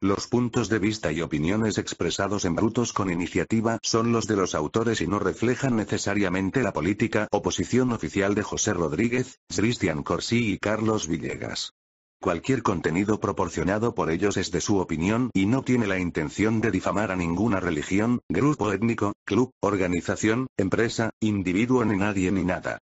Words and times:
Los 0.00 0.28
puntos 0.28 0.68
de 0.68 0.78
vista 0.78 1.10
y 1.10 1.22
opiniones 1.22 1.76
expresados 1.76 2.44
en 2.44 2.54
Brutos 2.54 2.92
con 2.92 3.10
Iniciativa 3.10 3.80
son 3.82 4.12
los 4.12 4.28
de 4.28 4.36
los 4.36 4.54
autores 4.54 5.00
y 5.00 5.08
no 5.08 5.18
reflejan 5.18 5.74
necesariamente 5.74 6.62
la 6.62 6.72
política 6.72 7.26
o 7.32 7.42
posición 7.42 7.90
oficial 7.90 8.36
de 8.36 8.44
José 8.44 8.74
Rodríguez, 8.74 9.40
Cristian 9.48 10.04
Corsi 10.04 10.52
y 10.52 10.58
Carlos 10.58 11.08
Villegas. 11.08 11.72
Cualquier 12.20 12.62
contenido 12.62 13.18
proporcionado 13.18 13.96
por 13.96 14.12
ellos 14.12 14.36
es 14.36 14.52
de 14.52 14.60
su 14.60 14.78
opinión 14.78 15.30
y 15.34 15.46
no 15.46 15.62
tiene 15.62 15.88
la 15.88 15.98
intención 15.98 16.60
de 16.60 16.70
difamar 16.70 17.10
a 17.10 17.16
ninguna 17.16 17.58
religión, 17.58 18.20
grupo 18.28 18.72
étnico, 18.72 19.14
club, 19.24 19.50
organización, 19.60 20.46
empresa, 20.56 21.10
individuo 21.18 21.84
ni 21.84 21.96
nadie 21.96 22.30
ni 22.30 22.44
nada. 22.44 22.78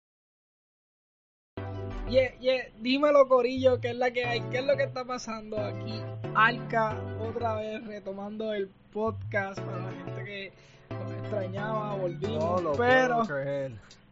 Yeah, 2.13 2.29
yeah, 2.39 2.65
dímelo 2.79 3.27
Corillo, 3.27 3.81
¿qué 3.81 3.89
es 3.89 3.95
la 3.95 4.11
que 4.11 4.23
hay? 4.23 4.41
¿Qué 4.51 4.59
es 4.59 4.65
lo 4.65 4.77
que 4.77 4.83
está 4.83 5.03
pasando 5.03 5.57
aquí? 5.57 5.99
Alca, 6.35 6.95
otra 7.19 7.55
vez 7.55 7.83
retomando 7.87 8.53
el 8.53 8.69
podcast 8.91 9.59
para 9.61 9.79
la 9.79 9.91
gente 9.91 10.23
que 10.23 10.53
nos 10.91 11.11
extrañaba, 11.11 11.95
volvimos, 11.95 12.61
No 12.61 12.73
pero 12.73 13.23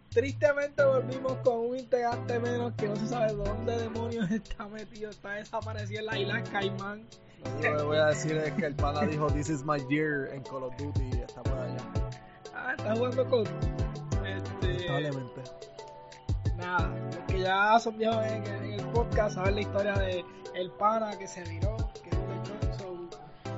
tristemente 0.10 0.84
volvimos 0.84 1.34
con 1.44 1.60
un 1.60 1.77
integrante 1.77 2.40
menos 2.40 2.74
que 2.74 2.88
no 2.88 2.96
se 2.96 3.05
sabe 3.05 3.34
dónde 3.34 3.77
demonios 3.77 4.32
está 4.32 4.68
metido, 4.68 5.12
está 5.12 5.34
desaparecido 5.34 5.99
en 5.99 6.05
la 6.08 6.18
isla 6.18 6.41
Caimán. 6.41 7.05
Lo 7.44 7.52
único 7.52 7.77
que 7.77 7.84
voy 7.84 7.98
a 7.98 8.05
decir 8.08 8.36
es 8.36 8.52
que 8.54 8.66
el 8.66 8.76
pana 8.77 9.02
dijo 9.05 9.27
This 9.27 9.49
is 9.49 9.63
my 9.63 9.77
year 9.91 10.27
en 10.34 10.41
Call 10.41 10.63
of 10.63 10.76
Duty 10.76 11.04
y 11.04 11.22
está 11.22 11.44
por 11.44 11.54
allá. 11.54 11.77
Ah, 12.55 12.74
está 12.76 12.96
jugando 12.96 13.30
con... 13.30 13.44
Este, 14.26 14.88
Lamentablemente. 14.88 15.41
nada, 16.58 16.91
ya 17.41 17.80
son 17.80 17.98
viejos 17.98 18.26
en, 18.26 18.45
en 18.45 18.73
el 18.73 18.86
podcast 18.88 19.36
saben 19.36 19.55
la 19.55 19.62
historia 19.62 19.94
de 19.94 20.23
el 20.54 20.72
pana 20.72 21.18
que 21.18 21.27
se 21.27 21.44
viró, 21.44 21.76
que 22.04 22.09
es 22.09 22.16
un 22.16 22.73
so, 22.77 23.09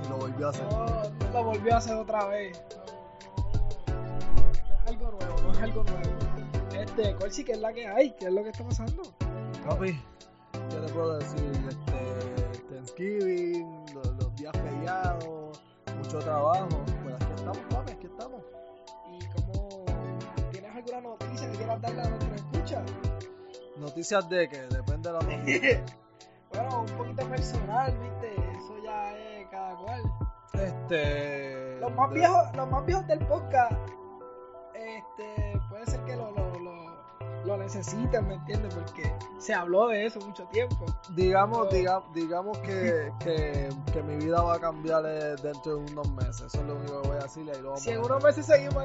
Y 0.04 0.10
lo 0.10 0.18
volvió 0.18 0.48
a 0.48 0.50
hacer. 0.52 0.66
No, 0.72 0.86
no 0.86 1.32
lo 1.34 1.44
volvió 1.44 1.74
a 1.74 1.78
hacer 1.78 1.96
otra 1.96 2.26
vez. 2.28 2.62
No, 3.88 4.74
es 4.74 4.88
algo 4.88 5.12
nuevo, 5.12 5.42
no 5.42 5.52
es 5.52 5.60
algo 5.60 5.84
nuevo. 5.84 6.80
Este, 6.80 7.16
¿cuál 7.16 7.32
sí 7.32 7.44
que 7.44 7.54
es 7.54 7.60
la 7.60 7.74
que 7.74 7.88
hay? 7.88 8.12
¿Qué 8.12 8.26
es 8.26 8.34
lo 8.34 8.44
que 8.44 8.50
está 8.50 8.64
pasando? 8.64 9.04
Papi, 9.68 10.00
¿qué 10.70 10.76
te 10.76 10.94
puedo 10.94 11.18
decir? 11.18 11.52
Este, 11.70 12.76
Thanksgiving, 12.76 13.86
los, 13.94 14.08
los 14.08 14.36
días 14.36 14.54
feriados, 14.54 15.62
mucho 15.98 16.20
trabajo. 16.20 16.68
Pues 17.04 17.16
aquí 17.16 17.34
estamos, 17.36 17.60
papi, 17.70 17.92
aquí 17.92 18.06
estamos. 18.08 18.42
¿Y 19.12 19.26
cómo 19.28 19.86
tienes 20.52 20.76
alguna 20.76 21.02
noticia 21.02 21.52
que 21.52 21.58
quieras 21.58 21.82
darle 21.82 22.02
a 22.02 22.10
nuestra 22.10 22.36
escucha? 22.36 22.84
Noticias 23.84 24.28
de 24.30 24.48
que 24.50 24.60
depende 24.62 25.10
de 25.10 25.14
la 25.14 25.20
noticia. 25.38 25.84
bueno, 26.54 26.82
un 26.82 26.86
poquito 26.98 27.28
personal, 27.28 27.94
¿viste? 28.00 28.34
Eso 28.52 28.78
ya 28.84 29.12
es 29.18 29.48
cada 29.50 29.76
cual. 29.76 30.02
Este. 30.54 31.80
Los 31.80 31.94
más 31.94 32.10
de- 32.12 32.16
viejos, 32.20 32.56
los 32.56 32.70
más 32.72 32.86
viejos 32.86 33.08
del 33.08 33.20
podcast, 33.26 33.74
lo, 37.46 37.58
necesiten, 37.58 38.28
¿me 38.28 38.36
entiendes? 38.36 38.74
Porque 38.74 39.14
se 39.38 39.54
habló 39.54 39.88
de 39.88 40.06
eso 40.06 40.20
mucho 40.22 40.46
tiempo. 40.46 40.86
Digamos, 41.16 41.68
Pero- 41.70 41.82
diga- 41.82 42.04
digamos 42.14 42.58
que, 42.60 43.12
que, 43.20 43.70
que 43.92 44.04
mi 44.04 44.16
vida 44.18 44.42
va 44.42 44.56
a 44.56 44.60
cambiar 44.60 45.04
eh, 45.06 45.36
dentro 45.42 45.76
de 45.78 45.92
unos 45.92 46.10
meses. 46.12 46.42
Eso 46.48 46.62
es 46.62 46.66
lo 46.68 46.76
único 46.76 47.02
que 47.02 47.08
voy 47.10 47.18
a 47.18 47.24
decirle. 47.24 47.54
Si 47.78 47.90
en 47.92 48.00
unos 48.00 48.24
meses 48.24 48.46
seguimos 48.46 48.84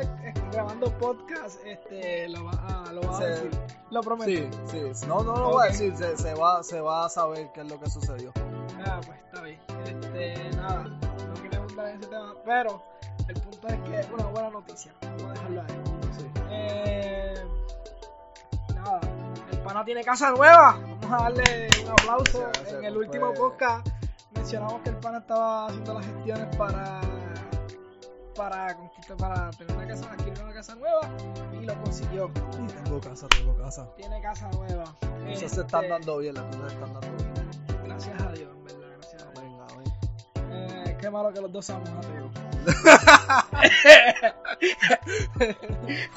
grabando 0.53 0.91
podcast, 0.98 1.61
este, 1.64 2.29
lo 2.29 2.45
va 2.45 2.53
a, 2.89 2.92
lo 2.92 3.01
va 3.03 3.19
a 3.19 3.25
decir. 3.25 3.51
Lo 3.91 4.01
prometo. 4.03 4.56
Sí, 4.67 4.81
sí. 4.95 5.06
No, 5.06 5.23
no 5.23 5.36
lo 5.36 5.45
voy 5.51 5.55
Ok. 5.55 5.61
a 5.62 5.67
decir. 5.67 5.97
Se, 5.97 6.17
se 6.17 6.34
va, 6.34 6.62
se 6.62 6.81
va 6.81 7.06
a 7.06 7.09
saber 7.09 7.51
qué 7.53 7.61
es 7.61 7.69
lo 7.70 7.79
que 7.81 7.89
sucedió. 7.91 8.33
Ah, 8.84 9.01
pues 9.05 9.19
está 9.25 9.41
bien. 9.42 9.61
Este, 9.86 10.51
nada, 10.56 10.84
no 10.84 11.34
queremos 11.42 11.70
entrar 11.70 11.89
en 11.89 11.97
ese 12.01 12.06
tema, 12.09 12.34
pero 12.45 12.83
el 13.29 13.41
punto 13.41 13.69
es 13.69 13.81
que 13.81 14.01
es 14.01 14.11
una 14.11 14.27
buena 14.27 14.51
noticia. 14.51 14.92
Vamos 15.03 15.23
a 15.25 15.33
dejarlo 15.33 15.61
ahí. 15.62 15.88
Pana 19.68 19.84
tiene 19.84 20.02
casa 20.02 20.30
nueva. 20.30 20.79
Vamos 21.02 21.12
a 21.12 21.24
darle 21.24 21.68
un 21.84 21.90
aplauso. 21.90 22.51
En 22.70 22.84
el 22.84 22.95
fue. 22.95 23.05
último 23.05 23.34
podcast 23.34 23.86
mencionamos 24.34 24.80
que 24.80 24.89
el 24.89 24.96
pana 24.96 25.18
estaba 25.18 25.67
haciendo 25.67 25.95
las 25.95 26.06
gestiones 26.06 26.56
para 26.56 27.01
para 28.34 28.74
conquistar, 28.77 29.17
para 29.17 29.51
tener 29.51 29.77
una 29.77 29.86
casa, 29.89 30.12
adquirir 30.12 30.42
una 30.42 30.55
casa 30.55 30.74
nueva 30.77 31.01
y 31.52 31.67
lo 31.67 31.83
consiguió. 31.83 32.30
Y 32.62 32.67
tengo 32.73 33.01
casa, 33.01 33.28
tengo 33.28 33.55
casa. 33.57 33.95
Tiene 33.96 34.23
casa 34.23 34.48
nueva. 34.52 34.84
Este, 35.27 35.48
se 35.48 35.61
están 35.61 35.89
dando 35.89 36.18
bien, 36.18 36.34
las 36.34 36.45
cosas 36.45 36.73
se 36.73 36.74
están 36.74 36.92
dando 36.95 37.24
bien. 37.24 37.84
Gracias 37.84 38.23
a 38.23 38.33
Dios, 38.33 38.51
en 38.57 38.64
verdad, 38.64 38.89
gracias 38.96 39.23
a 39.23 39.27
Dios. 39.27 39.42
Venga, 39.42 39.67
venga. 39.77 40.86
Eh, 40.86 40.96
qué 40.98 41.11
malo 41.11 41.33
que 41.33 41.40
los 41.42 41.52
dos 41.52 41.67
seamos 41.67 41.90
ateos. 41.90 42.30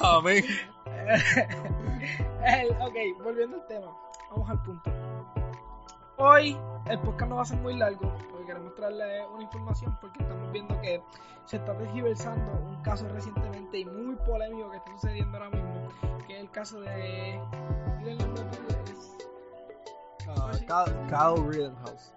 Amén. 0.00 0.44
El- 2.44 2.70
ok, 2.80 3.22
volviendo 3.22 3.56
al 3.56 3.66
tema, 3.66 3.92
vamos 4.30 4.50
al 4.50 4.62
punto. 4.62 4.90
Hoy 6.18 6.56
el 6.86 6.98
podcast 7.00 7.28
no 7.30 7.36
va 7.36 7.42
a 7.42 7.46
ser 7.46 7.58
muy 7.58 7.74
largo 7.76 8.12
porque 8.30 8.46
queremos 8.46 8.74
traerle 8.74 9.26
una 9.26 9.42
información 9.42 9.96
porque 10.00 10.22
estamos 10.22 10.50
viendo 10.52 10.78
que 10.80 11.02
se 11.46 11.56
está 11.56 11.76
tergiversando 11.76 12.52
un 12.52 12.82
caso 12.82 13.08
recientemente 13.08 13.78
y 13.78 13.84
muy 13.84 14.14
polémico 14.16 14.70
que 14.70 14.76
está 14.76 14.92
sucediendo 14.92 15.38
ahora 15.38 15.50
mismo, 15.50 15.88
que 16.26 16.34
es 16.36 16.40
el 16.42 16.50
caso 16.50 16.80
de... 16.80 17.40
dile 17.98 18.12
el 18.12 18.18
nombre, 18.18 18.44
Ah, 20.28 20.50
Kyle, 20.52 20.94
Kyle 21.08 21.46
Rittenhouse. 21.48 22.12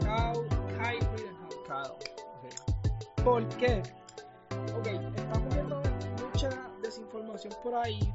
Kyle, 0.00 0.48
Kyle 0.78 1.08
Rittenhouse. 1.12 1.56
Kyle. 1.66 3.24
¿Por 3.24 3.46
qué? 3.56 3.82
Ok, 4.78 4.86
estamos 4.86 5.54
viendo 5.54 5.82
mucha 6.24 6.48
desinformación 6.82 7.52
por 7.62 7.74
ahí 7.74 8.12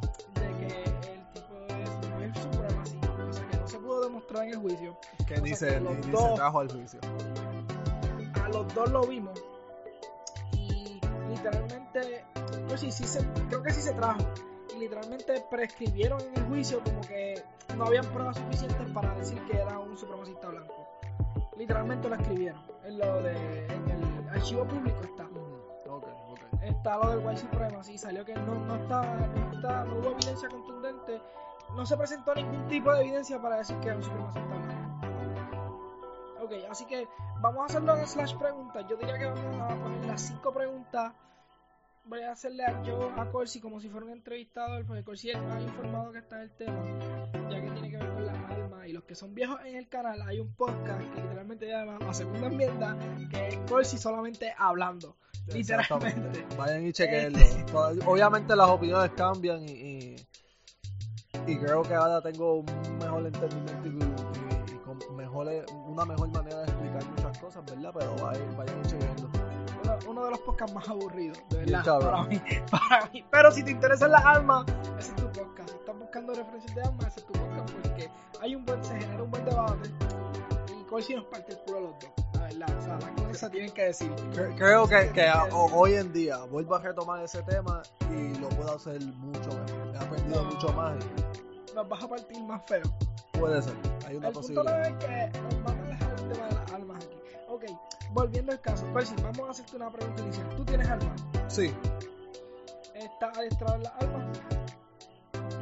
en 4.42 4.50
el 4.50 4.58
juicio. 4.58 4.98
Que 5.28 5.42
ni, 5.42 5.50
los 5.52 6.12
dos- 6.12 6.36
trajo 6.36 6.60
al 6.60 6.72
juicio. 6.72 7.00
A 8.44 8.50
los 8.50 8.74
dos 8.74 8.90
lo 8.92 9.02
vimos 9.08 9.42
y 10.54 11.00
literalmente, 11.30 12.26
pues 12.68 12.82
sí, 12.82 12.92
sí 12.92 13.04
se, 13.06 13.26
creo 13.50 13.64
que 13.64 13.72
sí 13.72 13.82
se 13.82 13.94
trajo. 13.94 14.20
Y 14.76 14.80
literalmente 14.80 15.44
prescribieron 15.50 16.22
en 16.22 16.36
el 16.36 16.44
juicio 16.46 16.82
como 16.84 17.02
que 17.02 17.42
no 17.78 17.86
habían 17.86 18.06
pruebas 18.08 18.38
suficientes 18.38 18.92
para 18.92 19.16
decir 19.16 19.42
que 19.46 19.58
era 19.58 19.80
un 19.80 19.98
supremacista 19.98 20.50
blanco. 20.50 20.88
Literalmente 21.58 22.10
lo 22.10 22.16
escribieron. 22.16 22.62
En 22.84 22.98
lo 23.00 23.22
de, 23.24 23.66
en 23.68 23.90
el 23.90 24.30
archivo 24.30 24.66
público 24.66 25.02
está. 25.02 25.26
Está 26.62 26.98
lo 26.98 27.10
del 27.12 27.20
white 27.26 27.42
supremacy 27.42 27.98
salió 27.98 28.26
que 28.26 28.34
no, 28.34 28.56
no 28.56 28.76
está 28.76 29.02
no 29.04 29.52
está 29.54 29.86
no 29.86 30.00
hubo 30.00 30.12
evidencia 30.12 30.50
contundente 30.50 31.22
no 31.74 31.86
se 31.86 31.98
presentó 31.98 32.34
ningún 32.36 32.68
tipo 32.68 32.94
de 32.94 33.02
evidencia 33.02 33.42
para 33.42 33.58
decir 33.58 33.78
que 33.80 33.88
era 33.90 33.98
un 33.98 34.04
ok 36.42 36.52
así 36.70 36.86
que 36.86 37.08
vamos 37.42 37.64
a 37.64 37.66
hacerlo 37.66 37.98
en 37.98 38.08
slash 38.08 38.36
preguntas. 38.36 38.86
Yo 38.90 38.98
diría 38.98 39.18
que 39.18 39.26
vamos 39.26 39.72
a 39.72 39.76
poner 39.76 40.06
las 40.06 40.22
cinco 40.22 40.54
preguntas. 40.54 41.14
Voy 42.06 42.22
a 42.22 42.32
hacerle 42.34 42.64
a 42.64 42.84
yo 42.84 43.12
a 43.18 43.32
Corsi 43.32 43.60
como 43.60 43.80
si 43.80 43.90
fuera 43.90 44.06
un 44.06 44.12
entrevistador 44.12 44.86
porque 44.86 45.04
Corsi 45.04 45.32
es 45.32 45.42
más 45.42 45.62
informado 45.62 46.12
que 46.12 46.20
está 46.20 46.36
en 46.36 46.42
el 46.44 46.52
tema 46.52 46.84
ya 47.50 47.62
que 47.62 47.72
tiene 47.72 47.90
que 47.90 47.98
ver 47.98 48.14
con 48.14 48.26
las 48.28 48.52
almas 48.52 48.88
y 48.88 48.94
los 48.94 49.04
que 49.06 49.16
son 49.16 49.34
viejos 49.34 49.60
en 49.66 49.76
el 49.76 49.90
canal 49.90 50.22
hay 50.22 50.40
un 50.40 50.54
podcast 50.54 51.02
que 51.16 51.22
literalmente 51.22 51.68
llama 51.68 51.98
la 52.00 52.14
segunda 52.14 52.46
enmienda 52.46 52.96
que 53.32 53.48
es 53.48 53.58
Corsi 53.68 53.98
solamente 53.98 54.54
hablando 54.56 55.18
literalmente. 55.48 56.46
Vayan 56.58 56.86
y 56.86 56.94
chequenlo. 56.94 57.40
Obviamente 58.06 58.56
las 58.56 58.70
opiniones 58.70 59.12
cambian 59.16 59.64
y, 59.64 59.72
y, 59.72 60.16
y 61.48 61.58
creo 61.58 61.82
que 61.84 61.94
ahora 61.94 62.22
tengo 62.22 62.56
un 62.60 62.98
mejor 63.00 63.26
entendimiento 63.26 63.88
y, 63.88 64.72
y- 64.72 64.76
y 64.76 64.78
con 64.80 64.98
mejores- 65.16 65.66
una 65.88 66.06
mejor 66.06 66.30
manera 66.30 66.58
de 66.60 66.66
explicar 66.66 67.04
muchas 67.12 67.38
cosas, 67.40 67.64
¿verdad? 67.66 67.92
Pero 67.98 68.16
vayan, 68.18 68.82
y 68.84 68.88
chequenlo. 68.88 69.30
uno, 69.84 69.98
uno 70.10 70.26
de 70.26 70.32
los 70.32 70.40
podcasts 70.40 70.74
más 70.74 70.88
aburridos, 70.90 71.38
de 71.50 71.64
Bien 71.64 71.72
verdad, 71.84 72.00
para 72.00 72.24
mí, 72.24 72.42
para 72.72 73.06
mí. 73.12 73.24
Pero 73.30 73.52
si 73.52 73.64
te 73.64 73.72
interesan 73.72 74.12
las 74.12 74.26
almas, 74.26 74.66
ese 74.98 75.10
es 75.12 75.16
tu 75.16 75.32
podcast. 75.32 75.70
Si 75.70 75.76
estás 75.76 75.98
buscando 76.00 76.34
referencias 76.34 76.76
de 76.76 76.82
almas, 76.82 77.08
ese 77.08 77.20
es 77.20 77.26
tu 77.28 77.34
podcast 77.34 77.72
porque 77.74 78.10
hay 78.42 78.56
un 78.56 78.66
buen, 78.66 78.84
se 78.84 79.00
genera 79.00 79.24
un 79.24 79.32
buen 79.32 79.46
debate 79.46 79.90
y 80.80 80.84
Corsi 80.86 81.16
nos 81.16 81.26
parte 81.26 81.54
el 81.54 81.60
culo 81.60 81.80
los 81.82 81.92
dos, 82.00 82.25
verdad. 82.48 82.78
O 82.78 82.82
sea, 82.82 83.00
las 83.00 83.22
cosas 83.28 83.52
tienen 83.52 83.72
que 83.72 83.84
decir. 83.86 84.12
Cre- 84.34 84.56
Creo 84.58 84.88
que, 84.88 85.10
que 85.12 85.32
hoy 85.52 85.94
en 85.96 86.12
día 86.14 86.38
vuelvo 86.46 86.76
a 86.76 86.80
retomar 86.80 87.24
ese 87.24 87.42
tema 87.44 87.82
y 88.12 88.34
lo 88.40 88.50
puedo 88.50 88.76
hacer 88.76 89.02
mucho 89.02 89.50
mejor. 89.50 89.94
He 89.94 89.98
aprendido 89.98 90.44
No. 90.44 90.50
mucho 90.52 90.74
más 90.74 90.96
y 91.04 91.74
Nos 91.76 91.90
vas 91.90 92.04
a 92.04 92.08
partir 92.08 92.44
más 92.44 92.62
feo. 92.68 92.84
puede 93.40 93.62
ser. 93.62 93.74
Hay 94.08 94.16
una 94.16 94.28
El 94.30 94.34
punto 94.34 94.48
posibilidad. 94.64 94.88
es 94.88 94.94
que 95.34 95.40
nos 95.42 95.64
vamos 95.64 95.86
a 95.86 95.90
dejar 95.90 96.12
el 96.20 96.30
tema 96.34 96.48
de 96.48 96.54
las 96.56 96.72
almas 96.74 96.98
aquí. 97.06 97.16
Ok, 97.50 97.64
volviendo 98.12 98.52
al 98.52 98.62
caso. 98.62 98.86
Corsi, 98.94 99.16
vamos 99.22 99.48
a 99.48 99.52
hacerte 99.52 99.76
una 99.76 99.90
pregunta 99.92 100.22
inicial. 100.24 100.50
¿Tú 100.56 100.66
tienes 100.66 100.90
almas? 100.90 101.24
Sí, 101.48 101.74
¿Estás 102.94 103.38
adiestrado 103.38 103.76
en 103.76 103.84
las 103.84 103.94
almas? 104.02 104.26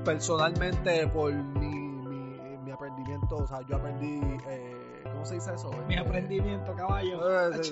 personalmente 0.06 1.08
por 1.08 1.32
mi, 1.34 1.68
mi, 1.68 2.58
mi 2.58 2.72
aprendimiento, 2.72 3.38
o 3.38 3.48
sea, 3.48 3.62
yo 3.68 3.78
aprendí, 3.78 4.20
eh, 4.48 4.83
¿cómo 5.24 5.26
¿cómo 5.26 5.26
se 5.26 5.36
dice 5.36 5.54
eso? 5.54 5.72
Mi 5.88 5.96
Este, 5.96 6.08
aprendimiento, 6.08 6.76
caballo. 6.76 7.18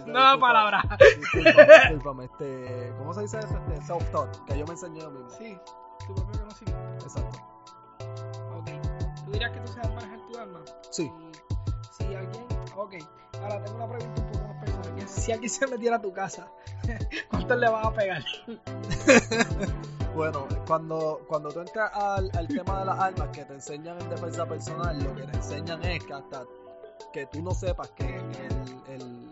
Nueva 0.06 0.40
palabra. 0.40 0.98
Discúlpame, 1.34 2.26
este, 2.26 2.94
¿cómo 2.98 3.14
se 3.14 3.22
dice 3.22 3.40
eso? 3.40 3.58
Este, 3.58 3.82
self-taught, 3.82 4.46
que 4.46 4.58
yo 4.58 4.66
me 4.66 4.72
enseñé 4.72 5.02
yo 5.02 5.12
mismo. 5.12 5.30
Sí, 5.32 5.58
tu 6.08 6.16
propio 6.16 6.40
conocimiento. 6.40 7.06
Exacto. 7.06 7.40
Ok. 8.58 8.70
¿Tú 9.26 9.32
dirías 9.32 9.52
que 9.52 9.60
tú 9.60 9.68
sabes 9.68 9.90
manejar 9.90 10.20
tu 10.32 10.40
alma? 10.40 10.60
Sí. 10.92 11.12
Si, 11.98 12.04
alguien. 12.06 12.46
Ok. 12.78 12.96
Ahora 13.42 13.64
tengo 13.64 13.78
una 13.78 13.88
pregunta 13.90 14.22
un 14.22 14.32
poco 14.32 14.48
más 14.48 14.64
personal. 14.64 15.08
Si 15.08 15.32
alguien 15.32 15.50
se 15.50 15.68
metiera 15.68 15.96
a 15.98 16.02
tu 16.02 16.14
casa, 16.14 16.48
¿cuánto 17.30 17.56
le 17.56 17.70
vas 17.70 17.86
a 17.86 17.94
pegar? 17.94 18.24
Bueno, 20.14 20.46
cuando, 20.68 21.22
cuando 21.26 21.50
tú 21.54 21.62
entras 21.62 21.90
al, 21.94 22.30
al 22.36 22.46
tema 22.46 22.80
de 22.80 22.86
las 22.86 23.00
armas 23.00 23.30
que 23.30 23.46
te 23.46 23.54
enseñan 23.54 23.98
en 24.02 24.10
defensa 24.10 24.46
personal, 24.46 25.02
lo 25.02 25.16
que 25.16 25.24
te 25.24 25.38
enseñan 25.38 25.82
es 25.86 26.04
que 26.04 26.14
hasta 26.14 26.44
que 27.12 27.26
tú 27.26 27.42
no 27.42 27.52
sepas 27.52 27.90
que 27.92 28.06
el, 28.06 28.92
el, 28.94 29.30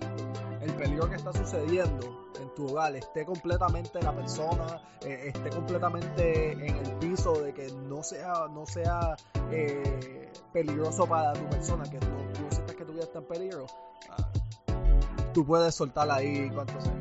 el 0.61 0.73
peligro 0.73 1.09
que 1.09 1.15
está 1.15 1.33
sucediendo 1.33 2.29
en 2.39 2.53
tu 2.55 2.67
hogar 2.67 2.95
esté 2.95 3.25
completamente 3.25 4.01
la 4.01 4.13
persona, 4.13 4.81
eh, 5.01 5.31
esté 5.33 5.49
completamente 5.49 6.51
en 6.51 6.75
el 6.75 6.91
piso, 6.97 7.33
de 7.33 7.53
que 7.53 7.71
no 7.71 8.03
sea, 8.03 8.47
no 8.49 8.65
sea 8.65 9.15
eh, 9.51 10.31
peligroso 10.53 11.05
para 11.07 11.33
tu 11.33 11.45
persona, 11.49 11.83
que 11.83 11.99
no, 11.99 12.17
tú 12.33 12.45
sientas 12.49 12.75
que 12.75 12.85
tu 12.85 12.93
vida 12.93 13.03
está 13.03 13.19
en 13.19 13.25
peligro, 13.25 13.65
ah, 14.09 14.29
tú 15.33 15.45
puedes 15.45 15.75
soltar 15.75 16.09
ahí 16.11 16.49
cuanto 16.49 16.79
sea. 16.81 16.93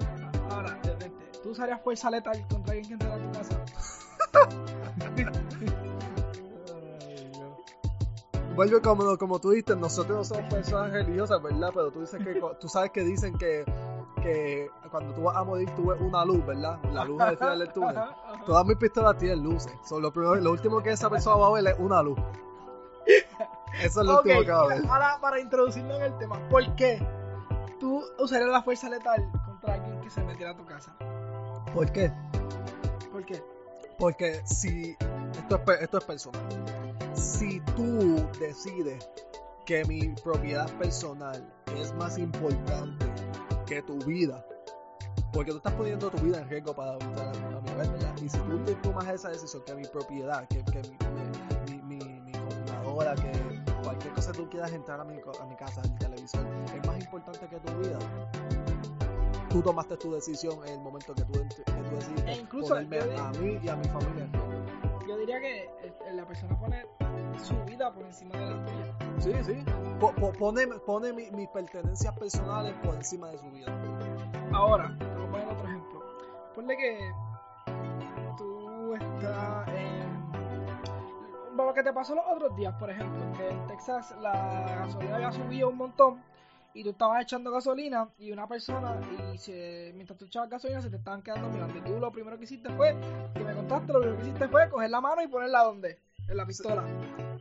Ahora, 0.51 0.79
detente. 0.83 1.25
¿Tú 1.43 1.51
usarías 1.51 1.81
fuerza 1.83 2.11
letal 2.11 2.47
contra 2.49 2.73
alguien 2.73 2.99
que 2.99 3.05
entra 3.05 3.15
a 3.15 3.19
tu 3.19 3.33
casa? 3.33 3.65
Vuelve 8.59 8.83
como, 8.83 9.17
como 9.17 9.39
tú 9.39 9.51
dices, 9.51 9.77
nosotros 9.77 10.19
no 10.19 10.25
somos 10.25 10.53
personas 10.53 10.91
religiosas, 10.91 11.41
¿verdad? 11.41 11.71
Pero 11.73 11.93
tú 11.93 12.01
dices 12.01 12.21
que 12.25 12.43
tú 12.59 12.69
sabes 12.69 12.91
que 12.91 13.03
dicen 13.03 13.39
que, 13.39 13.65
que 14.21 14.69
cuando 14.91 15.15
tú 15.15 15.23
vas 15.23 15.37
a 15.37 15.45
morir 15.45 15.71
tú 15.77 15.87
ves 15.87 16.01
una 16.01 16.25
luz, 16.25 16.45
¿verdad? 16.45 16.77
La 16.93 17.05
luz 17.05 17.21
al 17.21 17.37
final 17.37 17.61
del 17.61 17.73
túnel. 17.73 17.95
Todas 18.47 18.67
mis 18.67 18.77
pistolas 18.77 19.17
tienen 19.17 19.45
luces. 19.45 19.73
So, 19.85 20.01
lo, 20.01 20.13
primero, 20.13 20.35
lo 20.35 20.51
último 20.51 20.83
que 20.83 20.91
esa 20.91 21.09
persona 21.09 21.37
va 21.37 21.47
a 21.47 21.53
ver 21.53 21.69
es 21.69 21.79
una 21.79 22.03
luz. 22.03 22.19
Eso 23.81 24.01
es 24.01 24.07
lo 24.09 24.17
último 24.17 24.41
que 24.41 24.51
va 24.51 24.63
a 24.63 24.67
ver. 24.67 24.85
ahora 24.89 25.19
para 25.21 25.39
introducirnos 25.39 25.97
en 25.99 26.03
el 26.03 26.19
tema, 26.19 26.41
¿por 26.49 26.75
qué 26.75 27.01
tú 27.79 28.03
usarías 28.19 28.51
la 28.51 28.65
fuerza 28.65 28.89
letal 28.89 29.31
contra 29.47 29.75
alguien 29.75 30.01
que 30.01 30.11
se 30.11 30.21
metiera 30.25 30.51
a 30.51 30.57
tu 30.57 30.67
casa? 30.67 30.97
¿Por 31.73 31.93
qué? 31.93 32.11
¿Por 33.13 33.25
qué? 33.25 33.41
Porque 34.01 34.43
si 34.45 34.97
esto 35.39 35.63
es, 35.65 35.81
esto 35.81 35.99
es 35.99 36.05
personal, 36.05 36.43
si 37.19 37.61
tú 37.77 38.27
decides 38.41 39.09
que 39.67 39.85
mi 39.85 40.09
propiedad 40.23 40.71
personal 40.79 41.53
es 41.77 41.93
más 41.95 42.17
importante 42.19 43.07
que 43.67 43.83
tu 43.83 43.99
vida, 43.99 44.45
porque 45.33 45.51
tú 45.51 45.59
estás 45.59 45.75
poniendo 45.75 46.11
tu 46.11 46.19
vida 46.19 46.41
en 46.41 46.49
riesgo 46.49 46.75
para 46.75 46.99
para- 46.99 47.31
a 47.31 47.61
mi 47.61 47.71
¿verdad? 47.77 48.17
Y 48.23 48.29
si 48.29 48.39
tú 48.39 48.59
tomas 48.83 49.07
esa 49.09 49.29
decisión 49.29 49.63
que 49.67 49.75
mi 49.75 49.85
propiedad, 49.87 50.47
que, 50.49 50.65
que 50.65 50.83
mi, 50.83 51.83
mi, 51.83 51.99
mi, 51.99 52.21
mi 52.21 52.33
computadora, 52.33 53.15
que 53.15 53.31
cualquier 53.83 54.15
cosa 54.15 54.33
que 54.33 54.39
tú 54.39 54.49
quieras 54.51 54.73
entrar 54.73 55.01
a 55.01 55.05
mi, 55.05 55.15
a 55.19 55.45
mi 55.47 55.57
casa, 55.57 55.83
el 55.83 55.95
televisor, 55.99 56.47
es 56.75 56.87
más 56.87 56.99
importante 56.99 57.47
que 57.47 57.61
tu 57.61 57.73
vida. 57.79 57.99
Tú 59.51 59.63
tomaste 59.63 59.97
tu 59.97 60.13
decisión 60.15 60.59
en 60.67 60.75
el 60.75 60.81
momento 60.81 61.15
que 61.15 61.23
tú, 61.25 61.33
que 61.33 61.63
tú 61.73 61.97
decidiste 61.97 62.31
E 62.33 62.37
incluso 62.37 62.69
ponerme 62.75 62.99
yo 62.99 63.23
a 63.25 63.31
mí 63.33 63.59
y 63.63 63.69
a 63.69 63.77
mi 63.77 63.89
familia 63.89 64.25
en 64.25 64.33
riesgo. 64.33 64.88
Yo 65.09 65.17
diría 65.17 65.41
que 65.41 65.63
eh, 65.65 65.93
la 66.13 66.27
persona 66.27 66.59
pone 66.59 66.85
su 67.43 67.55
vida 67.65 67.91
por 67.93 68.05
encima 68.05 68.37
de 68.37 68.47
la 68.55 68.65
tuya. 68.65 68.95
Sí, 69.19 69.33
sí. 69.43 69.65
Po- 69.99 70.13
po- 70.15 70.33
pone 70.33 70.67
pone 70.87 71.13
mi- 71.15 71.31
mis 71.31 71.49
pertenencias 71.49 72.17
personales 72.19 72.75
por 72.85 72.95
encima 72.95 73.29
de 73.31 73.39
su 73.39 73.51
vida. 73.51 73.67
Ahora, 74.53 74.95
te 74.99 75.05
voy 75.07 75.25
a 75.25 75.31
poner 75.31 75.49
otro 75.49 75.67
ejemplo. 75.67 76.03
Ponle 76.55 76.77
que 76.77 77.13
tú 78.37 78.95
estás 78.95 79.69
en. 79.69 80.31
Bueno, 81.57 81.65
lo 81.71 81.75
que 81.75 81.83
te 81.83 81.93
pasó 81.93 82.15
los 82.15 82.25
otros 82.31 82.55
días, 82.55 82.75
por 82.75 82.91
ejemplo, 82.91 83.21
que 83.37 83.49
en 83.49 83.67
Texas 83.67 84.15
la 84.21 84.77
gasolina 84.81 85.17
había 85.17 85.33
subido 85.33 85.71
un 85.71 85.77
montón 85.79 86.23
y 86.75 86.85
tú 86.85 86.91
estabas 86.91 87.23
echando 87.23 87.51
gasolina 87.51 88.09
y 88.19 88.31
una 88.31 88.47
persona, 88.47 89.01
y 89.35 89.39
se- 89.39 89.93
mientras 89.95 90.19
tú 90.19 90.27
echabas 90.27 90.51
gasolina, 90.51 90.81
se 90.83 90.91
te 90.91 90.97
estaban 90.97 91.23
quedando 91.23 91.49
mirando. 91.49 91.79
Y 91.79 91.83
tú 91.83 91.99
lo 91.99 92.13
primero 92.13 92.39
que 92.39 92.45
hiciste 92.45 92.69
fue, 92.71 92.95
que 93.35 93.41
me 93.45 93.55
contaste, 93.55 93.93
lo 93.93 94.01
primero 94.01 94.21
que 94.21 94.29
hiciste 94.29 94.49
fue 94.49 94.69
coger 94.69 94.91
la 94.91 95.01
mano 95.01 95.23
y 95.23 95.29
ponerla 95.29 95.65
donde? 95.65 95.99
En 96.29 96.37
la 96.37 96.47
pistola. 96.47 96.85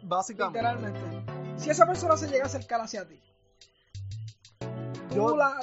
Básicamente. 0.03 0.59
Literalmente. 0.59 1.59
Si 1.59 1.69
esa 1.69 1.85
persona 1.85 2.15
se 2.17 2.27
llega 2.27 2.43
a 2.43 2.47
acercar 2.47 2.79
hacia 2.81 3.07
ti, 3.07 3.19
tú 5.09 5.15
Yo- 5.15 5.35
la, 5.37 5.59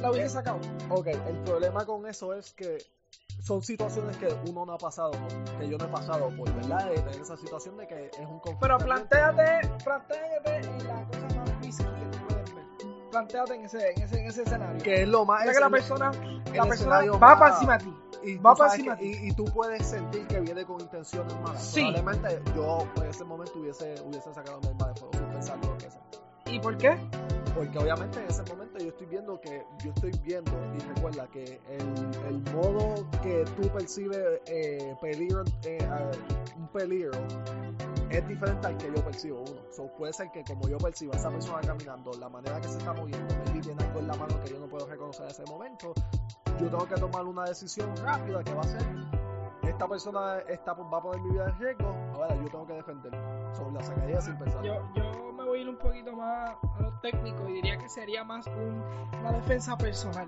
la 0.00 0.10
hubieses 0.10 0.32
sacado. 0.32 0.58
Ok, 0.88 1.06
el 1.08 1.38
problema 1.44 1.84
con 1.84 2.06
eso 2.06 2.32
es 2.34 2.52
que 2.52 2.78
son 3.42 3.62
situaciones 3.62 4.16
que 4.18 4.28
uno 4.48 4.64
no 4.64 4.72
ha 4.74 4.78
pasado, 4.78 5.10
que 5.58 5.68
yo 5.68 5.76
no 5.76 5.84
he 5.84 5.88
pasado 5.88 6.30
por, 6.36 6.52
¿verdad? 6.54 6.88
De 6.88 6.94
tener 6.94 7.20
esa 7.20 7.36
situación 7.36 7.76
de 7.76 7.86
que 7.88 8.06
es 8.06 8.18
un 8.20 8.38
conflicto. 8.38 8.58
Pero 8.60 8.78
planteate, 8.78 9.68
planteate 9.84 10.56
en 10.56 10.86
la 10.86 11.04
cosa 11.06 11.26
más 11.36 11.60
risky 11.60 11.82
que 11.84 12.16
tú. 12.18 12.21
Planteate 13.12 13.54
en 13.54 13.64
ese, 13.66 13.90
en 13.92 14.02
ese, 14.02 14.20
en 14.20 14.26
ese 14.26 14.42
escenario. 14.42 14.82
Que 14.82 15.02
es 15.02 15.08
lo 15.08 15.24
más. 15.24 15.42
O 15.42 15.44
sea 15.44 15.52
que 15.52 15.60
la 15.60 15.70
persona, 15.70 16.10
la 16.54 16.64
persona 16.64 16.96
va 17.04 17.18
más- 17.18 17.38
para 17.38 17.54
encima 17.54 17.78
de 17.78 17.84
ti. 17.84 17.96
y 18.24 18.36
va 18.38 18.52
tú 18.52 18.58
para 18.58 18.74
encima 18.74 18.96
que- 18.96 19.04
de 19.04 19.10
ti. 19.12 19.18
y, 19.22 19.28
y 19.28 19.32
tú 19.34 19.44
puedes 19.44 19.86
sentir 19.86 20.26
que 20.26 20.40
viene 20.40 20.64
con 20.64 20.80
intenciones 20.80 21.34
malas. 21.40 21.62
Sí. 21.62 21.82
Probablemente 21.92 22.42
yo 22.56 22.86
en 22.96 23.10
ese 23.10 23.24
momento 23.24 23.52
hubiese, 23.58 23.94
hubiese 24.06 24.32
sacado 24.32 24.58
mi 24.62 24.68
arma 24.68 24.88
de 24.88 24.94
fuego 24.94 25.12
sin 25.12 25.22
lo 25.60 25.76
que 25.78 25.90
sea. 25.90 26.00
¿Y 26.46 26.58
por 26.58 26.76
qué? 26.78 26.98
Porque 27.54 27.78
obviamente 27.78 28.20
en 28.20 28.28
ese 28.28 28.42
momento 28.44 28.78
yo 28.78 28.88
estoy 28.88 29.06
viendo 29.06 29.40
que, 29.40 29.66
yo 29.84 29.92
estoy 29.94 30.12
viendo, 30.24 30.52
y 30.74 30.78
recuerda 30.94 31.26
que 31.28 31.60
el, 31.68 32.42
modo 32.54 33.06
que 33.22 33.44
tú 33.56 33.68
percibes 33.68 34.40
eh, 34.46 34.96
peligro, 35.00 35.44
eh, 35.64 35.78
un 36.56 36.68
peligro, 36.68 37.12
es 38.10 38.28
diferente 38.28 38.66
al 38.66 38.76
que 38.76 38.86
yo 38.86 39.04
percibo 39.04 39.40
uno. 39.40 39.60
So, 39.70 39.86
puede 39.98 40.12
ser 40.12 40.30
que 40.30 40.44
como 40.44 40.68
yo 40.68 40.78
percibo 40.78 41.12
a 41.14 41.16
esa 41.16 41.30
persona 41.30 41.60
caminando, 41.60 42.12
la 42.18 42.28
manera 42.28 42.60
que 42.60 42.68
se 42.68 42.78
está 42.78 42.92
moviendo, 42.92 43.34
maybe 43.44 43.60
tiene 43.60 43.82
algo 43.84 44.00
en 44.00 44.06
la 44.06 44.14
mano 44.14 44.40
que 44.40 44.50
yo 44.50 44.58
no 44.58 44.66
puedo 44.66 44.86
reconocer 44.86 45.24
en 45.24 45.30
ese 45.30 45.44
momento, 45.44 45.92
yo 46.60 46.68
tengo 46.68 46.86
que 46.86 46.96
tomar 46.96 47.24
una 47.24 47.44
decisión 47.44 47.94
rápida 47.96 48.42
que 48.44 48.54
va 48.54 48.60
a 48.60 48.64
ser, 48.64 48.82
esta 49.62 49.88
persona 49.88 50.38
está, 50.48 50.74
va 50.74 50.98
a 50.98 51.02
poner 51.02 51.20
mi 51.22 51.30
vida 51.30 51.48
en 51.48 51.58
riesgo, 51.58 51.88
ahora 52.14 52.34
yo 52.34 52.48
tengo 52.48 52.66
que 52.66 52.74
defenderlo. 52.74 53.54
So, 53.54 53.70
la 53.70 53.80
sacaría 53.82 54.20
sin 54.20 54.36
pensar. 54.38 54.62
Me 54.62 55.31
voy 55.52 55.58
a 55.58 55.62
ir 55.64 55.68
un 55.68 55.76
poquito 55.76 56.12
más 56.16 56.56
a 56.78 56.80
lo 56.80 56.98
técnico 57.00 57.46
y 57.46 57.52
diría 57.52 57.76
que 57.76 57.86
sería 57.86 58.24
más 58.24 58.46
un- 58.46 58.82
una 59.20 59.32
defensa 59.32 59.76
personal. 59.76 60.26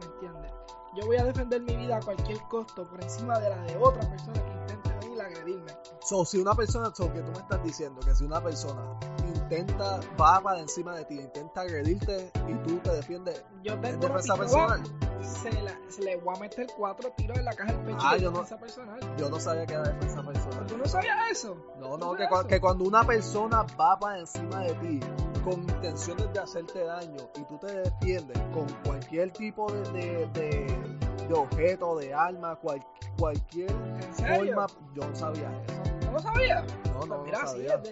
¿Me 0.00 0.06
entiendes? 0.06 0.50
Yo 0.96 1.06
voy 1.06 1.16
a 1.16 1.22
defender 1.24 1.60
mi 1.62 1.76
vida 1.76 1.98
a 1.98 2.00
cualquier 2.00 2.40
costo 2.48 2.84
por 2.84 3.00
encima 3.00 3.38
de 3.38 3.50
la 3.50 3.62
de 3.62 3.76
otra 3.76 4.00
persona 4.10 4.32
que 4.42 4.50
intente 4.72 5.06
venir 5.06 5.20
a 5.22 5.26
agredirme. 5.26 5.72
So, 6.02 6.24
si 6.24 6.38
una 6.40 6.54
persona, 6.54 6.90
so, 6.92 7.12
que 7.12 7.20
tú 7.20 7.30
me 7.30 7.38
estás 7.38 7.62
diciendo 7.62 8.00
que 8.04 8.16
si 8.16 8.24
una 8.24 8.40
persona 8.42 8.98
intenta, 9.32 10.00
va 10.20 10.40
para 10.40 10.58
encima 10.58 10.96
de 10.96 11.04
ti, 11.04 11.20
intenta 11.20 11.60
agredirte 11.60 12.32
y 12.48 12.54
tú 12.66 12.76
te 12.78 12.90
defiendes, 12.90 13.44
Yo 13.62 13.74
¿es 13.74 13.80
tengo 13.80 14.06
una 14.06 14.16
defensa 14.16 14.36
personal? 14.36 14.82
Se, 15.24 15.50
la- 15.62 15.78
se 15.88 16.02
le 16.02 16.16
voy 16.16 16.36
a 16.36 16.40
meter 16.40 16.66
cuatro 16.76 17.10
tiros 17.16 17.38
en 17.38 17.44
la 17.44 17.52
caja 17.52 17.72
del 17.72 17.80
pecho 17.82 17.98
Ah, 18.00 18.14
de 18.14 18.20
yo 18.20 18.30
no- 18.30 18.38
defensa 18.38 18.58
personal. 18.58 19.00
Yo 19.16 19.28
no 19.30 19.40
sabía 19.40 19.66
que 19.66 19.74
era 19.74 19.82
defensa 19.84 20.22
personal. 20.22 20.66
¿Tú 20.66 20.76
no 20.78 20.86
sabías 20.86 21.16
eso? 21.30 21.56
No, 21.78 21.98
¿Tú 21.98 22.16
no, 22.16 22.46
que, 22.46 22.60
cuando 22.60 22.84
una 22.84 23.04
persona 23.04 23.64
va 23.80 23.98
para 23.98 24.18
encima 24.20 24.60
de 24.60 24.74
ti 24.74 25.00
con 25.44 25.60
intenciones 25.62 26.32
de 26.32 26.38
hacerte 26.40 26.84
daño 26.84 27.28
y 27.36 27.42
tú 27.44 27.58
te 27.58 27.66
defiendes 27.66 28.38
con 28.54 28.66
cualquier 28.84 29.30
tipo 29.32 29.70
de, 29.70 29.82
de, 29.92 30.26
de- 30.32 30.98
de 31.28 31.34
objeto, 31.34 31.96
de 31.96 32.12
arma, 32.14 32.56
cual- 32.56 32.84
cualquier 33.18 33.70
forma, 34.12 34.66
yo 34.94 35.06
no 35.08 35.14
sabía 35.16 35.50
eso. 35.66 35.82
¿No 36.06 36.12
lo 36.12 36.18
sabías? 36.18 36.64
No, 36.92 37.00
no, 37.00 37.06
no 37.18 37.24
Mira, 37.24 37.38
sí, 37.46 37.66
sabía. 37.66 37.82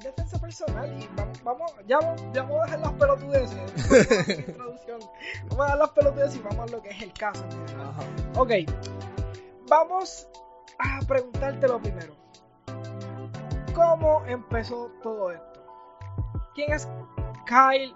Defensa 0.00 0.38
personal 0.38 0.92
y 1.00 1.08
vamos, 1.16 1.42
vamos, 1.42 1.72
ya, 1.86 1.98
ya 2.32 2.42
vamos 2.42 2.60
a 2.60 2.64
dejar 2.64 2.80
las 2.80 2.92
pelotudeces. 2.92 4.38
introducción. 4.48 5.00
Vamos 5.48 5.60
a 5.60 5.64
dejar 5.64 5.78
las 5.78 5.90
pelotudeces 5.90 6.36
y 6.36 6.38
vamos 6.40 6.68
a 6.68 6.76
lo 6.76 6.82
que 6.82 6.90
es 6.90 7.02
el 7.02 7.12
caso. 7.12 7.44
Ajá. 7.78 8.02
Ok, 8.40 8.50
vamos 9.68 10.28
a 10.78 11.04
preguntarte 11.06 11.68
lo 11.68 11.80
primero. 11.80 12.14
¿Cómo 13.74 14.24
empezó 14.26 14.90
todo 15.02 15.30
esto? 15.30 15.50
¿Quién 16.54 16.72
es 16.72 16.88
Kyle 17.46 17.94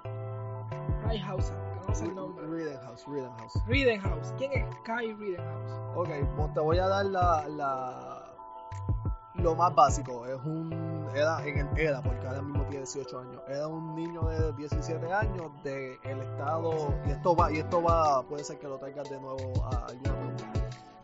Rittenhouse? 1.05 1.53
No 1.87 1.95
sé 1.95 2.05
el 2.05 2.15
nombre. 2.15 2.47
Rittenhouse, 2.47 3.07
Rittenhouse. 3.07 3.67
Rittenhouse. 3.67 4.35
¿Quién 4.39 4.53
es 4.53 4.77
Kyle 4.85 5.17
Rittenhouse? 5.17 5.97
Ok, 5.97 6.09
pues 6.37 6.55
te 6.55 6.61
voy 6.61 6.79
a 6.79 6.87
dar 6.87 7.07
la, 7.07 7.49
la 7.49 8.25
lo 9.35 9.55
más 9.55 9.75
básico. 9.75 10.27
Es 10.27 10.41
un 10.45 10.71
era 11.15 11.45
en 11.47 11.59
el 11.59 11.79
era 11.79 12.03
porque 12.03 12.27
ahora 12.27 12.43
mismo 12.43 12.65
tiene 12.65 12.85
18 12.85 13.19
años. 13.19 13.43
Era 13.49 13.69
un 13.69 13.95
niño 13.95 14.23
de 14.23 14.53
17 14.53 15.13
años 15.13 15.51
del 15.63 16.21
estado 16.21 16.95
y 17.07 17.11
esto 17.11 17.37
va 17.37 17.53
y 17.53 17.59
esto 17.59 17.83
va 17.83 18.23
puede 18.25 18.45
ser 18.45 18.59
que 18.59 18.67
lo 18.67 18.79
traigas 18.79 19.09
de 19.09 19.21
nuevo 19.21 19.65
a 19.65 19.87
alguna 19.87 20.15
pregunta. 20.15 20.45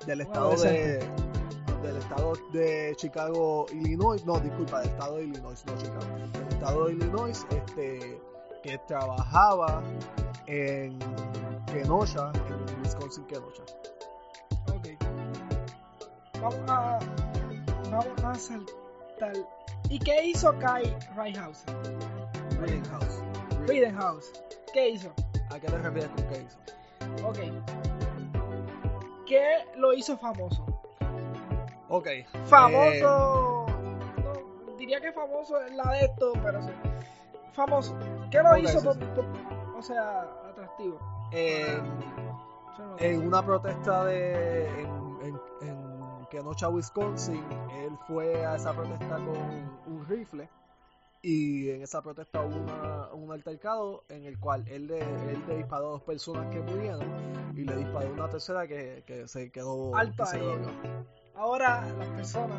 Del 0.07 0.21
estado 0.23 0.57
de 0.57 1.09
del 1.83 1.97
estado 1.97 2.33
de 2.53 2.95
Chicago, 2.97 3.65
Illinois, 3.73 4.25
no, 4.27 4.39
disculpa, 4.39 4.81
del 4.81 4.91
estado 4.91 5.17
de 5.17 5.25
Illinois, 5.25 5.65
no 5.67 5.79
Chicago. 5.79 6.17
Del 6.33 6.49
estado 6.49 6.87
de 6.87 6.93
Illinois, 6.93 7.47
este 7.51 8.21
que 8.63 8.79
trabajaba 8.87 9.83
en 10.47 10.99
Kenosha, 11.67 12.33
en 12.49 12.83
Wisconsin, 12.83 13.25
Kenosha. 13.25 13.63
Ok. 14.75 14.89
Vamos 16.41 16.61
a. 16.69 16.99
Vamos 17.91 18.25
a 18.25 18.35
saltar. 18.35 19.60
¿Y 19.91 19.99
qué 19.99 20.25
hizo 20.27 20.57
Kai 20.59 20.97
Rittenhouse? 21.17 21.65
Rittenhouse. 22.61 23.23
Rittenhouse. 23.67 24.33
¿Qué 24.73 24.89
hizo? 24.91 25.13
¿A 25.51 25.59
qué 25.59 25.67
te 25.67 25.79
refieres 25.79 26.11
con 26.11 26.25
qué 26.29 26.47
hizo? 26.47 26.59
Ok. 27.27 27.39
¿Qué 29.27 29.65
lo 29.77 29.93
hizo 29.93 30.17
famoso? 30.17 30.65
Ok. 31.89 32.07
Famoso. 32.47 33.67
No, 34.23 34.77
diría 34.79 35.01
que 35.01 35.13
famoso 35.13 35.61
es 35.61 35.73
la 35.75 35.91
de 35.93 36.05
esto, 36.07 36.33
pero 36.43 36.63
sí. 36.63 36.71
Famoso. 37.53 37.97
¿Qué 38.31 38.43
lo 38.43 38.57
hizo 38.57 38.79
sí, 38.81 38.87
por- 38.87 38.95
sí. 38.95 39.01
por- 39.15 39.77
o 39.79 39.83
sea, 39.83 40.21
atractivo? 40.51 40.99
eh, 41.33 41.81
en 42.99 43.27
una 43.27 43.43
protesta 43.45 44.05
de 44.05 44.67
en 44.83 45.10
Kenosha, 46.31 46.69
Wisconsin, 46.69 47.45
él 47.85 47.97
fue 48.07 48.45
a 48.47 48.57
esa 48.57 48.73
protesta 48.73 49.17
con 49.17 49.37
un 49.95 50.07
rifle 50.09 50.49
y 51.23 51.69
en 51.71 51.83
esa 51.83 52.01
protesta 52.03 52.41
hubo 52.43 52.57
una- 52.57 53.09
un 53.13 53.31
altercado 53.33 54.05
en 54.09 54.25
el 54.25 54.39
cual 54.39 54.67
él 54.69 54.87
le, 54.87 55.01
él 55.01 55.43
le 55.47 55.57
disparó 55.59 55.89
a 55.89 55.91
dos 55.91 56.03
personas 56.03 56.47
que 56.53 56.61
murieron 56.61 57.03
y 57.55 57.65
le 57.65 57.77
disparó 57.77 58.09
a 58.09 58.13
una 58.13 58.29
tercera 58.31 58.67
que, 58.67 59.03
que 59.07 59.29
se 59.29 59.51
quedó 59.51 59.95
Alto 59.97 60.25
que. 60.33 60.39
Ahora 61.35 61.87
las 61.99 62.09
personas, 62.09 62.59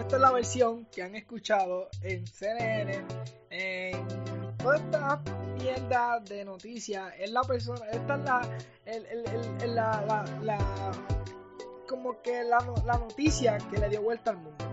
esta 0.00 0.16
es 0.16 0.22
la 0.22 0.30
versión 0.32 0.86
que 0.86 1.02
han 1.02 1.14
escuchado 1.14 1.88
en 2.02 2.26
CNN, 2.26 3.04
en 3.50 4.06
toda 4.58 4.76
esta 4.76 5.22
mierda 5.58 6.20
de 6.20 6.44
noticias, 6.44 7.12
es 7.18 7.30
la 7.30 7.42
persona, 7.42 7.84
esta 7.90 8.14
es 8.16 8.24
la, 8.24 8.40
el, 8.86 9.06
el- 9.06 9.26
el- 9.26 9.62
el- 9.62 9.74
la, 9.74 10.02
la, 10.06 10.24
la- 10.42 10.92
como 11.92 12.22
que 12.22 12.42
la, 12.42 12.58
la 12.86 12.96
noticia 12.96 13.58
que 13.70 13.76
le 13.76 13.90
dio 13.90 14.02
vuelta 14.02 14.30
al 14.30 14.38
mundo. 14.38 14.64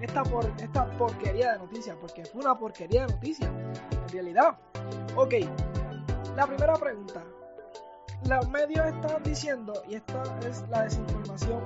Esta, 0.00 0.24
por, 0.24 0.44
esta 0.58 0.90
porquería 0.98 1.52
de 1.52 1.58
noticias, 1.60 1.96
porque 2.00 2.24
fue 2.24 2.40
una 2.42 2.58
porquería 2.58 3.06
de 3.06 3.12
noticias, 3.12 3.48
en 3.48 4.08
realidad. 4.08 4.58
Ok, 5.14 5.34
la 6.36 6.46
primera 6.46 6.74
pregunta. 6.74 7.22
Los 8.28 8.48
medios 8.48 8.86
están 8.86 9.22
diciendo, 9.22 9.72
y 9.88 9.94
esta 9.94 10.22
es 10.46 10.64
la 10.68 10.82
desinformación 10.82 11.62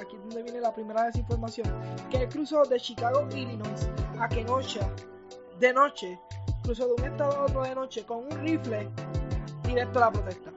aquí 0.00 0.16
es 0.16 0.22
donde 0.22 0.42
viene 0.42 0.60
la 0.60 0.72
primera 0.72 1.04
desinformación, 1.04 1.68
que 2.08 2.18
él 2.18 2.28
cruzó 2.28 2.64
de 2.64 2.80
Chicago, 2.80 3.28
Illinois 3.32 3.88
a 4.18 4.28
Kenosha 4.28 4.88
de 5.58 5.72
noche, 5.72 6.18
cruzó 6.62 6.86
de 6.86 6.94
un 6.94 7.04
estado 7.04 7.32
a 7.32 7.44
otro 7.44 7.62
de 7.62 7.74
noche 7.74 8.04
con 8.04 8.24
un 8.24 8.30
rifle 8.40 8.88
directo 9.64 9.98
a 9.98 10.06
la 10.06 10.12
protesta. 10.12 10.50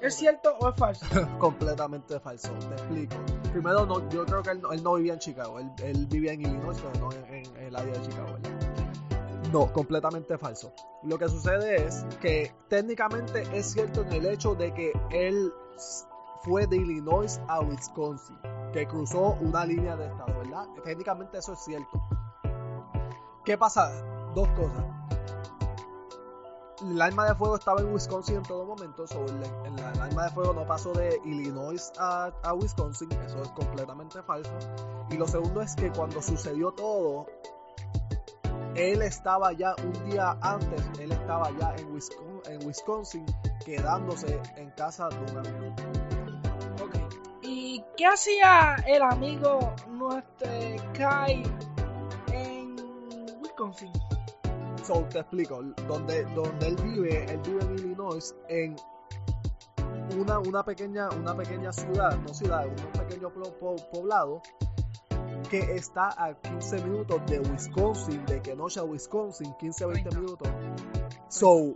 ¿Es 0.00 0.14
cierto 0.14 0.54
o 0.60 0.68
es 0.70 0.76
falso? 0.76 1.06
completamente 1.38 2.18
falso, 2.20 2.50
te 2.54 2.66
explico. 2.74 3.16
Primero, 3.52 3.84
no, 3.84 4.08
yo 4.08 4.24
creo 4.24 4.42
que 4.42 4.50
él, 4.50 4.62
no- 4.82 4.94
vivía 4.94 5.12
en 5.14 5.18
Chicago, 5.18 5.58
él, 5.58 6.06
vivía 6.06 6.32
en 6.32 6.40
Illinois, 6.42 6.78
pero 6.80 7.04
no 7.06 7.12
en, 7.12 7.34
en 7.46 7.56
el 7.56 7.76
área 7.76 7.92
de 7.92 8.00
Chicago. 8.02 8.36
No, 9.52 9.72
completamente 9.72 10.38
falso. 10.38 10.72
Lo 11.02 11.18
que 11.18 11.28
sucede 11.28 11.84
es 11.86 12.04
que 12.20 12.52
técnicamente 12.68 13.42
es 13.52 13.72
cierto 13.72 14.02
en 14.02 14.12
el 14.12 14.26
hecho 14.26 14.54
de 14.54 14.72
que 14.72 14.92
él 15.10 15.52
fue 16.42 16.66
de 16.66 16.76
Illinois 16.76 17.40
a 17.48 17.60
Wisconsin, 17.60 18.38
que 18.72 18.86
cruzó 18.86 19.36
una 19.40 19.66
línea 19.66 19.96
de 19.96 20.06
estado, 20.06 20.38
¿verdad? 20.38 20.66
Técnicamente 20.84 21.38
eso 21.38 21.52
es 21.54 21.58
cierto. 21.64 22.00
¿Qué 23.44 23.58
pasa? 23.58 23.90
Dos 24.34 24.48
cosas. 24.50 24.84
El 26.82 27.00
arma 27.00 27.26
de 27.26 27.34
fuego 27.34 27.56
estaba 27.56 27.80
en 27.80 27.92
Wisconsin 27.92 28.36
en 28.36 28.42
todo 28.42 28.64
momento, 28.64 29.06
so 29.06 29.22
el, 29.26 29.36
el- 29.66 29.78
el 29.78 30.00
arma 30.00 30.24
de 30.24 30.30
fuego 30.30 30.52
no 30.54 30.66
pasó 30.66 30.92
de 30.92 31.20
Illinois 31.24 31.92
a, 31.98 32.32
Wisconsin, 32.54 33.10
eso 33.26 33.42
es 33.42 33.48
completamente 33.50 34.22
falso. 34.22 34.50
Y 35.10 35.16
lo 35.18 35.26
segundo 35.28 35.60
es 35.60 35.74
que 35.76 35.90
cuando 35.90 36.22
sucedió 36.22 36.72
todo, 36.72 37.26
él 38.74 39.02
estaba 39.02 39.52
ya 39.52 39.74
un 39.84 39.92
día 40.10 40.38
antes, 40.40 40.82
él 40.98 41.12
estaba 41.12 41.50
ya 41.58 41.74
en 41.76 41.92
Wisconsin, 41.92 42.40
en 42.52 42.66
Wisconsin 42.66 43.26
quedándose 43.64 44.40
en 44.56 44.70
casa 44.70 45.08
de 45.10 45.16
un 45.32 45.38
amigo. 45.38 45.74
Ok. 46.82 46.94
¿Y 47.42 47.84
qué 47.96 48.06
hacía 48.06 48.76
el 48.86 49.02
amigo 49.02 49.58
nuestro 49.88 50.48
Kai 50.94 51.42
en 52.32 52.76
Wisconsin? 53.42 53.92
So, 54.92 55.04
te 55.04 55.20
explico, 55.20 55.62
donde, 55.86 56.24
donde 56.34 56.66
él 56.66 56.74
vive, 56.82 57.24
él 57.32 57.40
vive 57.46 57.62
en 57.62 57.74
Illinois, 57.78 58.34
en 58.48 58.74
una, 60.18 60.40
una, 60.40 60.64
pequeña, 60.64 61.08
una 61.10 61.32
pequeña 61.36 61.72
ciudad, 61.72 62.18
no 62.18 62.34
ciudad, 62.34 62.66
un 62.66 63.00
pequeño 63.06 63.30
po- 63.30 63.52
po- 63.60 63.76
poblado 63.92 64.42
que 65.48 65.60
está 65.76 66.08
a 66.20 66.34
15 66.34 66.82
minutos 66.82 67.20
de 67.26 67.38
Wisconsin, 67.38 68.26
de 68.26 68.42
Kenosha, 68.42 68.82
Wisconsin, 68.82 69.54
15 69.60 69.86
20 69.86 70.08
Treinta. 70.10 70.20
minutos. 70.20 70.48
So, 71.28 71.72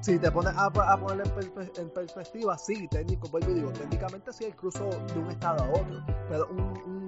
si 0.00 0.20
te 0.20 0.30
pones 0.30 0.54
a, 0.56 0.66
a 0.66 0.96
poner 1.00 1.26
en, 1.26 1.34
perpe- 1.34 1.78
en 1.80 1.90
perspectiva, 1.90 2.56
sí, 2.56 2.86
técnico, 2.86 3.26
vuelvo 3.30 3.50
y 3.50 3.54
digo, 3.54 3.72
técnicamente 3.72 4.32
sí 4.32 4.44
el 4.44 4.54
cruzo 4.54 4.88
de 4.90 5.18
un 5.18 5.28
estado 5.32 5.64
a 5.64 5.70
otro, 5.70 6.04
pero 6.28 6.46
un, 6.50 6.60
un, 6.86 7.03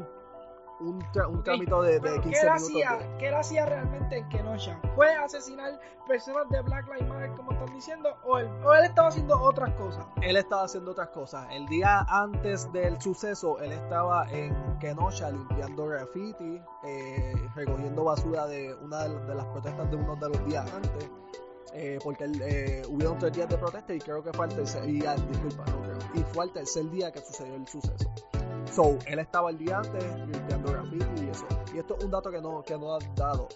un, 0.81 1.01
tra- 1.13 1.27
un 1.29 1.43
trámite 1.43 1.75
de, 1.75 1.93
de 1.95 2.01
Pero, 2.01 2.21
15 2.21 2.29
¿qué, 2.31 2.47
él 2.47 2.53
minutos. 2.55 2.69
hacía, 2.69 2.97
de- 2.99 3.19
¿Qué 3.19 3.29
él 3.29 3.35
hacía 3.35 3.67
realmente 3.67 4.17
en 4.19 4.29
Kenosha? 4.29 4.79
¿Fue 4.95 5.15
asesinar 5.15 5.81
personas 6.07 6.49
de 6.51 6.61
Black 6.63 6.87
Lives 6.87 7.09
Matter, 7.09 7.31
como 7.33 7.53
están 7.53 7.73
diciendo? 7.75 8.11
¿O 8.25 8.39
él, 8.39 8.49
o 8.65 8.75
él 8.75 8.85
estaba 8.85 9.09
haciendo 9.09 9.41
otras 9.41 9.73
cosas? 9.75 10.05
él 10.23 10.37
estaba 10.37 10.65
haciendo 10.65 10.91
otras 10.93 11.09
cosas. 11.09 11.47
El 11.51 11.67
día 11.67 12.01
antes 12.09 12.71
del 12.73 13.01
suceso, 13.01 13.59
él 13.61 13.73
estaba 13.73 14.29
en 14.31 14.55
Kenosha 14.79 15.31
limpiando 15.31 15.87
graffiti, 15.87 16.61
eh, 16.85 17.35
recogiendo 17.55 18.05
basura 18.05 18.47
de 18.47 18.75
una 18.75 19.05
de 19.05 19.17
de 19.27 19.35
las 19.35 19.47
protestas 19.47 19.91
de 19.91 19.97
uno 19.97 20.15
de 20.17 20.29
los 20.29 20.45
días 20.47 20.71
antes. 20.75 21.11
eh, 21.73 21.99
porque 22.03 22.25
eh, 22.25 22.83
hubieron 22.89 23.19
tres 23.19 23.33
días 23.35 23.49
de 23.49 23.59
protesta 23.59 23.93
y 23.93 23.99
creo 23.99 24.23
que 24.23 24.33
fue 24.33 24.47
al 24.47 24.55
tercer 24.55 24.89
y, 24.89 25.05
ah, 25.05 25.15
disculpa, 25.29 25.65
no 25.71 25.83
creo, 25.83 25.99
y 26.15 26.23
fue 26.33 26.45
al 26.45 26.51
tercer 26.53 26.89
día 26.91 27.11
que 27.13 27.21
sucedió 27.21 27.55
el 27.55 27.67
suceso. 27.69 28.09
So, 28.71 28.99
él 29.07 29.19
estaba 29.19 29.51
el 29.51 29.59
día 29.59 29.79
antes 29.79 30.05
limpiando 30.19 30.73
graffiti 30.73 31.25
y 31.25 31.29
eso. 31.29 31.47
Y 31.75 31.79
esto 31.79 31.97
es 31.99 32.05
un 32.05 32.11
dato 32.11 32.31
que 32.31 32.41
no, 32.41 32.63
que 32.63 32.77
no 32.77 32.95
han 32.95 33.15
dado. 33.15 33.49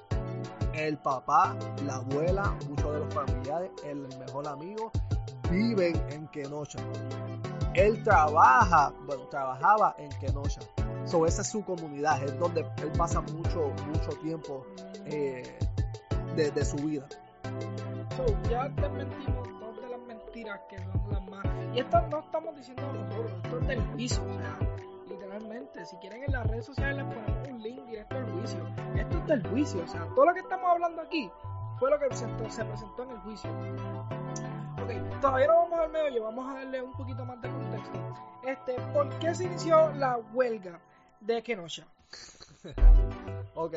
El 0.72 0.98
papá, 0.98 1.56
la 1.84 1.96
abuela, 1.96 2.56
muchos 2.68 2.92
de 2.92 3.00
los 3.00 3.14
familiares, 3.14 3.70
el 3.84 4.06
mejor 4.18 4.46
amigo, 4.48 4.90
viven 5.50 5.94
en 6.10 6.28
Kenosha. 6.28 6.78
Él 7.74 8.02
trabaja, 8.02 8.92
bueno, 9.06 9.26
trabajaba 9.28 9.94
en 9.98 10.10
Kenosha. 10.20 10.60
So, 11.04 11.26
esa 11.26 11.42
es 11.42 11.48
su 11.48 11.64
comunidad, 11.64 12.22
es 12.22 12.38
donde 12.38 12.60
él 12.60 12.92
pasa 12.96 13.20
mucho, 13.20 13.72
mucho 13.86 14.10
tiempo 14.22 14.64
eh, 15.06 15.58
de, 16.36 16.64
su 16.64 16.76
vida. 16.76 17.06
So, 18.16 18.26
ya 18.48 18.68
desmentimos 18.68 19.48
dos 19.60 19.76
de 19.80 19.88
las 19.88 20.00
mentiras 20.06 20.60
que 20.68 20.78
son 20.78 21.10
las 21.10 21.26
más. 21.28 21.46
Y 21.74 21.80
esto 21.80 22.00
no 22.08 22.20
estamos 22.20 22.56
diciendo 22.56 22.82
nosotros, 22.92 23.32
esto 23.44 23.58
es 23.58 23.66
del 23.66 23.80
juicio, 23.92 24.22
o 24.22 24.34
sea, 24.34 24.58
literalmente. 25.30 25.84
Si 25.86 25.96
quieren 25.96 26.24
en 26.24 26.32
las 26.32 26.46
redes 26.46 26.66
sociales 26.66 27.04
les 27.04 27.14
ponemos 27.14 27.48
un 27.48 27.62
link 27.62 27.84
directo 27.86 28.16
al 28.16 28.32
juicio. 28.32 28.68
Esto 28.96 29.18
es 29.18 29.26
del 29.26 29.46
juicio, 29.48 29.84
o 29.84 29.86
sea, 29.86 30.06
todo 30.14 30.26
lo 30.26 30.34
que 30.34 30.40
estamos 30.40 30.70
hablando 30.70 31.02
aquí 31.02 31.30
fue 31.78 31.90
lo 31.90 31.98
que 31.98 32.14
se, 32.14 32.26
se 32.50 32.64
presentó 32.64 33.02
en 33.04 33.10
el 33.10 33.18
juicio. 33.18 33.50
Ok, 34.82 35.20
todavía 35.20 35.46
no 35.46 35.54
vamos 35.54 35.80
al 35.80 35.90
medio, 35.90 36.24
vamos 36.24 36.50
a 36.50 36.54
darle 36.54 36.82
un 36.82 36.92
poquito 36.92 37.24
más 37.24 37.40
de 37.40 37.48
contexto. 37.48 37.98
Este, 38.46 38.74
¿por 38.92 39.08
qué 39.18 39.34
se 39.34 39.44
inició 39.44 39.92
la 39.92 40.18
huelga 40.32 40.80
de 41.20 41.42
Kenosha? 41.42 41.86
Ok, 43.54 43.74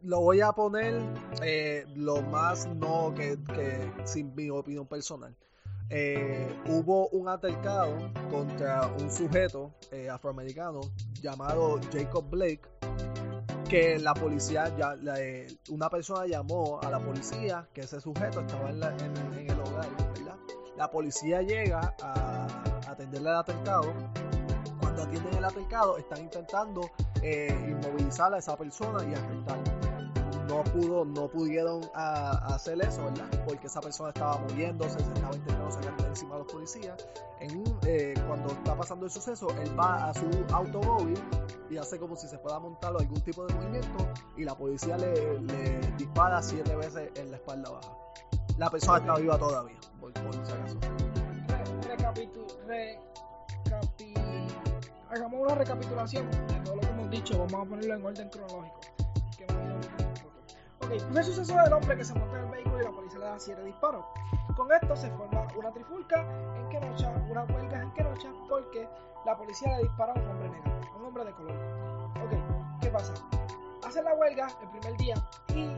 lo 0.00 0.20
voy 0.20 0.40
a 0.40 0.50
poner 0.52 1.00
eh, 1.42 1.84
lo 1.94 2.20
más 2.22 2.66
no 2.66 3.14
que, 3.14 3.38
que 3.54 3.92
sin 4.06 4.34
mi 4.34 4.50
opinión 4.50 4.86
personal. 4.86 5.36
Eh, 5.90 6.54
hubo 6.66 7.08
un 7.08 7.28
altercado 7.28 7.96
contra 8.30 8.86
un 9.00 9.10
sujeto 9.10 9.72
eh, 9.90 10.10
afroamericano 10.10 10.80
llamado 11.22 11.80
Jacob 11.90 12.28
Blake 12.28 12.60
que 13.70 13.98
la 13.98 14.12
policía 14.12 14.70
ya 14.76 14.96
eh, 15.16 15.46
una 15.70 15.88
persona 15.88 16.26
llamó 16.26 16.78
a 16.82 16.90
la 16.90 16.98
policía 17.00 17.66
que 17.72 17.82
ese 17.82 18.02
sujeto 18.02 18.40
estaba 18.40 18.68
en, 18.68 18.82
el 18.82 19.60
hogar 19.60 19.88
la 20.76 20.90
policía 20.90 21.40
llega 21.40 21.94
a 22.02 22.46
atenderle 22.86 23.30
al 23.30 23.36
altercado 23.36 23.94
cuando 24.80 25.04
atienden 25.04 25.34
el 25.38 25.44
altercado 25.44 25.96
están 25.96 26.20
intentando 26.20 26.82
inmovilizar 27.22 28.32
a 28.34 28.38
esa 28.38 28.58
persona 28.58 29.02
y 29.04 29.14
arrestarla 29.14 29.77
no 30.48 30.64
pudo, 30.64 31.04
no 31.04 31.28
pudieron 31.28 31.82
a- 31.94 32.54
hacer 32.54 32.80
eso, 32.82 33.04
¿verdad? 33.04 33.28
Porque 33.46 33.66
esa 33.66 33.80
persona 33.80 34.08
estaba 34.10 34.38
muriéndose, 34.38 34.98
se 34.98 35.12
estaba 35.12 35.34
intentando 35.34 35.70
sacar 35.70 35.96
de 35.96 36.08
encima 36.08 36.34
a 36.36 36.38
los 36.38 36.52
policías. 36.52 37.06
En 37.40 37.56
un, 37.58 37.78
eh, 37.86 38.14
cuando 38.26 38.48
está 38.52 38.74
pasando 38.76 39.04
el 39.06 39.10
suceso, 39.12 39.48
él 39.62 39.78
va 39.78 40.08
a 40.08 40.14
su 40.14 40.26
automóvil 40.52 41.18
y 41.70 41.76
hace 41.76 41.98
como 41.98 42.16
si 42.16 42.26
se 42.28 42.38
fuera 42.38 42.56
a 42.56 42.60
montar 42.60 42.94
algún 42.98 43.20
tipo 43.20 43.46
de 43.46 43.54
movimiento 43.54 44.08
y 44.36 44.44
la 44.44 44.54
policía 44.56 44.96
le, 44.96 45.38
dispara 45.96 46.42
siete 46.42 46.74
veces 46.74 47.10
en 47.14 47.30
la 47.30 47.36
espalda 47.36 47.70
baja. 47.70 47.92
la 48.56 48.70
persona 48.70 48.98
está 48.98 49.14
viva 49.16 49.38
todavía, 49.38 49.76
por, 50.00 50.12
por 50.14 50.34
si 50.34 50.52
acaso. 50.52 50.78
Hagamos 55.10 55.40
una 55.40 55.54
recapitulación 55.54 56.30
de 56.30 56.60
todo 56.64 56.74
lo 56.76 56.80
que 56.82 56.88
hemos 56.88 57.10
dicho. 57.10 57.38
Vamos 57.38 57.66
a 57.66 57.68
ponerlo 57.70 57.94
en 57.94 58.04
orden 58.04 58.28
cronológico. 58.28 58.80
Poco. 60.88 61.04
Ok, 61.04 61.12
fue 61.12 61.22
suceso 61.22 61.54
del 61.56 61.72
hombre 61.72 61.96
que 61.96 62.04
se 62.04 62.14
monta 62.14 62.38
en 62.38 62.44
el 62.44 62.50
vehículo 62.50 62.80
y 62.80 62.84
la 62.84 62.90
policía 62.90 63.18
le 63.18 63.24
da 63.26 63.38
siete 63.38 63.62
disparos. 63.64 64.04
Con 64.56 64.72
esto 64.72 64.96
se 64.96 65.10
forma 65.10 65.46
una 65.56 65.72
trifulca 65.72 66.20
en 66.56 66.68
Kenosha, 66.68 67.10
una 67.30 67.44
huelga 67.44 67.82
en 67.82 67.92
Kenosha 67.92 68.32
porque 68.48 68.88
la 69.24 69.36
policía 69.36 69.76
le 69.76 69.82
dispara 69.84 70.12
a 70.12 70.18
un 70.18 70.28
hombre 70.28 70.50
negro, 70.50 70.72
a 70.92 70.96
un 70.96 71.04
hombre 71.04 71.24
de 71.24 71.32
color. 71.32 71.56
Ok, 72.24 72.80
¿qué 72.80 72.88
pasa? 72.90 73.14
Hacen 73.86 74.04
la 74.04 74.14
huelga 74.14 74.48
el 74.62 74.68
primer 74.70 74.96
día 74.96 75.14
y 75.54 75.76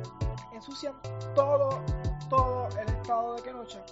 ensucian 0.55 0.95
todo, 1.35 1.81
todo 2.29 2.69
el 2.79 2.89
estado 2.89 3.37
de 3.37 3.43
Kenosha 3.43 3.85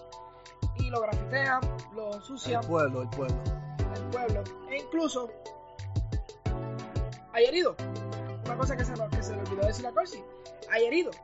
y 0.76 0.90
lo 0.90 1.00
grafitean, 1.00 1.60
lo 1.94 2.14
ensucian 2.14 2.62
El 2.62 2.68
pueblo, 2.68 3.02
el 3.02 3.08
pueblo. 3.10 3.36
el 3.94 4.02
pueblo 4.04 4.44
e 4.70 4.78
incluso 4.78 5.28
hay 7.32 7.44
heridos. 7.44 7.76
Una 8.44 8.56
cosa 8.56 8.76
que 8.76 8.84
se, 8.84 8.94
que 8.94 9.22
se 9.22 9.36
le 9.36 9.42
olvidó 9.42 9.66
decir 9.66 9.86
a 9.86 9.92
Corsi, 9.92 10.24
hay 10.70 10.84
heridos. 10.86 11.16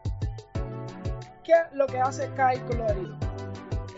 ¿Qué 1.42 1.52
es 1.52 1.72
lo 1.74 1.86
que 1.86 1.98
hace 2.00 2.30
Kai 2.34 2.58
con 2.66 2.78
los 2.78 2.90
heridos? 2.90 3.18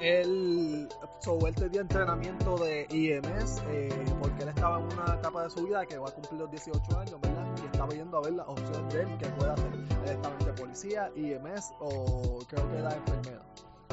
Él, 0.00 0.88
so, 1.20 1.46
él 1.46 1.54
tenía 1.54 1.80
entrenamiento 1.80 2.56
de 2.58 2.86
IMS 2.90 3.62
eh, 3.70 3.88
porque 4.20 4.42
él 4.42 4.48
estaba 4.50 4.78
en 4.78 4.84
una 4.84 5.14
etapa 5.14 5.44
de 5.44 5.50
su 5.50 5.64
vida 5.64 5.86
que 5.86 5.96
va 5.96 6.08
a 6.08 6.12
cumplir 6.12 6.40
los 6.40 6.50
18 6.50 6.98
años, 6.98 7.20
¿verdad? 7.20 7.46
Y 7.62 7.66
estaba 7.66 7.94
yendo 7.94 8.18
a 8.18 8.20
ver 8.20 8.32
las 8.34 8.46
opciones 8.46 8.92
de 8.94 9.02
él 9.02 9.18
que 9.18 9.26
puede 9.30 9.52
hacer. 9.52 9.72
Él 9.72 10.10
estaba 10.10 10.34
entre 10.34 10.52
policía, 10.52 11.10
IMS 11.16 11.72
o 11.80 12.38
creo 12.48 12.70
que 12.70 12.78
era 12.78 12.94
enfermera. 12.94 13.42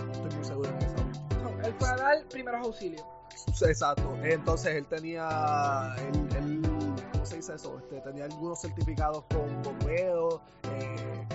No 0.05 0.12
estoy 0.12 0.36
muy 0.36 0.45
seguro 0.45 0.69
esa 0.79 1.05
última. 1.05 1.43
No, 1.43 1.65
él 1.65 1.75
fue 1.79 1.88
a 1.89 1.95
dar 1.95 2.25
primeros 2.29 2.65
auxilios. 2.67 3.05
Exacto. 3.62 4.17
Entonces 4.24 4.75
él 4.75 4.86
tenía, 4.88 5.95
él, 5.98 6.29
él- 6.38 6.73
¿cómo 7.24 7.30
se 7.32 7.36
dice 7.38 7.56
eso? 7.56 7.80
Este, 7.80 8.01
tenía 8.01 8.25
algunos 8.25 8.60
certificados 8.60 9.24
con 9.34 9.62
bomberos, 9.63 10.42
eh, 10.63 11.25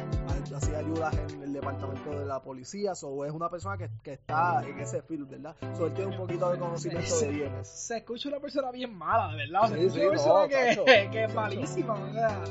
hacía 0.54 0.78
ayudas 0.78 1.16
en 1.16 1.42
el 1.42 1.52
departamento 1.54 2.10
de 2.10 2.26
la 2.26 2.42
policía, 2.42 2.94
so 2.94 3.24
es 3.24 3.32
una 3.32 3.48
persona 3.48 3.78
que, 3.78 3.88
que 4.02 4.12
está 4.14 4.62
en 4.66 4.78
ese 4.80 5.00
field, 5.02 5.30
¿verdad? 5.30 5.56
So 5.76 5.86
él 5.86 5.94
tiene 5.94 6.10
un 6.10 6.16
poquito 6.18 6.50
de 6.50 6.58
conocimiento 6.58 7.06
Sí, 7.14 7.26
de. 7.26 7.46
IMS. 7.46 7.68
Se 7.68 7.96
escucha 7.98 8.28
una 8.28 8.38
persona 8.40 8.70
bien 8.70 8.94
mala, 8.96 9.28
de 9.32 9.36
verdad. 9.46 9.68
Se 9.68 9.74
Sí, 9.90 9.98
escucha 10.00 10.18
sí, 10.18 10.28
una 10.28 10.46
persona 10.48 10.74
no, 10.76 10.84
que, 10.84 11.10
que 11.10 11.24
es 11.24 11.34
malísima. 11.34 11.94
o 11.94 12.12
sea, 12.12 12.42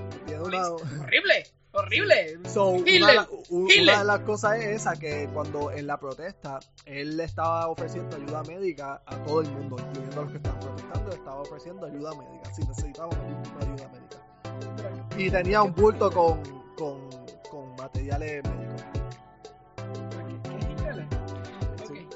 horrible, 1.01 1.44
horrible. 1.77 2.39
So, 2.50 2.69
una, 2.69 2.84
de 2.84 2.91
Hitler, 2.91 3.15
la- 3.15 3.27
u- 3.50 3.65
Hitler. 3.69 3.84
una 3.84 4.00
de 4.00 4.05
las 4.05 4.19
cosas 4.22 4.57
es 4.60 4.65
esa 4.81 4.96
que 4.96 5.29
cuando 5.34 5.72
en 5.72 5.88
la 5.88 5.98
protesta 5.98 6.60
él 6.86 7.17
le 7.17 7.24
estaba 7.24 7.67
ofreciendo 7.67 8.15
ayuda 8.15 8.43
médica 8.43 9.01
a 9.05 9.15
todo 9.24 9.41
el 9.41 9.50
mundo, 9.51 9.77
incluyendo 9.79 10.22
a 10.22 10.24
los 10.24 10.31
que 10.31 10.38
estaban 10.38 10.60
protestando, 10.60 11.10
le 11.10 11.15
estaba 11.15 11.41
ofreciendo 11.41 11.86
ayuda 11.86 12.12
médica, 12.15 12.53
si 12.53 12.62
necesitaban 12.63 13.17
ayuda 13.62 13.89
médica. 13.89 15.17
Y 15.17 15.29
tenía 15.31 15.62
un 15.63 15.74
bulto 15.74 16.12
con, 16.12 16.41
con, 16.77 17.10
con 17.50 17.75
materiales 17.75 18.43
médicos. 18.43 18.84
Sí. 21.88 22.07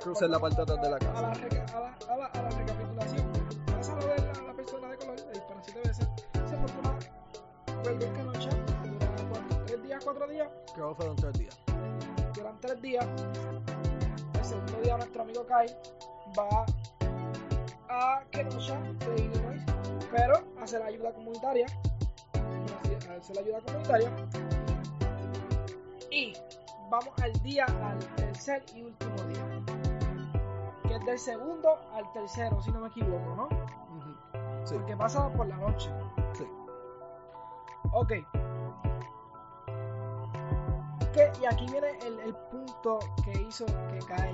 Cruces 0.00 0.22
en 0.22 0.30
la 0.30 0.38
parte 0.38 0.62
atrás 0.62 0.80
de 0.82 0.90
la 0.90 0.96
A 0.96 1.00
la, 1.00 1.32
casa. 1.40 1.76
a 1.76 1.80
la, 1.80 1.96
a 2.08 2.16
la, 2.16 2.26
a 2.26 2.42
la 2.42 2.48
recapitulación. 2.50 3.32
Pasa 3.66 3.94
lo 3.96 4.06
de 4.06 4.16
la, 4.18 4.42
la 4.46 4.54
persona 4.54 4.88
de 4.88 4.96
color, 4.98 5.16
le 5.20 5.32
disparan 5.32 5.62
siete 5.64 5.80
veces. 5.80 6.08
Se 6.32 6.56
una 6.56 6.98
huelga 7.84 8.06
en 8.06 8.12
Kenosha. 8.14 8.29
Dura 8.29 8.29
cuatro 10.04 10.26
días. 10.28 10.48
Creo 10.74 10.90
que 10.90 10.94
fueron 10.96 11.16
tres 11.16 11.32
días. 11.38 11.58
Duran 12.34 12.58
tres 12.60 12.82
días. 12.82 13.06
El 14.34 14.44
segundo 14.44 14.80
día 14.82 14.96
nuestro 14.96 15.22
amigo 15.22 15.46
Kai 15.46 15.66
va 16.38 16.64
a 17.88 18.22
Kenosha 18.30 18.80
de 18.80 19.22
Illinois, 19.22 19.62
pero 20.10 20.34
hace 20.62 20.78
la 20.78 20.86
ayuda 20.86 21.12
comunitaria. 21.12 21.66
Hace- 21.66 23.10
Hace 23.10 23.34
la 23.34 23.40
ayuda 23.40 23.60
comunitaria. 23.66 24.10
Y 26.10 26.32
vamos 26.90 27.10
al 27.22 27.32
día, 27.42 27.64
al 27.66 27.98
tercer 28.16 28.64
y 28.74 28.82
último 28.82 29.14
día. 29.28 29.44
Que 30.88 30.94
es 30.96 31.04
del 31.04 31.18
segundo 31.18 31.76
al 31.92 32.10
tercero, 32.12 32.60
si 32.62 32.70
no 32.72 32.80
me 32.80 32.88
equivoco, 32.88 33.34
¿no? 33.36 33.48
Sí, 34.64 34.74
Porque 34.74 34.96
pasa 34.96 35.28
por 35.32 35.46
la 35.46 35.56
noche. 35.56 35.90
sí. 36.34 36.44
Ok. 37.92 38.12
Que- 41.12 41.32
y 41.40 41.44
aquí 41.46 41.66
viene 41.70 41.88
el, 42.06 42.20
el 42.20 42.34
punto 42.34 42.98
que 43.24 43.32
hizo 43.42 43.66
que 43.66 43.98
Kai 44.06 44.32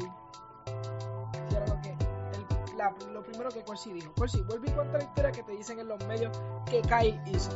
hiciera 1.47 1.67
lo 1.67 1.81
que. 1.81 1.91
el- 1.91 2.77
la- 2.77 2.95
lo 3.13 3.23
primero 3.23 3.49
que 3.51 3.63
Corsi 3.65 3.93
dijo. 3.93 4.13
Corsi, 4.17 4.43
vuelve 4.43 4.69
y 4.69 4.73
cuenta 4.73 4.99
la 4.99 5.05
historia 5.05 5.33
que 5.33 5.43
te 5.43 5.53
dicen 5.53 5.79
en 5.79 5.89
los 5.89 6.05
medios 6.07 6.39
que 6.69 6.83
Kai 6.83 7.21
hizo. 7.27 7.51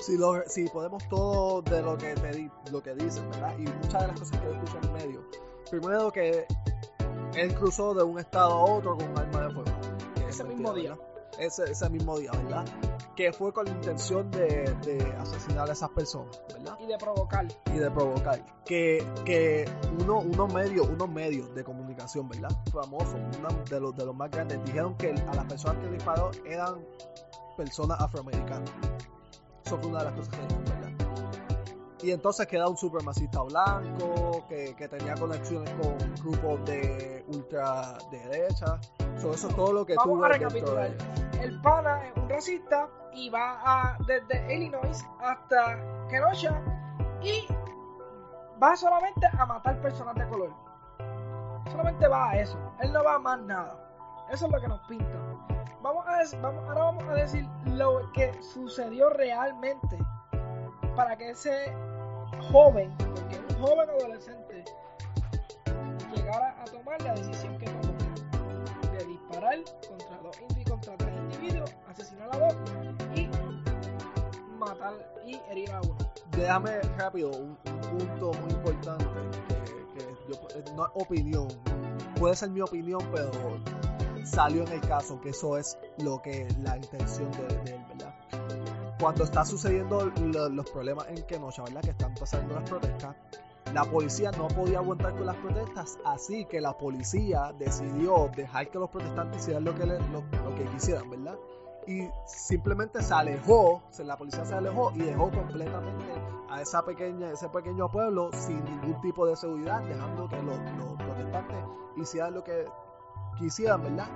Si, 0.00 0.18
lo, 0.18 0.42
si 0.48 0.68
podemos 0.68 1.06
todo 1.08 1.62
de 1.62 1.80
lo 1.80 1.96
que 1.96 2.14
te 2.14 2.50
lo 2.72 2.82
que 2.82 2.92
dicen, 2.94 3.30
¿verdad? 3.30 3.56
Y 3.56 3.62
muchas 3.62 4.00
de 4.02 4.08
las 4.08 4.18
cosas 4.18 4.40
que 4.40 4.46
yo 4.46 4.52
escucho 4.54 4.78
en 4.82 4.92
medio. 4.94 5.24
Primero 5.70 6.10
que 6.10 6.46
él 7.36 7.54
cruzó 7.54 7.94
de 7.94 8.02
un 8.02 8.18
estado 8.18 8.50
a 8.52 8.64
otro 8.64 8.96
con 8.96 9.08
un 9.08 9.18
arma 9.18 9.40
de 9.46 9.54
fuego. 9.54 9.70
Ese 10.28 10.42
mentira, 10.42 10.72
mismo 10.72 10.74
día. 10.74 10.98
Ese, 11.38 11.70
ese 11.70 11.88
mismo 11.88 12.18
día, 12.18 12.32
¿verdad? 12.32 12.64
Que 13.16 13.32
fue 13.32 13.52
con 13.52 13.66
la 13.66 13.72
intención 13.72 14.30
de, 14.30 14.74
de 14.84 15.14
asesinar 15.18 15.68
a 15.68 15.72
esas 15.72 15.90
personas, 15.90 16.40
¿verdad? 16.48 16.78
Y 16.80 16.86
de 16.86 16.96
provocar. 16.96 17.46
y 17.66 17.78
de 17.78 17.90
provocar. 17.90 18.44
Que, 18.64 19.06
que 19.24 19.64
uno, 20.00 20.20
unos 20.20 20.52
medios, 20.52 20.88
unos 20.88 21.10
medios 21.10 21.54
de 21.54 21.62
comunicación, 21.62 22.28
¿verdad? 22.28 22.50
Famosos, 22.72 23.20
uno 23.38 23.48
de 23.68 23.80
los, 23.80 23.96
de 23.96 24.06
los 24.06 24.14
más 24.14 24.30
grandes, 24.30 24.64
dijeron 24.64 24.96
que 24.96 25.10
a 25.10 25.34
las 25.34 25.44
personas 25.44 25.82
que 25.84 25.90
disparó 25.90 26.30
eran 26.46 26.80
personas 27.56 28.00
afroamericanas. 28.00 28.70
Eso 29.64 29.78
fue 29.78 29.90
una 29.90 29.98
de 30.00 30.04
las 30.06 30.14
cosas 30.14 30.34
que 30.34 30.40
dijeron, 30.42 30.64
¿verdad? 30.64 31.01
Y 32.02 32.10
entonces 32.10 32.46
queda 32.48 32.68
un 32.68 32.76
supremacista 32.76 33.42
blanco 33.42 34.44
que, 34.48 34.74
que 34.74 34.88
tenía 34.88 35.14
conexiones 35.14 35.70
con 35.80 35.96
grupos 36.24 36.64
de 36.64 37.24
ultraderecha. 37.28 38.80
So, 39.18 39.32
eso 39.32 39.48
es 39.48 39.54
todo 39.54 39.72
lo 39.72 39.86
que 39.86 39.94
Vamos 39.94 40.14
tuvo 40.14 40.24
a 40.24 40.28
de 40.28 40.34
recapitular. 40.34 40.90
El 41.40 41.60
pana 41.60 42.06
es 42.06 42.16
un 42.16 42.28
racista 42.28 42.88
y 43.14 43.30
va 43.30 43.60
a, 43.64 43.98
desde 44.06 44.52
Illinois 44.52 45.04
hasta 45.20 45.78
Kenosha 46.08 46.60
y 47.22 47.46
va 48.60 48.74
solamente 48.74 49.26
a 49.38 49.46
matar 49.46 49.80
personas 49.80 50.16
de 50.16 50.28
color. 50.28 50.52
Solamente 51.70 52.08
va 52.08 52.30
a 52.30 52.40
eso. 52.40 52.58
Él 52.80 52.92
no 52.92 53.04
va 53.04 53.14
a 53.14 53.18
más 53.20 53.40
nada. 53.42 53.78
Eso 54.30 54.46
es 54.46 54.52
lo 54.52 54.60
que 54.60 54.66
nos 54.66 54.80
pinta. 54.88 55.18
Vamos 55.82 56.04
a 56.06 56.38
vamos, 56.40 56.64
ahora 56.68 56.84
vamos 56.84 57.04
a 57.04 57.14
decir 57.14 57.46
lo 57.66 58.10
que 58.12 58.32
sucedió 58.42 59.10
realmente 59.10 59.98
para 60.94 61.16
que 61.16 61.30
ese 61.30 61.72
joven, 62.40 62.92
porque 62.98 63.38
un 63.48 63.66
joven 63.66 63.90
adolescente, 63.90 64.64
llegara 66.14 66.56
a 66.60 66.64
tomar 66.64 67.00
la 67.02 67.14
decisión 67.14 67.58
que 67.58 67.66
tomó 67.66 68.92
de 68.92 69.04
disparar 69.06 69.58
contra 69.88 70.18
dos 70.18 70.36
contra 70.68 70.96
tres 70.96 71.14
individuos, 71.16 71.74
asesinar 71.88 72.28
a 72.32 72.38
dos 72.38 72.56
y 73.14 73.28
matar 74.58 74.94
y 75.26 75.40
herir 75.50 75.70
a 75.72 75.80
uno. 75.82 75.96
Déjame 76.36 76.80
rápido 76.98 77.30
un, 77.30 77.58
un 77.66 77.98
punto 77.98 78.32
muy 78.40 78.52
importante 78.52 79.04
que, 79.48 79.98
que 79.98 80.16
yo, 80.28 80.34
eh, 80.56 80.64
no 80.74 80.86
es 80.86 80.92
opinión, 80.94 81.48
puede 82.18 82.36
ser 82.36 82.50
mi 82.50 82.60
opinión, 82.60 83.00
pero 83.14 83.30
salió 84.24 84.62
en 84.64 84.72
el 84.72 84.80
caso 84.80 85.20
que 85.20 85.30
eso 85.30 85.58
es 85.58 85.76
lo 85.98 86.22
que 86.22 86.48
la 86.62 86.76
intención 86.76 87.30
de, 87.32 87.46
de 87.64 87.74
él, 87.76 87.84
¿verdad? 87.88 88.14
Cuando 89.02 89.24
está 89.24 89.44
sucediendo 89.44 90.06
lo- 90.06 90.48
los 90.48 90.70
problemas 90.70 91.08
en 91.08 91.22
Kenosha, 91.26 91.64
¿verdad? 91.64 91.80
Que 91.82 91.90
están 91.90 92.14
pasando 92.14 92.54
las 92.54 92.70
protestas, 92.70 93.16
la 93.74 93.84
policía 93.84 94.30
no 94.30 94.46
podía 94.46 94.78
aguantar 94.78 95.12
con 95.16 95.26
las 95.26 95.34
protestas, 95.38 95.98
así 96.04 96.44
que 96.44 96.60
la 96.60 96.78
policía 96.78 97.52
decidió 97.58 98.30
dejar 98.36 98.70
que 98.70 98.78
los 98.78 98.88
protestantes 98.90 99.40
hicieran 99.42 99.64
lo 99.64 99.74
que, 99.74 99.86
lo, 99.86 100.54
que 100.54 100.64
quisieran, 100.66 101.10
¿verdad? 101.10 101.36
y 101.84 102.08
simplemente 102.26 103.02
se 103.02 103.12
alejó, 103.12 103.82
la 104.04 104.16
policía 104.16 104.44
se 104.44 104.54
alejó 104.54 104.92
y 104.94 105.00
dejó 105.00 105.32
completamente 105.32 106.04
a 106.48 106.60
esa 106.62 106.84
pequeña, 106.84 107.32
ese 107.32 107.48
pequeño 107.48 107.90
pueblo 107.90 108.30
sin 108.32 108.64
ningún 108.64 109.00
tipo 109.00 109.26
de 109.26 109.34
seguridad, 109.34 109.82
dejando 109.82 110.28
que 110.28 110.40
los, 110.44 110.56
los 110.78 110.94
protestantes 110.96 111.56
hicieran 111.96 112.34
lo 112.34 112.44
que 112.44 112.66
quisieran, 113.36 113.82
¿verdad? 113.82 114.06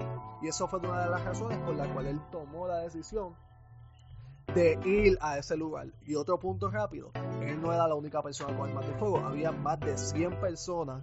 Y 0.43 0.47
eso 0.47 0.69
fue 0.69 0.79
una 0.79 1.03
de 1.07 1.11
las 1.11 1.25
razones 1.25 1.59
por 1.59 1.75
la 1.75 1.93
cual 1.93 2.07
él 2.07 2.21
tomó 2.31 2.69
la 2.69 2.79
decisión 2.79 3.35
de 4.55 4.79
ir 4.85 5.19
a 5.21 5.39
ese 5.39 5.57
lugar. 5.57 5.89
Y 6.07 6.15
otro 6.15 6.39
punto 6.39 6.71
rápido, 6.71 7.11
él 7.43 7.61
no 7.61 7.73
era 7.73 7.87
la 7.89 7.95
única 7.95 8.23
persona 8.23 8.57
con 8.57 8.69
armas 8.69 8.87
de 8.87 8.95
fuego, 8.95 9.19
había 9.19 9.53
más 9.53 9.79
de 9.81 9.97
100 9.97 10.41
personas 10.41 11.03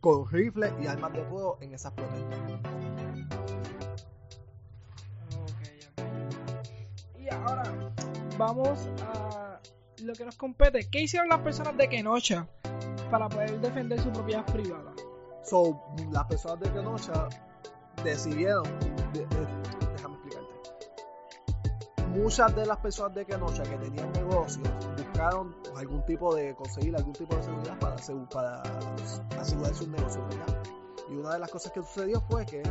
con 0.00 0.28
rifles 0.30 0.72
y 0.80 0.86
armas 0.86 1.12
de 1.12 1.24
fuego 1.24 1.58
en 1.60 1.74
esas 1.74 1.92
protestas. 1.92 2.38
Y 7.18 7.28
ahora 7.28 7.62
vamos 8.38 8.88
a 9.14 9.60
lo 10.02 10.12
que 10.14 10.24
nos 10.24 10.36
compete. 10.36 10.88
¿Qué 10.90 11.02
hicieron 11.02 11.28
las 11.28 11.40
personas 11.40 11.76
de 11.76 11.88
Kenosha 11.88 12.48
para 13.12 13.28
poder 13.28 13.60
defender 13.60 14.00
su 14.00 14.10
propiedad 14.10 14.44
privada. 14.46 14.92
So, 15.44 15.82
las 16.10 16.24
personas 16.24 16.60
de 16.60 16.70
Kenosha 16.72 17.28
decidieron, 18.02 18.64
de- 19.12 19.26
de-. 19.26 19.61
Muchas 22.14 22.54
de 22.54 22.66
las 22.66 22.78
personas 22.78 23.14
de 23.14 23.24
Kenosha 23.24 23.62
que 23.62 23.76
tenían 23.76 24.12
negocios 24.12 24.68
buscaron 24.96 25.54
algún 25.76 26.04
tipo 26.04 26.34
de 26.34 26.54
conseguir 26.54 26.94
algún 26.96 27.12
tipo 27.14 27.34
de 27.36 27.42
seguridad 27.42 27.78
para, 27.78 27.96
asegu- 27.96 28.28
para 28.28 28.62
asegurar 29.40 29.74
sus 29.74 29.88
negocios. 29.88 30.24
Y 31.08 31.14
una 31.14 31.32
de 31.34 31.38
las 31.40 31.50
cosas 31.50 31.72
que 31.72 31.80
sucedió 31.82 32.20
fue 32.28 32.44
que 32.46 32.62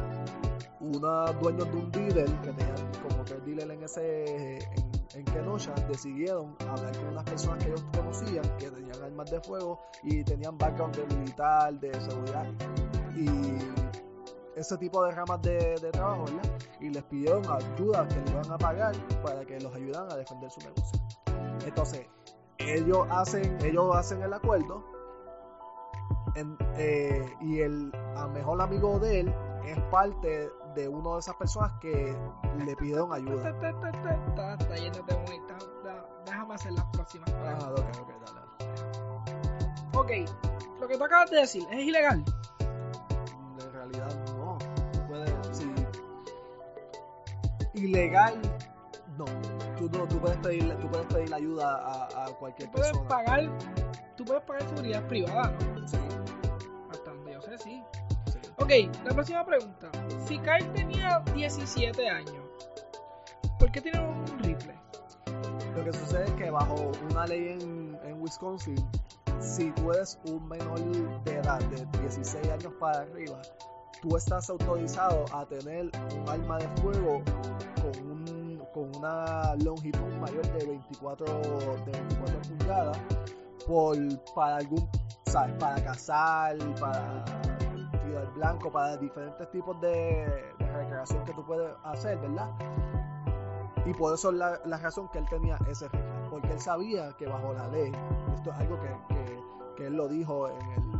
unos 0.80 1.40
dueños 1.42 1.72
de 1.72 1.78
un 1.78 1.92
dealer 1.92 2.26
que 2.42 2.52
tenían 2.54 2.92
como 3.08 3.24
tres 3.24 3.46
dealers 3.46 3.72
en 3.72 3.84
ese 3.84 4.58
en, 4.58 4.92
en 5.16 5.26
Kenosha 5.26 5.74
decidieron 5.90 6.56
hablar 6.68 6.96
con 6.98 7.08
unas 7.10 7.24
personas 7.24 7.64
que 7.64 7.70
ellos 7.70 7.84
conocían 7.96 8.58
que 8.58 8.70
tenían 8.72 9.04
armas 9.04 9.30
de 9.30 9.40
fuego 9.42 9.80
y 10.04 10.24
tenían 10.24 10.58
background 10.58 10.96
de 10.96 11.16
militar, 11.16 11.80
de 11.80 11.94
seguridad 12.02 12.46
y 13.16 13.28
ese 14.56 14.78
tipo 14.78 15.04
de 15.06 15.12
ramas 15.12 15.42
de, 15.42 15.76
de 15.80 15.92
trabajo, 15.92 16.26
¿verdad? 16.26 16.52
Y 16.80 16.90
les 16.90 17.04
pidieron 17.04 17.44
ayuda 17.50 18.08
que 18.08 18.16
le 18.22 18.32
iban 18.32 18.52
a 18.52 18.58
pagar 18.58 18.96
para 19.24 19.46
que 19.46 19.60
los 19.60 19.74
ayudaran 19.74 20.12
a 20.12 20.16
defender 20.16 20.50
su 20.52 20.60
negocio. 20.62 21.00
Entonces, 21.66 22.08
ellos 22.58 23.08
hacen, 23.10 23.58
ellos 23.64 23.96
hacen 23.96 24.22
el 24.22 24.34
acuerdo 24.34 24.84
en- 26.36 26.58
eh, 26.76 27.26
y 27.42 27.60
el 27.60 27.92
mejor 28.34 28.62
amigo 28.62 29.00
de 29.00 29.22
él 29.22 29.36
es 29.66 29.80
parte 29.92 30.50
de 30.76 30.88
una 30.88 31.14
de 31.14 31.20
esas 31.20 31.36
personas 31.36 31.72
que 31.82 32.16
le 32.66 32.76
pidieron 32.76 33.12
ayuda. 33.14 33.50
Está, 33.50 33.70
está, 33.70 33.90
está, 33.90 34.12
está, 34.28 34.54
está 34.56 34.76
yéndote 34.76 35.16
muy. 35.18 35.36
está- 35.38 35.58
está- 35.58 36.06
déjame 36.26 36.56
hacer 36.56 36.72
las 36.74 36.86
próximas 36.86 37.30
preguntas. 37.32 37.64
Ah, 37.64 37.72
ok, 37.72 38.02
ok, 38.02 38.12
dale. 38.26 38.42
Ok, 39.94 40.12
lo 40.80 40.88
que 40.88 40.98
tú 40.98 41.04
acabas 41.04 41.30
de 41.30 41.38
decir, 41.38 41.68
¿es 41.72 41.80
ilegal? 41.80 42.24
En 42.60 43.72
realidad 43.74 44.21
Ilegal, 47.74 48.40
no. 49.18 49.26
Tú, 49.78 49.90
no, 49.98 50.08
tú 50.08 50.20
puedes 50.20 50.38
pedir, 50.40 50.76
tú 50.80 50.88
puedes 50.90 51.06
pedir 51.08 51.34
ayuda 51.34 51.76
a, 51.78 52.26
a 52.26 52.30
cualquier 52.34 52.70
Tú 52.70 52.74
puedes 52.78 52.92
persona. 52.92 53.08
pagar, 53.10 53.58
tú 54.16 54.26
puedes 54.26 54.44
pagar 54.44 54.64
seguridad 54.70 55.08
privada, 55.08 55.52
¿no? 55.76 55.88
Sí, 55.88 55.98
Hasta 56.92 57.12
donde 57.12 57.34
yo 57.34 57.42
sé, 57.42 57.58
sí. 57.58 57.84
sí. 58.26 58.40
Ok, 58.58 58.96
la 59.06 59.12
próxima 59.14 59.46
pregunta. 59.46 59.90
Si 60.26 60.38
Kyle 60.40 60.72
tenía 60.74 61.20
17 61.34 62.10
años, 62.10 62.36
¿por 63.60 63.72
qué 63.72 63.82
tiene 63.82 64.00
un 64.00 64.26
rifle? 64.40 64.76
Lo 65.76 65.84
que 65.86 65.94
sucede 65.94 66.26
es 66.26 66.32
que 66.32 66.52
bajo 66.52 66.92
una 67.10 67.26
ley 67.26 67.58
en, 67.60 67.98
en 68.04 68.22
Wisconsin, 68.22 68.76
si 69.40 69.72
tú 69.72 69.92
eres 69.92 70.20
un 70.26 70.48
menor 70.48 70.80
de 71.24 71.36
edad 71.38 71.60
de 71.60 71.86
16 72.02 72.48
años 72.50 72.74
para 72.80 73.00
arriba, 73.00 73.42
tú 74.02 74.18
estás 74.18 74.50
autorizado 74.50 75.26
a 75.32 75.46
tener 75.46 75.92
un 76.20 76.30
arma 76.30 76.58
de 76.58 76.68
fuego 76.82 77.22
con, 77.82 78.12
un, 78.12 78.62
con 78.74 78.96
una 78.96 79.56
longitud 79.64 80.14
mayor 80.20 80.46
de 80.54 80.66
24, 80.66 81.26
de 81.86 81.92
24 81.92 82.42
pulgadas 82.42 82.98
por, 83.68 83.98
para 84.34 84.58
algún, 84.58 84.90
¿sabes? 85.26 85.56
Para 85.60 85.84
cazar, 85.84 86.58
para 86.80 87.24
tirar 87.92 88.34
blanco, 88.36 88.72
para 88.72 88.98
diferentes 88.98 89.50
tipos 89.52 89.80
de, 89.82 90.52
recreación 90.60 91.24
que 91.26 91.34
tú 91.34 91.46
puedes 91.46 91.72
hacer, 91.84 92.18
¿verdad? 92.18 92.50
Y 93.86 93.94
por 93.94 94.14
eso 94.14 94.32
la, 94.32 94.60
la 94.66 94.78
razón 94.78 95.10
que 95.10 95.20
él 95.20 95.26
tenía 95.30 95.58
ese. 95.70 95.90
Porque 96.30 96.52
él 96.52 96.60
sabía 96.60 97.12
que 97.18 97.28
bajo 97.28 97.54
la 97.54 97.68
ley, 97.68 97.92
esto 98.34 98.52
es 98.52 98.56
algo 98.58 98.80
que, 98.80 98.90
que, 99.76 99.88
él 99.88 99.94
lo 99.96 100.08
dijo 100.08 100.48
en 100.48 100.72
el, 100.72 100.91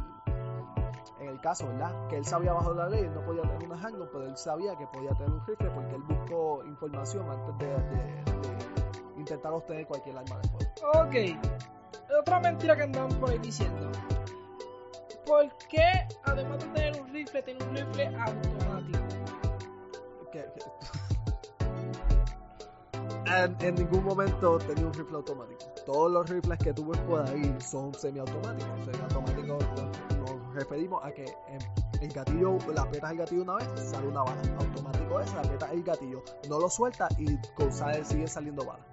el 1.32 1.42
caso, 1.42 1.68
¿verdad? 1.68 2.08
Que 2.08 2.18
él 2.18 2.26
sabía 2.26 2.54
bajo 2.54 2.74
la 2.74 2.88
ley, 2.90 3.02
él 3.06 3.14
no 3.14 3.22
podía 3.26 3.42
tener 3.44 3.64
una 3.70 3.76
handgun, 3.82 4.08
pero 4.12 4.26
él 4.26 4.38
sabía 4.38 4.76
que 4.78 4.86
podía 4.88 5.12
tener 5.12 5.32
un 5.32 5.46
rifle 5.46 5.70
porque 5.72 5.96
él 5.96 6.02
buscó 6.04 6.64
información 6.66 7.30
antes 7.30 7.58
de, 7.58 7.68
de- 7.68 8.24
de 9.16 9.20
intentar 9.20 9.54
obtener 9.54 9.86
cualquier 9.88 10.18
arma 10.18 10.38
de 10.40 10.50
fuego. 10.50 10.72
Ok, 11.06 11.16
otra 12.22 12.40
mentira 12.40 12.76
que 12.76 12.84
andaban 12.84 13.10
por 13.20 13.30
ahí 13.30 13.38
diciendo. 13.40 13.90
¿Por 15.26 15.48
qué, 15.70 16.08
además 16.24 16.60
de 16.60 16.66
tener 16.72 17.02
un 17.02 17.08
rifle, 17.14 17.42
tiene 17.44 17.64
un 17.64 17.76
rifle 17.76 18.06
automático? 18.08 19.00
Que- 20.32 20.40
que- 20.40 20.62
en, 23.34 23.56
en 23.62 23.76
ningún 23.76 24.04
momento 24.04 24.58
tenía 24.60 24.86
un 24.86 24.94
rifle 24.94 25.16
automático. 25.16 25.60
Todos 25.86 26.12
los 26.12 26.30
rifles 26.30 26.58
que 26.60 26.74
tú 26.74 26.86
ves 26.90 27.00
por 27.02 27.22
ahí 27.28 27.56
son 27.60 27.94
semiautomáticos. 27.94 28.86
Semiautomáticos 28.86 29.64
nos, 30.52 30.56
referimos 30.56 31.04
a 31.04 31.12
que 31.12 31.26
en 31.48 32.02
el 32.02 32.12
gatillo, 32.12 32.58
le 32.74 32.80
aprietas 32.80 33.12
el 33.12 33.18
gatillo 33.18 33.42
una 33.44 33.56
vez, 33.56 33.70
sale 33.76 34.08
una 34.08 34.24
bala. 34.24 34.42
Automático 34.60 35.20
es, 35.20 35.34
le 35.34 35.40
aprietas 35.40 35.72
el 35.72 35.84
gatillo, 35.84 36.24
no 36.50 36.60
lo 36.60 36.70
sueltas 36.70 37.10
y 37.20 37.38
con 37.56 37.72
sale, 37.72 38.04
sigue 38.04 38.28
saliendo 38.28 38.66
bala. 38.66 38.84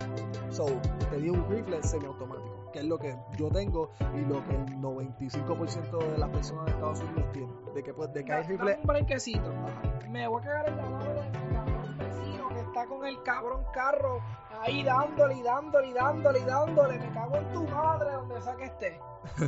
So, 0.51 0.66
tenía 1.11 1.33
un 1.33 1.49
rifle 1.49 1.83
semiautomático, 1.83 2.71
que 2.73 2.81
es 2.81 2.85
lo 2.85 2.99
que 2.99 3.16
yo 3.37 3.49
tengo 3.51 3.90
y 4.14 4.21
lo 4.21 4.44
que 4.44 4.55
el 4.55 4.66
95% 4.79 5.99
de 5.99 6.18
las 6.18 6.31
personas 6.31 6.66
de 6.66 6.73
Estados 6.73 7.01
Unidos 7.01 7.33
tienen. 7.33 7.75
De 7.75 7.83
que, 7.83 7.94
pues, 7.94 8.12
de 8.12 8.25
que 8.25 8.33
hay 8.33 8.42
rifle. 8.44 8.79
un 8.81 8.87
brequecito. 8.87 9.51
Ajá. 9.51 10.09
Me 10.09 10.27
voy 10.27 10.42
a 10.42 10.44
cagar 10.44 10.68
en 10.68 10.77
la 10.77 10.83
mano 10.85 11.14
de 11.14 11.31
mi 11.31 11.55
cabrón 11.55 11.99
vecino 11.99 12.49
que 12.49 12.61
está 12.61 12.87
con 12.87 13.07
el 13.07 13.23
cabrón 13.23 13.62
carro 13.73 14.23
ahí 14.62 14.83
dándole 14.83 15.35
y 15.35 15.42
dándole 15.42 15.88
y 15.88 15.92
dándole 15.92 16.40
y 16.40 16.44
dándole. 16.44 16.99
Me 16.99 17.11
cago 17.12 17.37
en 17.37 17.53
tu 17.53 17.64
madre 17.64 18.12
donde 18.12 18.42
sea 18.42 18.57
que 18.57 18.64
esté. 18.64 19.01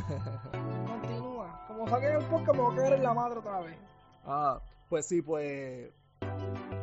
Continúa. 0.87 1.30
Como 1.67 1.87
saquen 1.87 2.15
el 2.15 2.25
podcast, 2.25 2.55
me 2.57 2.63
voy 2.63 2.73
a 2.73 2.75
cagar 2.77 2.93
en 2.93 3.03
la 3.03 3.13
madre 3.13 3.39
otra 3.39 3.59
vez. 3.61 3.77
Ah, 4.25 4.59
pues 4.89 5.07
sí, 5.07 5.21
pues. 5.21 5.89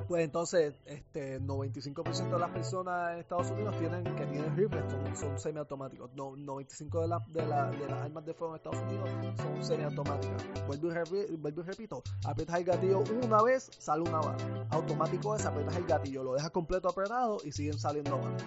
Pues 0.08 0.24
entonces, 0.24 0.74
este 0.86 1.38
95% 1.38 2.30
de 2.30 2.38
las 2.38 2.50
personas 2.50 3.12
en 3.12 3.18
Estados 3.18 3.50
Unidos 3.50 3.76
tienen 3.78 4.02
que 4.04 4.24
tienen 4.24 4.56
rifles, 4.56 4.82
son, 4.90 5.14
son 5.16 5.38
semiautomáticos. 5.38 6.10
No, 6.14 6.30
95% 6.32 7.02
de, 7.02 7.08
la, 7.08 7.22
de, 7.28 7.46
la, 7.46 7.70
de 7.70 7.86
las 7.86 8.02
armas 8.02 8.24
de 8.24 8.32
fuego 8.32 8.54
en 8.54 8.56
Estados 8.56 8.80
Unidos 8.80 9.10
son 9.36 9.62
semiautomáticas. 9.64 10.42
Vuelvo 10.66 10.88
y, 10.88 10.90
repi- 10.92 11.38
vuelvo 11.38 11.60
y 11.60 11.64
repito, 11.64 12.02
aprietas 12.26 12.56
el 12.58 12.64
gatillo 12.64 13.04
una 13.22 13.42
vez, 13.42 13.70
sale 13.78 14.00
una 14.02 14.18
bala. 14.20 14.36
Automático 14.70 15.36
es, 15.36 15.44
aprietas 15.44 15.76
el 15.76 15.84
gatillo, 15.86 16.24
lo 16.24 16.32
dejas 16.34 16.50
completo 16.52 16.88
apretado 16.88 17.36
y 17.44 17.52
siguen 17.52 17.78
saliendo 17.78 18.18
balas. 18.18 18.42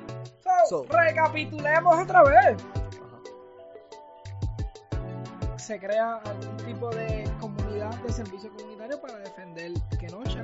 So, 0.67 0.83
So- 0.83 0.85
recapitulemos 0.91 1.95
otra 1.99 2.23
vez. 2.23 2.57
Se 5.61 5.79
crea 5.79 6.15
algún 6.15 6.57
tipo 6.57 6.89
de 6.89 7.31
comunidad 7.39 7.93
de 8.01 8.11
servicio 8.11 8.51
comunitario 8.57 8.99
para 8.99 9.19
defender 9.19 9.71
Kenosha. 9.99 10.43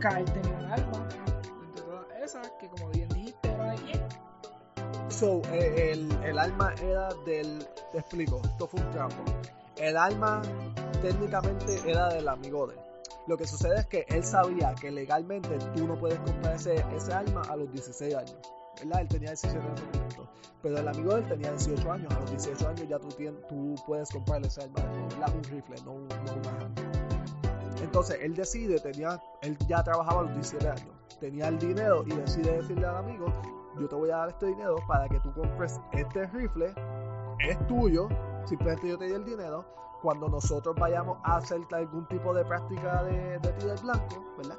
Kyle 0.00 0.24
tenía 0.24 0.58
un 0.58 0.64
arma, 0.64 1.08
entre 1.64 1.82
todas 1.82 2.06
esas, 2.24 2.50
que 2.58 2.68
como 2.68 2.88
bien 2.88 3.08
dijiste, 3.10 3.48
era 3.48 3.70
de 3.70 3.76
quién. 3.76 4.02
So, 5.08 5.42
eh, 5.52 5.92
el, 5.92 6.10
el 6.24 6.38
arma 6.40 6.74
era 6.82 7.08
del. 7.24 7.64
Te 7.92 7.98
explico, 8.00 8.42
esto 8.44 8.66
fue 8.66 8.80
un 8.80 8.90
trampo. 8.90 9.22
El 9.76 9.96
arma 9.96 10.42
técnicamente 11.00 11.80
era 11.88 12.08
del 12.08 12.28
amigo 12.28 12.66
de. 12.66 12.74
Lo 13.28 13.36
que 13.36 13.46
sucede 13.46 13.78
es 13.78 13.86
que 13.86 14.06
él 14.08 14.24
sabía 14.24 14.74
que 14.74 14.90
legalmente 14.90 15.56
tú 15.76 15.86
no 15.86 15.96
puedes 15.96 16.18
comprar 16.18 16.56
ese, 16.56 16.84
ese 16.96 17.12
arma 17.12 17.42
a 17.42 17.54
los 17.54 17.70
16 17.70 18.12
años. 18.12 18.36
¿Verdad? 18.80 19.02
Él 19.02 19.08
tenía 19.08 19.30
17 19.30 19.56
en 19.56 19.72
ese 19.72 19.84
momento. 19.84 20.25
Pero 20.66 20.78
el 20.78 20.88
amigo 20.88 21.14
de 21.14 21.20
él 21.20 21.28
tenía 21.28 21.50
18 21.52 21.92
años. 21.92 22.12
A 22.12 22.18
los 22.18 22.30
18 22.30 22.68
años 22.68 22.88
ya 22.88 22.98
tú, 22.98 23.76
puedes 23.86 24.10
comprar 24.10 24.44
ese 24.44 24.64
arma. 24.64 24.80
Un 25.32 25.44
rifle, 25.44 25.76
no, 25.84 25.92
no 25.92 26.00
una 26.00 26.50
handgun. 26.58 27.84
Entonces 27.84 28.18
él 28.20 28.34
decide, 28.34 28.80
tenía, 28.80 29.22
él 29.42 29.56
ya 29.68 29.84
trabajaba 29.84 30.22
a 30.22 30.24
los 30.24 30.34
17 30.34 30.68
años. 30.68 30.88
Tenía 31.20 31.46
el 31.46 31.58
dinero 31.60 32.02
y 32.04 32.10
decide 32.16 32.56
decirle 32.56 32.84
al 32.84 32.96
amigo, 32.96 33.26
yo 33.78 33.88
te 33.88 33.94
voy 33.94 34.10
a 34.10 34.16
dar 34.16 34.30
este 34.30 34.46
dinero 34.46 34.74
para 34.88 35.08
que 35.08 35.20
tú 35.20 35.32
compres 35.34 35.78
este 35.92 36.26
rifle, 36.26 36.74
es 37.48 37.66
tuyo, 37.68 38.08
simplemente 38.44 38.88
yo 38.88 38.98
te 38.98 39.06
doy 39.06 39.14
el 39.14 39.24
dinero, 39.24 39.64
cuando 40.02 40.28
nosotros 40.28 40.74
vayamos 40.74 41.18
a 41.22 41.36
hacer 41.36 41.60
algún 41.70 42.08
tipo 42.08 42.34
de 42.34 42.44
práctica 42.44 43.04
de, 43.04 43.38
de 43.38 43.52
tiro 43.52 43.74
blanco, 43.82 44.34
¿verdad? 44.36 44.56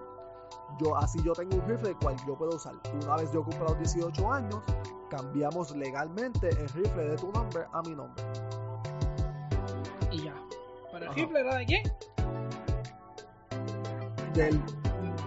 Yo, 0.79 0.95
así 0.95 1.19
yo 1.23 1.33
tengo 1.33 1.55
un 1.55 1.67
rifle 1.67 1.89
el 1.89 1.95
cual 1.97 2.15
yo 2.27 2.35
puedo 2.35 2.55
usar. 2.55 2.73
Una 3.03 3.15
vez 3.17 3.31
yo 3.31 3.43
cumpla 3.43 3.65
los 3.69 3.79
18 3.79 4.31
años, 4.31 4.61
cambiamos 5.09 5.71
legalmente 5.75 6.49
el 6.49 6.69
rifle 6.69 7.09
de 7.09 7.15
tu 7.15 7.31
nombre 7.31 7.65
a 7.73 7.81
mi 7.81 7.95
nombre. 7.95 8.23
Y 10.11 10.23
ya. 10.23 10.35
Pero 10.91 10.97
el 11.05 11.09
Ajá. 11.09 11.13
rifle 11.15 11.39
era 11.39 11.55
de 11.55 11.65
quién? 11.65 11.83
Del, 14.33 14.61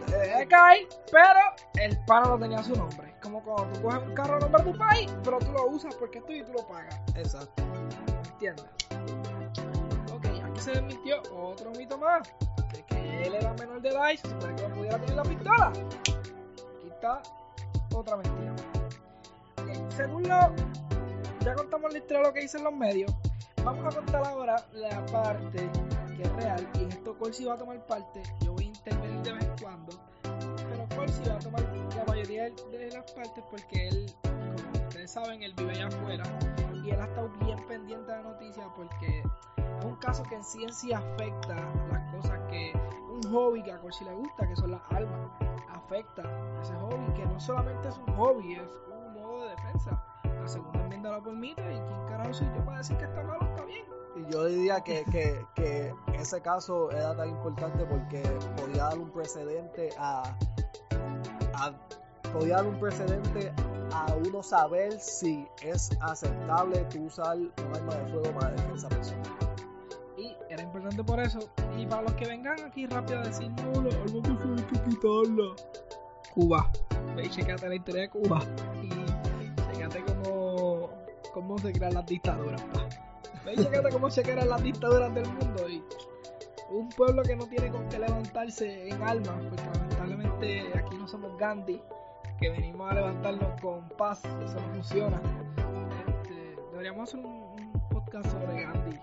De 0.07 0.47
Kyle, 0.49 0.89
pero 1.11 1.41
el 1.81 1.99
pana 2.05 2.29
no 2.29 2.39
tenía 2.39 2.63
su 2.63 2.75
nombre. 2.77 3.13
Como 3.23 3.43
cuando 3.43 3.73
tú 3.75 3.83
coges 3.83 4.03
un 4.07 4.15
carro 4.15 4.37
a 4.37 4.41
nombre 4.41 4.63
de 4.63 4.73
tu 4.73 4.79
país, 4.79 5.13
pero 5.25 5.39
tú 5.41 5.51
lo 5.53 5.67
usas 5.67 5.95
porque 5.97 6.19
es 6.19 6.27
tuyo 6.27 6.43
y 6.43 6.45
tú 6.47 6.53
lo 6.53 6.67
pagas. 6.67 7.01
exacto. 7.17 7.63
¿Entiendes? 8.33 8.65
Ok, 10.13 10.27
aquí 10.45 10.61
se 10.61 10.71
desmintió 10.73 11.21
otro 11.35 11.71
mito 11.73 11.99
más. 11.99 12.33
Él 13.25 13.35
era 13.35 13.53
menor 13.55 13.81
de 13.83 13.89
edad 13.89 14.11
y 14.11 14.17
se 14.17 14.29
supone 14.29 14.55
que 14.57 14.69
no 14.69 14.75
pudiera 14.75 14.99
tener 14.99 15.17
la 15.17 15.23
pistola. 15.23 15.67
Aquí 15.69 16.89
está 16.89 17.23
otra 17.95 18.17
mentira. 18.17 18.55
Según 19.91 20.23
lo. 20.25 20.55
Ya 21.45 21.55
contamos 21.55 21.93
la 21.93 21.99
historia 21.99 22.19
de 22.19 22.27
lo 22.29 22.35
que 22.35 22.41
dicen 22.41 22.65
los 22.65 22.75
medios. 22.75 23.13
vamos 23.65 23.85
a 23.87 23.97
contar 23.97 24.27
ahora 24.27 24.65
la 24.73 25.05
parte 25.07 25.71
que 26.17 26.23
es 26.23 26.33
real 26.37 26.69
y 26.75 26.85
en 26.85 26.93
esto 26.93 27.17
Corsi 27.17 27.45
va 27.45 27.55
a 27.55 27.59
tomar 27.59 27.85
parte. 27.87 28.23
Yo 28.41 28.53
voy 28.53 28.65
a 28.65 28.67
intervenir 28.67 29.23
de 29.23 29.33
vez 29.33 29.45
en 29.45 29.59
cuando, 29.63 29.93
pero 30.23 30.89
Corsi 30.97 31.23
va 31.29 31.35
a 31.35 31.39
tomar 31.39 31.63
la 31.97 32.05
mayoría 32.05 32.45
de 32.45 32.91
las 32.93 33.11
partes 33.13 33.45
porque 33.51 33.89
él, 33.89 34.15
como 34.23 34.87
ustedes 34.87 35.11
saben, 35.11 35.43
él 35.43 35.55
vive 35.57 35.73
allá 35.73 35.87
afuera 35.87 36.25
y 36.85 36.91
él 36.91 37.01
ha 37.01 37.05
estado 37.05 37.31
bien 37.45 37.59
pendiente 37.67 38.11
de 38.11 38.17
la 38.19 38.23
noticia 38.23 38.65
porque 38.77 39.23
un 39.85 39.97
caso 39.97 40.23
que 40.25 40.37
en 40.37 40.45
sí 40.45 40.93
afecta 40.93 41.55
las 41.90 42.14
cosas 42.14 42.38
que 42.49 42.73
un 43.11 43.33
hobby 43.33 43.62
que 43.62 43.73
a 43.73 43.81
Corsi 43.81 44.05
le 44.05 44.14
gusta, 44.14 44.47
que 44.47 44.57
son 44.57 44.71
las 44.71 44.81
armas, 44.90 45.31
afecta 45.69 46.23
ese 46.61 46.75
hobby, 46.77 47.12
que 47.14 47.27
no 47.27 47.38
solamente 47.40 47.88
es 47.88 47.99
un 47.99 48.14
hobby, 48.16 48.55
es 48.55 48.79
un 48.93 49.14
modo 49.14 49.45
de 49.45 49.51
defensa. 49.51 50.03
La 50.25 50.49
segunda 50.49 50.81
enmienda 50.85 51.11
lo 51.11 51.23
permite 51.23 51.61
y 51.61 51.79
quién 51.81 52.07
carajo 52.07 52.33
soy 52.33 52.47
yo 52.57 52.64
para 52.64 52.79
decir 52.79 52.97
que 52.97 53.05
está 53.05 53.23
malo, 53.23 53.43
está 53.43 53.64
bien. 53.64 53.85
Y 54.16 54.33
yo 54.33 54.45
diría 54.47 54.81
que, 54.81 55.05
que, 55.05 55.45
que 55.55 55.95
ese 56.14 56.40
caso 56.40 56.90
era 56.90 57.16
tan 57.16 57.29
importante 57.29 57.85
porque 57.85 58.23
podía 58.57 58.85
dar 58.85 58.99
un 58.99 59.11
precedente 59.11 59.90
a, 59.99 60.23
a 61.55 61.73
podía 62.33 62.57
dar 62.57 62.66
un 62.66 62.79
precedente 62.79 63.53
a 63.93 64.14
uno 64.14 64.43
saber 64.43 65.01
si 65.01 65.47
es 65.62 65.90
aceptable 66.01 66.85
tú 66.85 67.05
usar 67.05 67.37
un 67.37 67.51
arma 67.75 67.95
de 67.95 68.11
fuego 68.12 68.38
para 68.38 68.51
defensa 68.51 68.88
personal. 68.88 69.50
Importante 70.81 71.05
por 71.05 71.21
eso. 71.21 71.40
Y 71.77 71.85
para 71.85 72.01
los 72.01 72.14
que 72.14 72.27
vengan 72.27 72.59
aquí 72.64 72.87
rápido 72.87 73.21
a 73.21 73.25
decir, 73.25 73.51
no, 73.51 73.83
la 73.83 73.90
arma 73.90 74.05
de 74.05 74.35
fuego 74.35 74.55
hay 74.57 74.64
que 74.64 74.81
quitarla. 74.88 75.55
Cuba. 76.33 76.71
Ve 77.14 77.27
y 77.27 77.29
checate 77.29 77.69
la 77.69 77.75
historia 77.75 78.01
de 78.03 78.09
Cuba. 78.09 78.40
Y 78.83 79.75
checate 79.75 80.03
cómo, 80.05 80.88
cómo 81.35 81.59
se 81.59 81.73
crean 81.73 81.93
las 81.93 82.07
dictaduras. 82.07 82.62
pa. 82.62 82.88
Ve 83.45 83.53
y 83.53 83.57
checate 83.57 83.90
cómo 83.90 84.11
se 84.11 84.23
crean 84.23 84.49
las 84.49 84.62
dictaduras 84.62 85.14
del 85.14 85.27
mundo. 85.27 85.69
Y 85.69 85.85
un 86.71 86.88
pueblo 86.88 87.23
que 87.25 87.37
no 87.37 87.47
tiene 87.47 87.69
con 87.69 87.87
qué 87.90 87.99
levantarse 87.99 88.88
en 88.88 89.03
armas, 89.03 89.35
porque 89.51 89.64
lamentablemente 89.66 90.79
aquí 90.79 90.97
no 90.97 91.07
somos 91.07 91.37
Gandhi, 91.37 91.83
que 92.38 92.49
venimos 92.49 92.90
a 92.90 92.95
levantarnos 92.95 93.61
con 93.61 93.87
paz, 93.99 94.23
eso 94.43 94.55
no 94.55 94.73
funciona. 94.73 95.21
Este, 96.07 96.57
deberíamos 96.71 97.07
hacer 97.07 97.21
un, 97.21 97.33
un 97.33 97.88
podcast 97.90 98.31
sobre 98.31 98.62
Gandhi, 98.62 98.99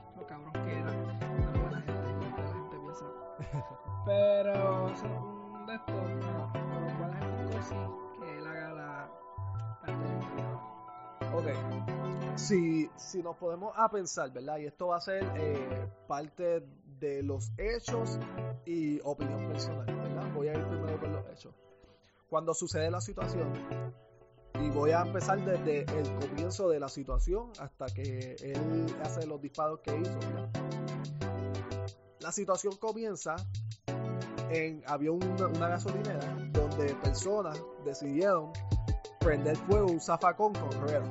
Pero 4.18 4.90
es 4.90 5.04
un 5.04 5.68
de 5.68 5.78
no, 5.78 6.52
pero 6.54 6.98
buena 6.98 7.18
gente 7.20 7.62
sí, 7.62 7.76
que 8.20 8.38
él 8.40 8.48
haga 8.48 8.74
la 8.74 9.12
parte 9.80 9.94
de 9.94 10.42
la 10.42 10.58
Ok, 11.36 12.38
si, 12.38 12.90
si 12.96 13.22
nos 13.22 13.36
podemos 13.38 13.74
a 13.78 13.90
pensar, 13.92 14.32
¿verdad? 14.32 14.58
Y 14.58 14.66
esto 14.66 14.88
va 14.88 14.98
a 14.98 15.02
ser 15.02 15.24
eh, 15.36 15.88
parte 16.08 16.66
de 17.00 17.22
los 17.22 17.52
hechos 17.60 18.18
y 18.66 19.00
opinión 19.04 19.48
personal, 19.50 19.86
¿verdad? 19.86 20.34
Voy 20.34 20.48
a 20.48 20.54
ir 20.56 20.66
primero 20.66 21.00
con 21.00 21.12
los 21.12 21.28
hechos. 21.30 21.54
Cuando 22.28 22.56
sucede 22.56 22.90
la 22.90 23.02
situación, 23.02 23.54
y 24.60 24.70
voy 24.72 24.92
a 24.92 25.02
empezar 25.02 25.46
desde 25.46 25.82
el 25.82 26.16
comienzo 26.16 26.70
de 26.70 26.80
la 26.80 26.90
situación 26.90 27.52
hasta 27.60 27.86
que 27.86 28.36
él 28.42 28.88
hace 29.04 29.28
los 29.28 29.40
disparos 29.40 29.82
que 29.82 29.96
hizo, 29.96 30.18
¿verdad? 30.20 30.50
La 32.20 32.32
situación 32.32 32.76
comienza 32.78 33.36
en, 34.50 34.82
había 34.88 35.12
una, 35.12 35.48
una 35.48 35.68
gasolinera 35.70 36.20
donde 36.52 36.94
personas 36.96 37.62
decidieron 37.86 38.52
prender 39.20 39.56
fuego 39.58 39.88
un 39.88 40.00
zafacón 40.00 40.54
con 40.54 40.72
ruedas. 40.82 41.08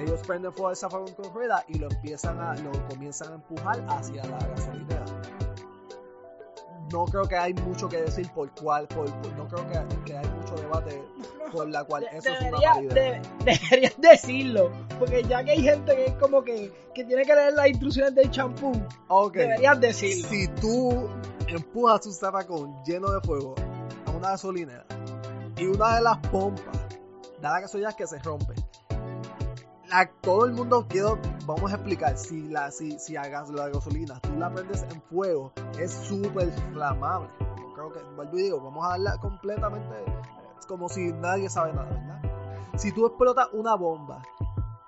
Ellos 0.00 0.20
prenden 0.26 0.52
fuego 0.52 0.70
el 0.70 0.76
zafacón 0.76 1.12
con 1.14 1.32
ruedas 1.34 1.64
y 1.68 1.78
lo 1.78 1.88
empiezan 1.90 2.38
a, 2.40 2.54
lo 2.56 2.70
comienzan 2.88 3.32
a 3.32 3.34
empujar 3.36 3.84
hacia 3.88 4.24
la 4.24 4.38
gasolinera. 4.38 5.04
No 6.92 7.04
creo 7.06 7.24
que 7.24 7.36
hay 7.36 7.52
mucho 7.52 7.88
que 7.88 8.00
decir 8.02 8.30
por 8.32 8.48
cuál, 8.54 8.86
por, 8.86 9.06
por- 9.20 9.32
no 9.32 9.48
creo 9.48 9.66
que, 9.68 10.04
que 10.04 10.16
hay 10.16 10.26
mucho 10.28 10.54
debate 10.54 11.02
por 11.50 11.68
la 11.68 11.82
cual 11.84 12.06
eso 12.12 12.28
es 12.30 12.40
una 12.40 12.50
debería- 12.50 12.74
mala 12.74 12.82
idea. 12.82 13.20
de- 13.44 13.58
deberías 13.60 14.00
decirlo, 14.00 14.70
porque 14.98 15.24
ya 15.24 15.42
que 15.42 15.50
hay 15.52 15.62
gente 15.62 15.96
que 15.96 16.04
es 16.06 16.14
como 16.14 16.44
que, 16.44 16.72
que 16.94 17.04
tiene 17.04 17.24
que 17.24 17.34
leer 17.34 17.54
las 17.54 17.66
instrucciones 17.68 18.14
del 18.14 18.30
champú, 18.30 18.72
deberías 19.32 19.80
decirlo. 19.80 20.28
Si 20.28 20.46
tú 20.48 21.08
empujas 21.48 22.06
un 22.06 22.12
zafacón 22.12 22.74
lleno 22.84 23.10
de 23.10 23.20
fuego 23.20 23.54
a 24.06 24.10
una 24.10 24.30
gasolinera 24.30 24.84
y 25.56 25.66
una 25.66 25.96
de 25.96 26.02
las 26.02 26.18
pompas 26.28 26.76
da 27.40 27.52
la 27.52 27.60
casualidad 27.62 27.94
que 27.96 28.06
se 28.06 28.18
rompe, 28.20 28.54
la- 29.88 30.10
todo 30.20 30.44
el 30.46 30.52
mundo 30.52 30.86
quiero, 30.88 31.18
vamos 31.46 31.70
a 31.70 31.76
explicar, 31.76 32.16
si 32.18 32.48
la, 32.48 32.70
si, 32.70 32.98
si 32.98 33.16
a 33.16 33.22
gas- 33.28 33.50
la 33.50 33.68
gasolina 33.68 34.18
tú 34.20 34.30
la 34.38 34.52
prendes 34.52 34.82
en 34.82 35.00
fuego, 35.02 35.52
es 35.78 35.92
súper 35.92 36.50
flamable. 36.72 37.28
Creo 37.74 37.92
que, 37.92 38.00
vuelvo 38.16 38.38
y 38.38 38.42
digo, 38.42 38.60
vamos 38.60 38.84
a 38.84 38.88
darla 38.90 39.18
completamente, 39.18 39.94
como 40.66 40.88
si 40.88 41.12
nadie 41.12 41.48
sabe 41.48 41.72
nada, 41.74 41.90
¿verdad? 41.90 42.20
Si 42.78 42.90
tú 42.92 43.06
explotas 43.06 43.48
una 43.52 43.74
bomba 43.76 44.22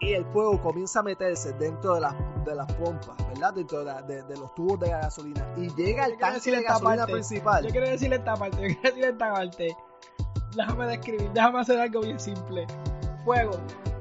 y 0.01 0.13
el 0.13 0.25
fuego 0.27 0.61
comienza 0.63 1.01
a 1.01 1.03
meterse 1.03 1.53
dentro 1.55 1.95
de 1.95 2.01
las, 2.03 2.15
de 2.45 2.55
las 2.55 2.73
pompas, 2.75 3.17
¿verdad? 3.29 3.53
Dentro 3.55 3.81
de, 3.81 3.85
la- 3.87 4.03
de- 4.03 4.23
de 4.23 4.37
los 4.37 4.55
tubos 4.55 4.79
de 4.81 4.89
la 4.89 4.99
gasolina 5.01 5.47
y 5.57 5.69
llega 5.75 6.05
al 6.05 6.17
tanque 6.19 6.51
de 6.53 6.63
gasolina 6.63 6.97
parte. 6.99 7.13
principal. 7.13 7.65
Yo 7.65 7.71
quiero 7.71 7.89
decirle 7.89 8.17
esta 8.17 8.37
parte, 8.37 8.57
yo 8.61 8.67
quiero 8.69 8.81
decirle 8.83 9.09
esta 9.09 9.33
parte. 9.33 9.77
Déjame 10.57 10.87
describir, 10.87 11.31
déjame 11.33 11.61
hacer 11.61 11.79
algo 11.81 12.01
bien 12.01 12.19
simple. 12.21 12.67
Fuego, 13.25 13.53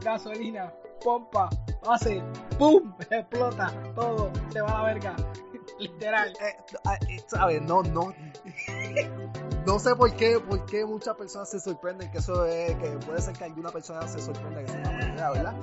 gasolina, 0.02 0.72
pompa, 1.04 1.50
hace, 1.90 2.24
¡pum! 2.58 2.94
Explota, 3.10 3.72
todo, 3.96 4.30
se 4.50 4.62
va 4.62 4.70
a 4.70 4.84
la 4.84 4.94
verga. 4.94 5.16
Literal. 5.80 6.30
Eh, 6.42 6.58
ah, 6.86 6.98
eh, 7.08 7.24
¿sabes? 7.28 7.62
No, 7.62 7.84
no. 7.84 8.14
No 9.66 9.80
sé 9.80 9.94
por 9.98 10.14
qué, 10.16 10.40
por 10.40 10.66
qué 10.66 10.86
muchas 10.86 11.14
personas 11.18 11.50
se 11.50 11.60
sorprenden 11.60 12.10
que 12.10 12.20
eso 12.20 12.46
es, 12.46 12.74
que 12.78 12.88
puede 13.06 13.22
ser 13.22 13.34
que 13.36 13.44
alguna 13.44 13.70
persona 13.70 14.08
se 14.08 14.22
sorprenda 14.22 14.62
que 14.62 14.72
sea 14.72 14.80
una 14.80 15.14
idea, 15.14 15.30
¿verdad? 15.32 15.54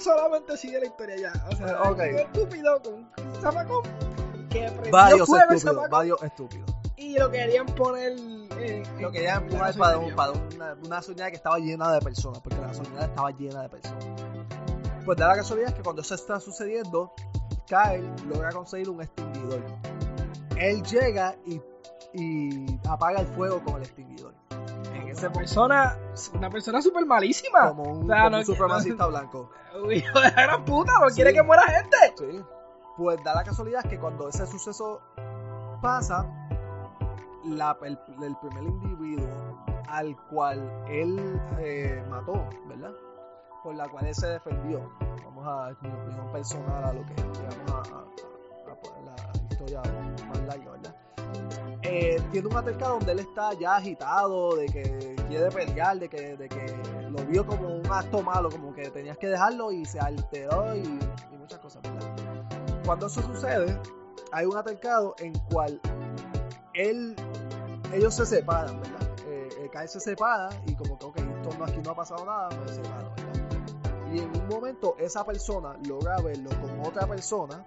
Solamente 0.00 0.56
sigue 0.56 0.78
la 0.78 0.86
historia 0.86 1.16
ya. 1.16 1.32
O 1.50 1.56
sea, 1.56 1.82
un 1.90 2.00
estúpido 2.00 2.80
con 2.80 2.94
un 2.94 3.10
zafacón 3.42 3.82
que 4.50 4.70
Varios 4.92 5.28
estúpidos, 5.28 5.90
varios 5.90 6.22
estúpidos. 6.22 6.70
y 6.96 7.18
lo 7.18 7.28
querían 7.28 7.66
poner 7.66 8.12
eh, 8.56 8.84
Lo 9.00 9.10
querían 9.10 9.42
empujar 9.42 9.74
para, 9.76 9.98
un- 9.98 10.14
para 10.14 10.30
una, 10.30 10.74
una 10.74 10.96
gasolinera 10.96 11.30
que 11.30 11.36
estaba 11.36 11.58
llena 11.58 11.92
de 11.92 12.00
personas, 12.02 12.38
porque 12.40 12.56
la 12.60 12.68
gasolinera 12.68 13.06
estaba 13.06 13.30
llena 13.32 13.62
de 13.62 13.68
personas. 13.68 14.04
Pues 15.04 15.18
da 15.18 15.26
la 15.26 15.34
casualidad 15.36 15.74
que 15.74 15.82
cuando 15.82 16.02
eso 16.02 16.14
está 16.14 16.38
sucediendo, 16.38 17.12
Kyle 17.70 18.10
logra 18.28 18.50
conseguir 18.50 18.90
un 18.90 19.00
extinguidor. 19.00 19.62
Él 20.58 20.82
llega 20.82 21.36
y, 21.46 21.60
y 22.12 22.80
apaga 22.88 23.20
el 23.20 23.26
fuego 23.28 23.62
con 23.62 23.76
el 23.76 23.82
extinguidor. 23.82 24.34
En 24.94 25.08
ese 25.08 25.26
Una 25.28 25.32
persona, 25.38 25.98
una 26.34 26.50
persona 26.50 26.82
súper 26.82 27.06
malísima. 27.06 27.68
como 27.68 27.84
un, 27.84 28.04
O 28.04 28.06
sea, 28.08 28.16
como 28.24 28.30
no- 28.30 28.38
un 28.38 28.44
supremacista 28.44 29.06
blanco. 29.06 29.50
Hijo 29.94 30.20
de 30.20 30.30
la 30.32 30.42
gran 30.42 30.64
puta, 30.64 30.92
no 31.00 31.08
Sí. 31.10 31.14
quiere 31.14 31.32
que 31.32 31.42
muera 31.42 31.62
gente. 31.62 31.96
Sí. 32.18 32.44
Pues 32.96 33.22
da 33.24 33.34
la 33.34 33.44
casualidad 33.44 33.82
que 33.84 33.98
cuando 33.98 34.28
ese 34.28 34.46
suceso 34.46 35.00
pasa, 35.80 36.26
la- 37.44 37.78
el, 37.82 37.98
el 38.22 38.36
primer 38.36 38.64
individuo 38.64 39.28
al 39.88 40.16
cual 40.28 40.60
él 40.88 41.40
eh, 41.58 42.04
mató, 42.10 42.44
¿verdad? 42.66 42.92
Por 43.62 43.74
la 43.74 43.88
cual 43.88 44.06
él 44.06 44.14
se 44.14 44.26
defendió. 44.26 44.90
Vamos 45.24 45.46
a 45.46 45.70
mi 45.82 45.88
opinión 45.90 46.32
personal 46.32 46.84
a 46.84 46.92
lo 46.92 47.04
que 47.06 47.14
llegamos 47.14 47.70
a, 47.90 47.96
a- 47.96 48.72
a 48.72 48.74
poner 48.76 49.02
la 49.04 49.16
historia 49.50 49.82
más 50.28 50.40
larga, 50.46 50.70
¿verdad? 50.72 50.94
Eh, 51.82 52.20
tiene 52.32 52.48
un 52.48 52.56
altercado 52.56 52.94
donde 52.94 53.12
él 53.12 53.18
está 53.20 53.52
ya 53.54 53.76
agitado, 53.76 54.56
de 54.56 54.66
que 54.66 55.16
quiere 55.28 55.50
pelear, 55.50 55.98
de 55.98 56.08
que, 56.08 56.36
de 56.36 56.48
que 56.48 56.66
lo 57.10 57.18
vio 57.26 57.46
como 57.46 57.68
un 57.76 57.86
acto 57.90 58.22
malo, 58.22 58.50
como 58.50 58.72
que 58.74 58.90
tenías 58.90 59.16
que 59.18 59.28
dejarlo 59.28 59.70
y 59.72 59.84
se 59.84 59.98
alteró 60.00 60.74
y, 60.74 60.80
y 60.80 61.36
muchas 61.36 61.58
cosas, 61.60 61.82
¿verdad? 61.82 62.80
Cuando 62.84 63.06
eso 63.06 63.22
sucede, 63.22 63.78
hay 64.32 64.46
un 64.46 64.56
altercado 64.56 65.14
en 65.18 65.32
cual 65.50 65.80
él, 66.74 67.14
ellos 67.92 68.14
se 68.14 68.26
separan, 68.26 68.80
¿verdad? 68.80 69.08
Eh, 69.26 69.48
eh, 69.60 69.70
Kyle 69.72 69.88
se 69.88 70.00
separa 70.00 70.48
y 70.66 70.74
como 70.74 70.98
que, 70.98 71.06
ok, 71.06 71.16
esto 71.18 71.58
no, 71.58 71.64
aquí 71.64 71.78
no 71.84 71.90
ha 71.90 71.94
pasado 71.94 72.24
nada, 72.26 72.48
me 72.50 72.68
separo, 72.68 73.10
¿verdad? 73.10 73.19
Y 74.12 74.18
en 74.18 74.36
un 74.36 74.48
momento 74.48 74.96
esa 74.98 75.24
persona 75.24 75.76
logra 75.86 76.20
verlo 76.20 76.50
con 76.60 76.80
otra 76.80 77.06
persona 77.06 77.64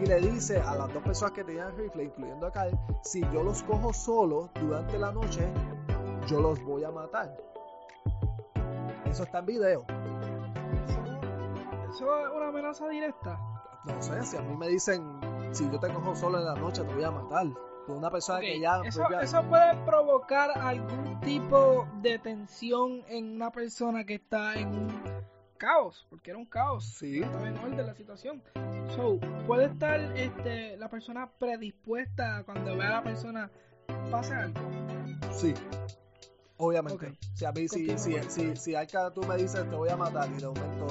y 0.00 0.06
le 0.06 0.20
dice 0.20 0.60
a 0.60 0.76
las 0.76 0.92
dos 0.92 1.02
personas 1.02 1.32
que 1.32 1.44
tenían 1.44 1.76
rifle, 1.76 2.04
incluyendo 2.04 2.46
a 2.46 2.52
Kyle, 2.52 2.78
si 3.02 3.20
yo 3.32 3.42
los 3.42 3.62
cojo 3.62 3.92
solos 3.92 4.50
durante 4.60 4.98
la 4.98 5.10
noche, 5.10 5.50
yo 6.26 6.40
los 6.40 6.62
voy 6.62 6.84
a 6.84 6.90
matar. 6.90 7.34
Eso 9.06 9.22
está 9.22 9.38
en 9.38 9.46
video. 9.46 9.84
Eso, 10.86 11.04
eso 11.94 12.18
es 12.18 12.28
una 12.34 12.48
amenaza 12.48 12.88
directa. 12.88 13.40
No 13.86 14.02
sé, 14.02 14.22
si 14.24 14.36
a 14.36 14.42
mí 14.42 14.54
me 14.54 14.68
dicen, 14.68 15.02
si 15.52 15.68
yo 15.70 15.80
te 15.80 15.90
cojo 15.92 16.14
solo 16.14 16.38
en 16.38 16.44
la 16.44 16.54
noche, 16.54 16.84
te 16.84 16.94
voy 16.94 17.04
a 17.04 17.10
matar. 17.10 17.46
Por 17.86 17.96
una 17.96 18.10
persona 18.10 18.40
que 18.40 18.60
ya... 18.60 18.82
eso, 18.84 19.08
eso 19.18 19.42
puede 19.44 19.74
provocar 19.86 20.50
algún 20.58 21.18
tipo 21.20 21.88
de 22.02 22.18
tensión 22.18 23.02
en 23.08 23.36
una 23.36 23.50
persona 23.50 24.04
que 24.04 24.16
está 24.16 24.54
en 24.56 24.68
un 24.68 24.88
caos, 25.58 26.06
porque 26.08 26.30
era 26.30 26.38
un 26.38 26.46
caos. 26.46 26.84
Sí. 26.84 27.20
Estaba 27.20 27.48
en 27.48 27.58
orden 27.58 27.86
la 27.86 27.94
situación. 27.94 28.42
So, 28.96 29.18
puede 29.46 29.66
estar 29.66 30.00
este, 30.16 30.76
la 30.76 30.88
persona 30.88 31.30
predispuesta 31.38 32.42
cuando 32.44 32.76
vea 32.76 32.88
a 32.88 32.92
la 32.92 33.02
persona 33.02 33.50
pasa 34.10 34.44
algo. 34.44 34.60
Sí. 35.32 35.52
Obviamente. 36.56 37.08
Ok. 37.08 37.14
Si 37.34 37.44
a 37.44 37.52
mí, 37.52 37.68
si, 37.68 37.98
si, 37.98 38.16
si, 38.28 38.56
si 38.56 38.74
Arca 38.74 39.12
tú 39.12 39.22
me 39.22 39.36
dices 39.36 39.68
te 39.68 39.76
voy 39.76 39.88
a 39.90 39.96
matar 39.96 40.28
y 40.30 40.40
de 40.40 40.46
momento 40.46 40.86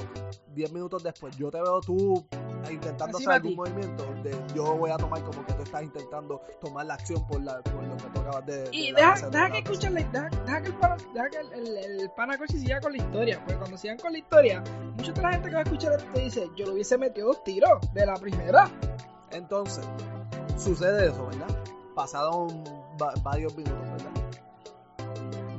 10 0.54 0.72
minutos 0.72 1.02
después 1.02 1.36
yo 1.36 1.50
te 1.50 1.60
veo 1.60 1.80
tú 1.80 2.26
intentando 2.70 3.18
hacer 3.18 3.30
algún 3.30 3.54
movimiento, 3.56 4.04
de, 4.22 4.36
yo 4.54 4.76
voy 4.76 4.90
a 4.90 4.96
tomar 4.96 5.22
como 5.22 5.44
que 5.46 5.52
tú 5.54 5.62
estás 5.62 5.82
intentando 5.82 6.40
tomar 6.60 6.86
la 6.86 6.94
acción 6.94 7.26
por, 7.26 7.40
la, 7.40 7.60
por 7.62 7.82
lo 7.84 7.96
que 7.96 8.04
tú 8.04 8.20
acabas 8.20 8.46
de... 8.46 8.68
Y 8.72 8.92
de 8.92 9.02
deja, 9.02 9.50
que 9.50 9.58
escuchen 9.58 9.94
deja, 9.94 10.28
deja 10.44 10.60
que 10.62 10.68
el 10.68 10.74
pana, 10.74 10.96
deja 11.14 11.30
que 11.30 11.36
el, 11.38 11.52
el, 11.52 12.00
el 12.00 12.10
pana 12.10 12.36
Corsi 12.38 12.58
siga 12.60 12.80
con 12.80 12.92
la 12.92 12.98
historia, 12.98 13.38
porque 13.40 13.56
cuando 13.56 13.76
sigan 13.78 13.98
con 13.98 14.12
la 14.12 14.18
historia, 14.18 14.62
mucha 14.96 15.12
de 15.12 15.22
la 15.22 15.32
gente 15.32 15.48
que 15.48 15.54
va 15.54 15.60
a 15.60 15.64
escuchar 15.64 15.92
esto 15.92 16.12
te 16.12 16.20
dice, 16.20 16.50
yo 16.56 16.66
lo 16.66 16.72
hubiese 16.72 16.98
metido 16.98 17.28
dos 17.28 17.44
tiros 17.44 17.80
de 17.94 18.06
la 18.06 18.14
primera. 18.14 18.70
Entonces, 19.30 19.86
sucede 20.56 21.08
eso, 21.08 21.26
¿verdad? 21.26 21.48
Pasaron 21.94 22.64
va- 23.00 23.14
varios 23.22 23.54
minutos, 23.56 23.80
¿verdad? 23.90 24.10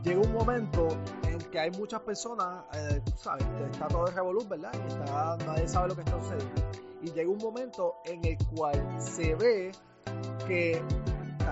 Llega 0.04 0.22
un 0.22 0.32
momento 0.34 0.88
en 1.28 1.38
que 1.52 1.60
hay 1.60 1.72
muchas 1.72 2.00
personas, 2.02 2.64
eh, 2.74 3.02
tú 3.06 3.12
¿sabes? 3.18 3.46
Está 3.72 3.88
todo 3.88 4.08
el 4.08 4.14
revolú, 4.14 4.46
¿verdad? 4.48 4.72
Y 4.74 4.88
está, 4.88 5.38
nadie 5.46 5.68
sabe 5.68 5.90
lo 5.90 5.96
que 5.96 6.02
está 6.02 6.20
sucediendo. 6.20 6.62
Y 7.02 7.12
llega 7.12 7.30
un 7.30 7.38
momento 7.38 7.96
en 8.06 8.24
el 8.26 8.38
cual 8.56 8.96
se 9.00 9.36
ve 9.36 9.72
que 10.48 10.82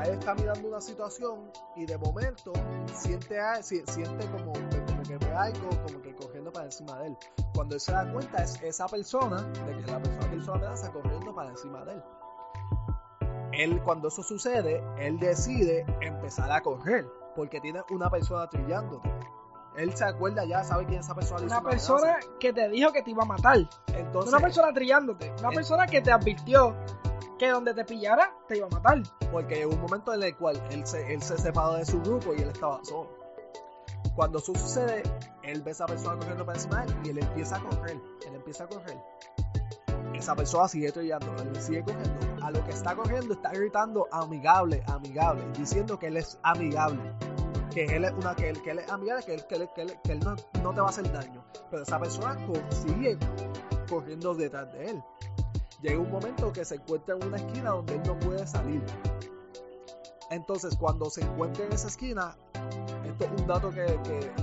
está 0.05 0.35
mirando 0.35 0.67
una 0.67 0.81
situación 0.81 1.51
y 1.75 1.85
de 1.85 1.97
momento 1.97 2.53
siente, 2.93 3.37
siente 3.63 4.29
como, 4.31 4.53
que 4.53 5.17
ve 5.17 5.33
algo, 5.33 5.69
como 5.85 6.01
que 6.01 6.15
corriendo 6.15 6.51
para 6.51 6.65
encima 6.65 6.99
de 6.99 7.07
él. 7.07 7.17
Cuando 7.53 7.75
él 7.75 7.81
se 7.81 7.91
da 7.91 8.11
cuenta 8.11 8.43
es 8.43 8.61
esa 8.61 8.87
persona, 8.87 9.41
de 9.41 9.77
que 9.77 9.91
la 9.91 10.01
persona 10.01 10.29
que 10.29 10.35
hizo 10.37 10.51
la 10.51 10.57
amenaza 10.57 10.91
corriendo 10.91 11.33
para 11.33 11.49
encima 11.49 11.85
de 11.85 11.93
él. 11.93 12.03
Él, 13.53 13.81
cuando 13.83 14.09
eso 14.09 14.21
sucede, 14.21 14.83
él 14.99 15.19
decide 15.19 15.85
empezar 16.01 16.51
a 16.51 16.61
correr, 16.61 17.07
porque 17.35 17.59
tiene 17.59 17.81
una 17.89 18.09
persona 18.09 18.47
trillándote. 18.47 19.09
Él 19.77 19.95
se 19.95 20.03
acuerda 20.05 20.43
ya, 20.45 20.63
sabe 20.63 20.85
quién 20.85 20.99
es 20.99 21.05
esa 21.05 21.15
persona. 21.15 21.41
Una 21.43 21.61
persona 21.61 22.17
que 22.39 22.51
te 22.51 22.67
dijo 22.69 22.91
que 22.91 23.03
te 23.03 23.11
iba 23.11 23.23
a 23.23 23.27
matar. 23.27 23.57
Entonces, 23.93 24.33
una 24.33 24.41
persona 24.41 24.73
trillándote. 24.73 25.31
Una 25.39 25.49
en- 25.49 25.55
persona 25.55 25.85
que 25.85 26.01
te 26.01 26.11
advirtió 26.11 26.75
que 27.37 27.49
donde 27.49 27.73
te 27.75 27.85
pillara 27.85 28.33
te 28.47 28.57
iba 28.57 28.65
a 28.67 28.69
matar. 28.69 29.03
porque 29.31 29.55
llegó 29.55 29.73
un 29.75 29.81
momento 29.81 30.13
en 30.13 30.23
el 30.23 30.35
cual 30.35 30.61
él 30.71 30.85
se, 30.87 31.13
él 31.13 31.21
se 31.21 31.37
separó 31.37 31.73
de 31.75 31.85
su 31.85 32.01
grupo 32.01 32.33
y 32.33 32.41
él 32.41 32.49
estaba 32.49 32.83
solo. 32.83 33.09
Cuando 34.15 34.39
eso 34.39 34.53
sucede, 34.55 35.03
él 35.43 35.61
ve 35.61 35.69
a 35.69 35.73
esa 35.73 35.85
persona 35.85 36.15
corriendo 36.17 36.43
para 36.45 36.57
encima 36.57 36.83
de 36.85 36.91
él 36.91 36.97
y 37.03 37.09
él 37.09 37.17
empieza 37.19 37.57
a 37.57 37.59
correr. 37.59 38.01
Él 38.27 38.33
empieza 38.35 38.63
a 38.63 38.67
correr. 38.67 38.97
Esa 40.15 40.35
persona 40.35 40.67
sigue 40.67 40.91
trillando, 40.91 41.27
él 41.43 41.61
sigue 41.61 41.83
corriendo. 41.83 42.43
A 42.43 42.49
lo 42.49 42.63
que 42.65 42.71
está 42.71 42.95
corriendo 42.95 43.33
está 43.35 43.51
gritando 43.51 44.07
amigable, 44.11 44.83
amigable, 44.87 45.45
diciendo 45.55 45.99
que 45.99 46.07
él 46.07 46.17
es 46.17 46.39
amigable. 46.41 47.13
Que 47.77 47.95
él 47.95 48.05
es 48.05 48.11
una, 48.13 48.35
que 48.35 48.49
él, 48.49 48.59
que 48.63 48.71
él 48.71 48.79
es 48.79 48.89
amigable, 48.91 49.23
que 49.23 49.35
él, 49.35 49.45
que 49.47 49.53
él, 49.55 49.69
que 49.75 49.81
él- 49.83 49.99
que 50.03 50.11
él 50.13 50.19
no, 50.21 50.35
no 50.63 50.73
te 50.73 50.79
va 50.81 50.87
a 50.87 50.89
hacer 50.89 51.11
daño. 51.11 51.45
Pero 51.69 51.83
esa 51.83 51.99
persona 51.99 52.35
co- 52.47 52.53
sigue 52.71 53.19
corriendo 53.87 54.33
detrás 54.33 54.73
de 54.73 54.89
él. 54.89 55.03
Llega 55.83 55.99
un 55.99 56.09
momento 56.09 56.51
que 56.51 56.65
se 56.65 56.73
encuentra 56.75 57.15
en 57.15 57.27
una 57.27 57.37
esquina 57.37 57.69
donde 57.69 57.93
él 57.93 58.01
no 58.07 58.17
puede 58.17 58.47
salir. 58.47 58.83
Entonces, 60.31 60.75
cuando 60.75 61.07
se 61.11 61.21
encuentra 61.21 61.65
en 61.65 61.73
esa 61.73 61.87
esquina, 61.87 62.35
esto 63.05 63.25
es 63.25 63.41
un 63.41 63.45
dato 63.47 63.69
que, 63.69 63.85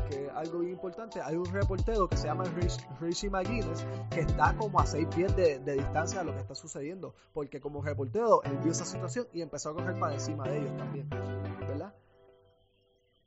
que, 0.09 0.31
algo 0.33 0.63
importante. 0.63 1.21
Hay 1.21 1.35
un 1.35 1.47
reportero 1.47 2.09
que 2.09 2.17
se 2.17 2.29
llama 2.29 2.45
Rich- 2.45 2.87
Richie 3.01 3.31
McGuinness 3.31 3.85
que 4.11 4.21
está 4.21 4.55
como 4.57 4.79
a 4.79 4.87
6 4.87 5.09
pies 5.15 5.35
de, 5.35 5.59
de 5.59 5.73
distancia 5.75 6.21
de 6.21 6.25
lo 6.27 6.33
que 6.35 6.41
está 6.41 6.55
sucediendo. 6.55 7.15
Porque 7.33 7.61
como 7.61 7.83
reportero, 7.83 8.45
él 8.45 8.57
vio 8.63 8.71
esa 8.71 8.85
situación 8.85 9.27
y 9.33 9.43
empezó 9.43 9.71
a 9.71 9.75
correr 9.75 9.99
para 9.99 10.15
encima 10.15 10.45
de 10.45 10.59
ellos 10.59 10.77
también. 10.77 11.09
¿Verdad? 11.59 11.93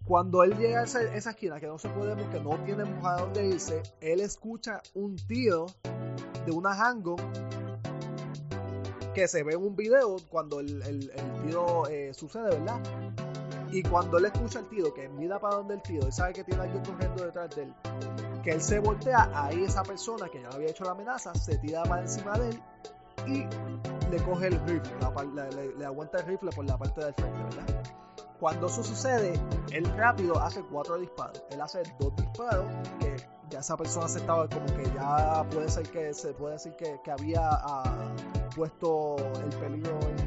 Cuando 0.08 0.42
él 0.44 0.58
llega 0.58 0.80
a 0.80 0.84
esa, 0.84 1.02
esquina 1.32 1.60
que 1.60 1.68
no 1.68 1.78
se 1.78 1.90
puede, 1.90 2.16
que 2.30 2.40
no 2.40 2.58
tiene 2.64 2.84
a 3.04 3.16
dónde 3.18 3.46
irse, 3.46 3.84
él 4.00 4.22
escucha 4.22 4.82
un 4.94 5.18
tiro 5.18 5.66
de 6.46 6.52
una 6.54 6.72
handgun 6.72 7.18
que 9.14 9.28
se 9.28 9.44
ve 9.44 9.54
en 9.54 9.64
un 9.64 9.76
video 9.76 10.16
cuando 10.30 10.62
el, 10.62 11.12
tiro 11.46 11.88
eh, 11.88 12.14
sucede, 12.14 12.58
¿verdad? 12.58 12.80
Y 13.70 13.84
cuando 13.84 14.18
él 14.18 14.26
escucha 14.26 14.60
el 14.60 14.70
tiro, 14.70 14.94
que 14.94 15.10
mira 15.10 15.40
para 15.40 15.56
donde 15.56 15.74
el 15.74 15.82
tiro, 15.82 16.06
él 16.06 16.14
sabe 16.14 16.34
que 16.34 16.44
tiene 16.46 16.62
alguien 16.64 16.84
corriendo 16.86 17.26
detrás 17.26 17.54
de 17.54 17.64
él, 17.64 17.74
que 18.44 18.52
él 18.52 18.62
se 18.62 18.80
voltea, 18.80 19.30
ahí 19.34 19.64
esa 19.64 19.84
persona 19.84 20.30
que 20.30 20.42
ya 20.42 20.50
le 20.50 20.56
había 20.56 20.70
hecho 20.70 20.86
la 20.86 20.92
amenaza 20.92 21.34
se 21.36 21.58
tira 21.58 21.84
para 21.84 22.04
encima 22.04 22.38
de 22.40 22.50
él 22.50 22.62
y 23.26 24.10
le 24.10 24.24
coge 24.24 24.48
el 24.48 24.60
rifle, 24.62 24.94
le- 25.54 25.76
le 25.76 25.86
aguanta 25.86 26.20
el 26.20 26.28
rifle 26.28 26.52
por 26.56 26.64
la 26.64 26.78
parte 26.78 27.04
del 27.04 27.14
frente, 27.14 27.40
¿verdad? 27.44 27.84
Cuando 28.40 28.68
eso 28.68 28.84
sucede, 28.84 29.34
él 29.72 29.86
rápido 29.98 30.40
hace 30.40 30.62
cuatro 30.64 30.98
disparos. 30.98 31.44
Él 31.50 31.60
hace 31.62 31.82
dos 32.00 32.16
disparos 32.16 32.66
que 33.00 33.16
ya 33.50 33.60
esa 33.60 33.76
persona 33.78 34.08
se 34.08 34.20
estaba 34.20 34.48
como 34.48 34.66
que 34.68 34.84
ya 34.94 35.44
puede 35.50 35.70
ser 35.70 35.90
que 35.90 36.14
se 36.14 36.34
puede 36.34 36.54
decir 36.54 36.76
que, 36.76 37.00
que 37.04 37.12
había 37.12 37.42
ah, 37.44 38.14
puesto 38.56 39.16
el 39.18 39.50
peligro 39.60 39.98
en 40.02 40.18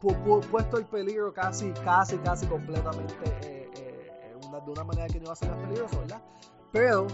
pu- 0.00 0.24
pu- 0.24 0.40
puesto 0.50 0.78
el 0.78 0.86
peligro 0.86 1.32
casi 1.32 1.72
casi 1.84 2.16
casi 2.18 2.46
completamente 2.46 3.14
eh, 3.42 3.70
eh, 3.76 4.36
de 4.64 4.70
una 4.70 4.84
manera 4.84 5.08
que 5.08 5.18
no 5.18 5.24
iba 5.24 5.32
a 5.32 5.36
ser 5.36 5.50
más 5.50 5.58
peligroso 5.58 5.98
verdad 6.00 6.20
pero 6.72 7.06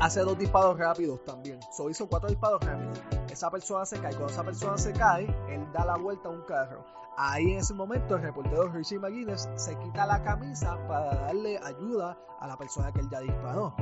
hace 0.00 0.20
dos 0.20 0.38
disparos 0.38 0.78
rápidos 0.78 1.22
también. 1.24 1.58
So 1.76 1.90
hizo 1.90 2.06
cuatro 2.08 2.28
disparos 2.28 2.60
rápidos 2.64 2.98
esa 3.34 3.50
persona 3.50 3.84
se 3.84 4.00
cae 4.00 4.14
cuando 4.14 4.32
esa 4.32 4.42
persona 4.42 4.78
se 4.78 4.92
cae 4.92 5.24
él 5.48 5.70
da 5.72 5.84
la 5.84 5.96
vuelta 5.96 6.28
a 6.28 6.32
un 6.32 6.42
carro 6.42 6.84
Ahí 7.16 7.52
en 7.52 7.58
ese 7.58 7.74
momento 7.74 8.16
el 8.16 8.22
reportero 8.22 8.68
Richie 8.72 8.98
McGuinness 8.98 9.48
se 9.54 9.78
quita 9.78 10.04
la 10.04 10.22
camisa 10.24 10.76
para 10.88 11.14
darle 11.14 11.60
ayuda 11.62 12.18
a 12.40 12.48
la 12.48 12.56
persona 12.56 12.90
que 12.92 13.00
él 13.00 13.08
ya 13.08 13.20
disparó. 13.20 13.72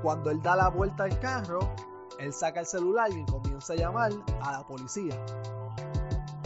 Cuando 0.00 0.30
él 0.30 0.40
da 0.40 0.54
la 0.54 0.68
vuelta 0.68 1.04
al 1.04 1.18
carro, 1.18 1.58
él 2.20 2.32
saca 2.32 2.60
el 2.60 2.66
celular 2.66 3.10
y 3.10 3.24
comienza 3.24 3.72
a 3.72 3.76
llamar 3.76 4.12
a 4.42 4.52
la 4.52 4.62
policía. 4.64 5.14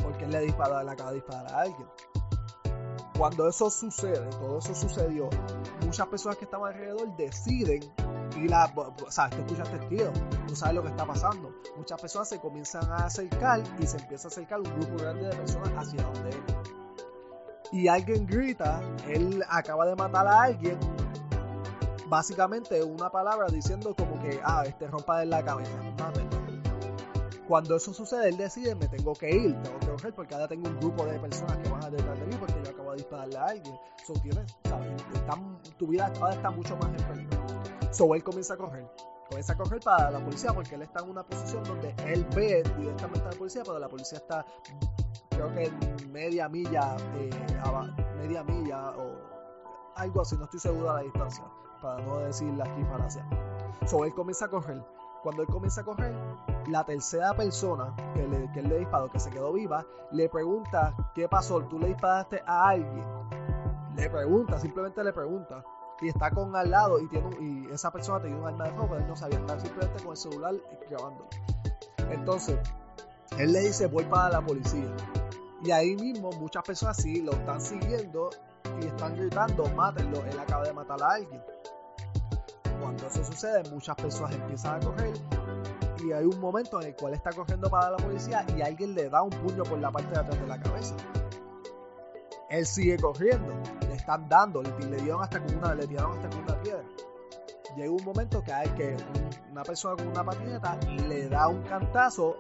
Porque 0.02 0.24
él 0.24 0.30
le 0.30 0.40
disparó, 0.40 0.82
le 0.82 0.90
acaba 0.90 1.10
de 1.10 1.16
disparar 1.16 1.52
a 1.52 1.60
alguien. 1.60 1.88
Cuando 3.16 3.48
eso 3.48 3.70
sucede, 3.70 4.28
todo 4.40 4.58
eso 4.58 4.74
sucedió, 4.74 5.28
muchas 5.84 6.06
personas 6.08 6.36
que 6.36 6.44
estaban 6.44 6.72
alrededor 6.72 7.16
deciden 7.16 7.80
ir 8.36 8.52
a, 8.52 8.66
o 8.74 9.10
sea, 9.10 9.30
tú 9.30 9.36
escuchaste 9.38 9.76
el 9.76 9.88
tiro, 9.88 10.12
tú 10.48 10.56
sabes 10.56 10.74
lo 10.74 10.82
que 10.82 10.88
está 10.88 11.06
pasando. 11.06 11.52
Muchas 11.76 12.00
personas 12.00 12.28
se 12.28 12.40
comienzan 12.40 12.90
a 12.90 13.06
acercar 13.06 13.62
y 13.78 13.86
se 13.86 13.98
empieza 13.98 14.26
a 14.26 14.30
acercar 14.30 14.60
un 14.60 14.80
grupo 14.80 14.96
grande 14.96 15.28
de 15.28 15.36
personas 15.36 15.70
hacia 15.76 16.02
donde 16.02 16.30
él. 16.30 16.42
Y 17.70 17.88
alguien 17.88 18.26
grita, 18.26 18.80
él 19.08 19.42
acaba 19.48 19.86
de 19.86 19.94
matar 19.94 20.26
a 20.26 20.42
alguien, 20.42 20.78
básicamente 22.08 22.82
una 22.82 23.10
palabra 23.10 23.46
diciendo 23.46 23.94
como 23.94 24.20
que, 24.20 24.40
ah, 24.44 24.64
este 24.66 24.88
rompa 24.88 25.20
de 25.20 25.26
la 25.26 25.44
cabeza. 25.44 25.70
Cuando 27.48 27.76
eso 27.76 27.92
sucede, 27.92 28.30
él 28.30 28.36
decide, 28.38 28.74
me 28.74 28.88
tengo 28.88 29.12
que 29.12 29.30
ir, 29.30 29.60
tengo 29.62 29.78
que 29.78 29.86
correr 29.88 30.14
porque 30.14 30.34
ahora 30.34 30.48
tengo 30.48 30.68
un 30.68 30.80
grupo 30.80 31.04
de 31.04 31.18
personas 31.18 31.58
que 31.58 31.68
van 31.68 31.84
a 31.84 31.90
detrás 31.90 32.18
de 32.18 32.26
mí 32.26 32.36
porque 32.38 32.54
yo 32.64 32.70
acabo 32.70 32.90
de 32.92 32.96
dispararle 32.96 33.36
a 33.36 33.44
alguien. 33.44 33.78
So, 34.06 34.14
tienes, 34.14 34.56
¿sabes? 34.64 34.88
Están- 35.14 35.58
tu 35.76 35.86
vida 35.86 36.10
ahora 36.20 36.34
está 36.34 36.50
mucho 36.50 36.74
más 36.76 36.86
en 36.86 37.06
peligro. 37.08 37.44
So, 37.90 38.14
él 38.14 38.24
comienza 38.24 38.54
a 38.54 38.56
correr. 38.56 38.90
Comienza 39.28 39.52
a 39.52 39.56
correr 39.56 39.80
para 39.80 40.10
la 40.10 40.20
policía 40.20 40.52
porque 40.52 40.74
él 40.74 40.82
está 40.82 41.00
en 41.02 41.10
una 41.10 41.22
posición 41.22 41.64
donde 41.64 41.94
él 42.06 42.26
ve 42.34 42.62
directamente 42.78 43.26
a 43.26 43.30
la 43.30 43.36
policía, 43.38 43.62
pero 43.64 43.78
la 43.78 43.88
policía 43.88 44.18
está, 44.18 44.44
creo 45.30 45.52
que 45.52 45.70
media 46.08 46.48
milla, 46.48 46.96
eh, 47.16 47.30
media 48.16 48.42
milla 48.42 48.90
o 48.90 49.92
algo 49.96 50.22
así, 50.22 50.36
no 50.36 50.44
estoy 50.44 50.60
seguro 50.60 50.88
de 50.88 50.94
la 50.94 51.02
distancia, 51.02 51.44
para 51.80 52.02
no 52.02 52.18
decir 52.20 52.52
para 52.56 53.04
allá. 53.04 53.28
So, 53.86 54.04
él 54.04 54.14
comienza 54.14 54.46
a 54.46 54.48
correr. 54.48 54.82
Cuando 55.24 55.40
él 55.40 55.48
comienza 55.48 55.80
a 55.80 55.84
correr, 55.84 56.14
la 56.68 56.84
tercera 56.84 57.32
persona 57.32 57.94
que, 58.12 58.28
le, 58.28 58.44
él 58.54 58.68
le 58.68 58.78
disparó, 58.80 59.10
que 59.10 59.18
se 59.18 59.30
quedó 59.30 59.54
viva, 59.54 59.86
le 60.10 60.28
pregunta, 60.28 60.94
¿qué 61.14 61.30
pasó? 61.30 61.62
¿Tú 61.62 61.78
le 61.78 61.86
disparaste 61.88 62.42
a 62.46 62.68
alguien? 62.68 63.06
Le 63.96 64.10
pregunta, 64.10 64.60
simplemente 64.60 65.02
le 65.02 65.14
pregunta. 65.14 65.64
Y 66.02 66.08
está 66.08 66.30
con 66.30 66.54
al 66.54 66.70
lado 66.70 67.00
y, 67.00 67.08
tiene, 67.08 67.30
y 67.40 67.72
esa 67.72 67.90
persona 67.90 68.20
tenía 68.20 68.36
un 68.36 68.46
arma 68.46 68.64
de 68.64 68.72
fuego, 68.72 68.96
él 68.96 69.08
no 69.08 69.16
sabía 69.16 69.38
estar 69.38 69.58
simplemente 69.62 70.02
con 70.02 70.10
el 70.10 70.16
celular 70.18 70.54
grabando. 70.90 71.26
Entonces, 72.10 72.58
él 73.38 73.50
le 73.50 73.60
dice, 73.60 73.86
voy 73.86 74.04
para 74.04 74.28
la 74.28 74.42
policía. 74.42 74.94
Y 75.62 75.70
ahí 75.70 75.96
mismo 75.96 76.32
muchas 76.32 76.64
personas 76.64 76.98
sí 76.98 77.22
lo 77.22 77.32
están 77.32 77.62
siguiendo 77.62 78.28
y 78.78 78.84
están 78.84 79.16
gritando, 79.16 79.64
mátenlo, 79.70 80.22
él 80.26 80.38
acaba 80.38 80.64
de 80.64 80.74
matar 80.74 81.02
a 81.02 81.12
alguien. 81.14 81.42
Eso 83.14 83.24
sucede, 83.24 83.62
muchas 83.70 83.96
personas 83.96 84.34
empiezan 84.34 84.76
a 84.76 84.84
correr 84.84 85.14
y 86.04 86.12
hay 86.12 86.24
un 86.24 86.38
momento 86.40 86.80
en 86.82 86.88
el 86.88 86.96
cual 86.96 87.14
está 87.14 87.30
corriendo 87.30 87.70
para 87.70 87.92
la 87.92 87.96
policía 87.96 88.44
y 88.56 88.60
alguien 88.60 88.94
le 88.94 89.08
da 89.08 89.22
un 89.22 89.30
puño 89.30 89.62
por 89.62 89.78
la 89.78 89.90
parte 89.90 90.10
de 90.10 90.18
atrás 90.18 90.40
de 90.40 90.46
la 90.46 90.60
cabeza. 90.60 90.94
Él 92.50 92.66
sigue 92.66 92.98
corriendo, 92.98 93.52
le 93.88 93.94
están 93.94 94.28
dando, 94.28 94.62
le, 94.62 94.70
le 94.90 94.96
dieron 94.98 95.22
hasta 95.22 95.40
con 95.42 95.56
una, 95.56 95.74
le 95.74 95.86
tiraron 95.86 96.12
hasta 96.18 96.28
con 96.28 96.40
una 96.44 96.60
piedra. 96.60 96.84
llega 97.76 97.90
un 97.90 98.04
momento 98.04 98.42
que 98.42 98.52
hay 98.52 98.68
que 98.70 98.94
un- 98.96 99.50
una 99.52 99.62
persona 99.62 99.96
con 99.96 100.08
una 100.08 100.24
patineta 100.24 100.76
le 101.08 101.28
da 101.28 101.48
un 101.48 101.62
cantazo 101.62 102.36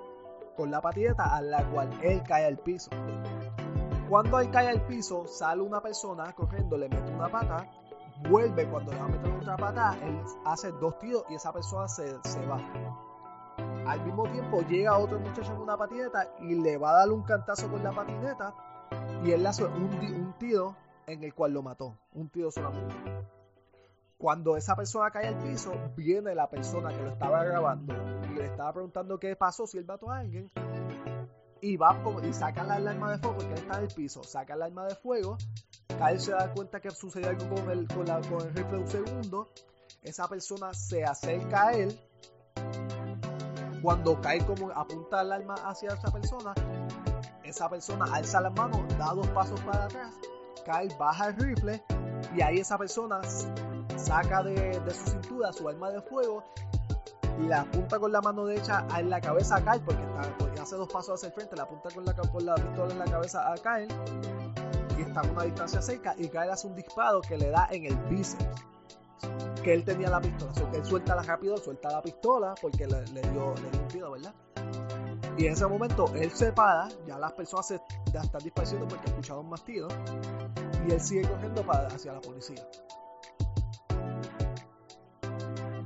con 0.56 0.70
la 0.70 0.80
patineta 0.80 1.34
a 1.34 1.40
la 1.42 1.64
cual 1.70 1.90
él 2.02 2.22
cae 2.22 2.44
al 2.46 2.58
piso. 2.58 2.90
Cuando 4.08 4.38
él 4.38 4.50
cae 4.50 4.68
al 4.68 4.82
piso, 4.82 5.26
sale 5.26 5.62
una 5.62 5.80
persona 5.80 6.32
corriendo, 6.34 6.76
le 6.76 6.88
mete 6.88 7.10
una 7.10 7.28
pata, 7.28 7.66
vuelve, 8.28 8.68
cuando 8.68 8.92
le 8.92 8.98
va 8.98 9.04
a 9.04 9.08
meter 9.08 9.32
otra 9.32 9.56
pata, 9.56 9.96
él 10.02 10.20
hace 10.44 10.72
dos 10.72 10.98
tiros 10.98 11.24
y 11.28 11.34
esa 11.34 11.52
persona 11.52 11.88
se, 11.88 12.16
se 12.22 12.46
va. 12.46 12.60
Al 13.86 14.04
mismo 14.04 14.24
tiempo 14.28 14.62
llega 14.62 14.96
otro 14.96 15.18
muchacho 15.20 15.52
en 15.52 15.60
una 15.60 15.76
patineta 15.76 16.28
y 16.40 16.54
le 16.54 16.78
va 16.78 16.90
a 16.90 16.98
dar 17.00 17.10
un 17.10 17.22
cantazo 17.22 17.68
con 17.70 17.82
la 17.82 17.92
patineta 17.92 18.54
y 19.22 19.30
él 19.30 19.46
hace 19.46 19.64
un, 19.64 19.72
un 19.74 20.34
tiro 20.38 20.74
en 21.06 21.22
el 21.22 21.34
cual 21.34 21.52
lo 21.52 21.62
mató, 21.62 21.96
un 22.14 22.28
tiro 22.28 22.50
solamente. 22.50 22.94
Cuando 24.16 24.56
esa 24.56 24.74
persona 24.74 25.10
cae 25.10 25.28
al 25.28 25.38
piso, 25.38 25.72
viene 25.96 26.34
la 26.34 26.48
persona 26.48 26.90
que 26.90 27.02
lo 27.02 27.10
estaba 27.10 27.44
grabando 27.44 27.94
y 28.30 28.34
le 28.34 28.46
estaba 28.46 28.72
preguntando 28.72 29.18
qué 29.18 29.36
pasó, 29.36 29.66
si 29.66 29.76
él 29.78 29.84
mató 29.84 30.10
a 30.10 30.18
alguien. 30.18 30.50
Y 31.64 31.78
va 31.78 31.98
como- 32.02 32.20
y 32.20 32.30
saca 32.34 32.62
la 32.62 32.74
alarma 32.74 33.12
de 33.12 33.18
fuego 33.18 33.36
porque 33.38 33.52
él 33.54 33.58
está 33.58 33.78
en 33.78 33.84
el 33.84 33.94
piso. 33.94 34.22
Saca 34.22 34.54
la 34.54 34.66
arma 34.66 34.84
de 34.84 34.94
fuego. 34.96 35.38
Kyle 35.88 36.20
se 36.20 36.32
da 36.32 36.52
cuenta 36.52 36.78
que 36.80 36.90
sucedió 36.90 37.30
algo 37.30 37.48
con 37.54 37.70
el, 37.70 37.88
con 37.88 38.04
la- 38.04 38.18
el 38.18 38.54
rifle 38.54 38.78
un 38.78 38.86
segundo. 38.86 39.48
Esa 40.02 40.28
persona 40.28 40.74
se 40.74 41.04
acerca 41.04 41.68
a 41.68 41.72
él. 41.72 41.98
Cuando 43.82 44.20
Kyle 44.20 44.44
como 44.44 44.70
apunta 44.72 45.22
el 45.22 45.32
arma 45.32 45.54
hacia 45.64 45.90
esa 45.90 46.10
persona, 46.10 46.52
esa 47.42 47.68
persona 47.70 48.06
alza 48.12 48.40
las 48.42 48.52
manos, 48.54 48.80
da 48.98 49.14
dos 49.14 49.28
pasos 49.28 49.60
para 49.60 49.84
atrás. 49.84 50.14
Kyle 50.64 50.94
baja 50.98 51.28
el 51.28 51.36
rifle 51.36 51.82
y 52.34 52.40
ahí 52.42 52.58
esa 52.58 52.76
persona 52.78 53.20
saca 53.96 54.42
de, 54.42 54.80
de 54.80 54.90
su 54.90 55.06
cintura 55.10 55.52
su 55.52 55.68
arma 55.68 55.90
de 55.90 56.00
fuego 56.02 56.42
la 57.40 57.62
apunta 57.62 57.98
con 57.98 58.12
la 58.12 58.20
mano 58.20 58.44
derecha 58.46 58.86
en 58.98 59.10
la 59.10 59.20
cabeza 59.20 59.56
a 59.56 59.60
Kyle 59.60 59.82
porque, 59.84 60.02
está, 60.02 60.22
porque 60.38 60.53
hace 60.64 60.76
dos 60.76 60.88
pasos 60.88 61.14
hacia 61.14 61.26
el 61.26 61.32
frente, 61.34 61.56
la 61.56 61.64
apunta 61.64 61.90
con 61.90 62.04
la, 62.46 62.54
pistola 62.54 62.92
en 62.92 62.98
la 62.98 63.04
cabeza 63.04 63.52
a 63.52 63.54
Kyle 63.54 63.88
y 64.98 65.02
está 65.02 65.20
a 65.20 65.24
una 65.24 65.42
distancia 65.44 65.82
cerca 65.82 66.14
y 66.16 66.28
Kyle 66.28 66.50
hace 66.50 66.66
un 66.66 66.74
disparo 66.74 67.20
que 67.20 67.36
le 67.36 67.50
da 67.50 67.68
en 67.70 67.84
el 67.84 67.96
bíceps 68.08 68.44
que 69.62 69.74
él 69.74 69.84
tenía 69.84 70.08
la 70.08 70.20
pistola, 70.20 70.52
o 70.52 70.74
él 70.74 70.84
suelta 70.84 71.14
la 71.14 71.22
rápido, 71.22 71.56
suelta 71.58 71.90
la 71.90 72.02
pistola 72.02 72.54
porque 72.60 72.86
le, 72.86 73.06
le 73.08 73.20
dio, 73.30 73.54
le 73.54 73.70
dio 73.70 73.80
un 73.80 73.88
tiro, 73.88 74.10
¿verdad? 74.12 74.34
Y 75.36 75.46
en 75.46 75.52
ese 75.52 75.66
momento 75.66 76.06
él 76.14 76.30
se 76.30 76.52
para, 76.52 76.88
ya 77.06 77.18
las 77.18 77.32
personas 77.32 77.74
ya 78.12 78.20
están 78.20 78.42
disparando 78.42 78.88
porque 78.88 79.06
escucharon 79.06 79.48
más 79.48 79.62
tiros 79.64 79.92
y 80.86 80.92
él 80.92 81.00
sigue 81.00 81.28
corriendo 81.28 81.62
para, 81.62 81.88
hacia 81.88 82.12
la 82.12 82.20
policía. 82.20 82.66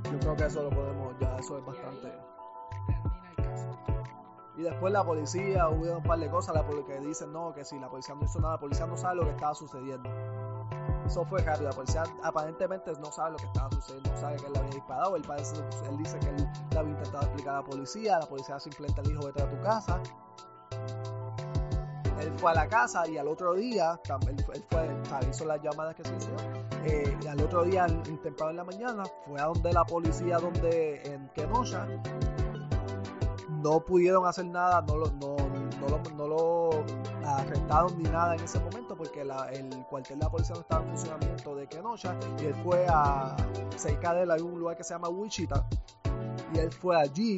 Yo 0.05 0.19
creo 0.19 0.35
que 0.35 0.45
eso 0.45 0.63
lo 0.63 0.69
podemos, 0.69 1.15
ya 1.19 1.35
eso 1.37 1.57
es 1.57 1.65
bastante. 1.65 2.38
Y 4.59 4.63
después 4.63 4.91
la 4.91 5.05
policía, 5.05 5.69
hubo 5.69 5.95
un 5.95 6.03
par 6.03 6.19
de 6.19 6.29
cosas 6.29 6.53
la 6.53 6.65
que 6.85 6.99
dicen 6.99 7.31
no, 7.31 7.53
que 7.53 7.63
si 7.63 7.79
la 7.79 7.87
policía 7.87 8.13
no 8.13 8.25
hizo 8.25 8.41
nada, 8.41 8.55
la 8.55 8.59
policía 8.59 8.85
no 8.87 8.97
sabe 8.97 9.15
lo 9.15 9.23
que 9.23 9.29
estaba 9.29 9.55
sucediendo. 9.55 10.09
Eso 11.05 11.23
fue 11.23 11.41
rápido, 11.41 11.69
la 11.69 11.75
policía 11.75 12.03
aparentemente 12.21 12.91
no 12.99 13.05
sabe 13.05 13.31
lo 13.31 13.37
que 13.37 13.45
estaba 13.45 13.71
sucediendo, 13.71 14.11
no 14.11 14.17
sabe 14.17 14.35
que 14.35 14.47
él 14.47 14.51
le 14.51 14.59
había 14.59 14.71
disparado, 14.71 15.15
él, 15.15 15.23
dice 15.97 16.19
que 16.19 16.27
él 16.27 16.47
le 16.71 16.77
había 16.77 16.91
intentado 16.91 17.23
explicar 17.23 17.55
a 17.55 17.59
la 17.59 17.63
policía, 17.63 18.19
la 18.19 18.25
policía 18.25 18.59
simplemente 18.59 19.01
le 19.03 19.09
dijo 19.11 19.27
vete 19.27 19.43
a 19.43 19.49
tu 19.49 19.61
casa. 19.61 20.01
Él 22.19 22.33
fue 22.35 22.51
a 22.51 22.53
la 22.55 22.67
casa 22.67 23.07
y 23.07 23.17
al 23.17 23.29
otro 23.29 23.53
día, 23.53 23.97
él, 24.27 24.63
fue- 24.69 25.29
hizo 25.29 25.45
las 25.45 25.61
llamadas 25.61 25.95
que 25.95 26.03
se 26.03 26.13
hicieron, 26.17 26.53
eh, 26.83 27.17
y 27.23 27.27
al 27.27 27.41
otro 27.41 27.63
día, 27.63 27.87
temprano 28.21 28.51
en 28.51 28.57
la 28.57 28.63
mañana, 28.65 29.03
fue 29.25 29.39
a 29.39 29.45
donde 29.45 29.71
la 29.71 29.85
policía, 29.85 30.37
donde 30.37 31.01
en 31.13 31.29
Kenosha, 31.29 31.87
no 33.61 33.79
pudieron 33.81 34.25
hacer 34.25 34.45
nada, 34.45 34.81
no 34.81 34.97
lo, 34.97 35.07
no, 35.11 35.35
no 35.79 35.87
lo, 35.89 36.01
no 36.15 36.27
lo 36.27 36.85
arrestaron 37.25 37.97
ni 37.97 38.03
nada 38.09 38.35
en 38.35 38.41
ese 38.43 38.59
momento 38.59 38.95
porque 38.95 39.21
el 39.21 39.29
cuartel 39.89 40.17
de 40.19 40.25
la 40.25 40.31
policía 40.31 40.55
no 40.55 40.61
estaba 40.61 40.83
en 40.83 40.89
funcionamiento 40.89 41.55
de 41.55 41.67
Kenosha 41.67 42.17
y 42.41 42.45
él 42.45 42.55
fue 42.63 42.85
a 42.89 43.35
cerca 43.75 44.13
de 44.13 44.23
él 44.23 44.31
hay 44.31 44.41
un 44.41 44.57
lugar 44.59 44.75
que 44.77 44.83
se 44.83 44.93
llama 44.93 45.09
Wichita 45.09 45.65
y 46.53 46.59
él 46.59 46.71
fue 46.71 46.99
allí 46.99 47.37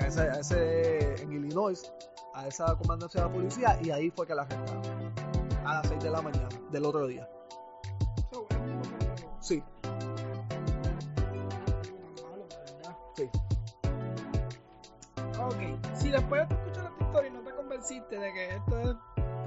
a 0.00 0.06
ese, 0.06 0.20
a 0.22 0.40
ese- 0.40 1.22
en 1.22 1.32
Illinois 1.32 1.92
a 2.34 2.46
esa 2.46 2.76
comandancia 2.76 3.22
de 3.22 3.28
la 3.28 3.32
policía 3.34 3.78
y 3.82 3.90
ahí 3.90 4.10
fue 4.10 4.26
que 4.26 4.34
la 4.34 4.42
arrestaron 4.42 5.12
a 5.64 5.74
las 5.74 5.88
6 5.88 6.02
de 6.04 6.10
la 6.10 6.22
mañana 6.22 6.48
del 6.70 6.84
otro 6.84 7.06
día 7.06 7.28
si 16.08 16.12
después 16.12 16.48
de 16.48 16.54
escuchar 16.54 16.84
esta 16.86 17.04
historia 17.04 17.28
y 17.28 17.34
no 17.34 17.40
te 17.42 17.50
convenciste 17.52 18.18
de 18.18 18.32
que 18.32 18.54
esto 18.54 18.80
es 18.80 18.96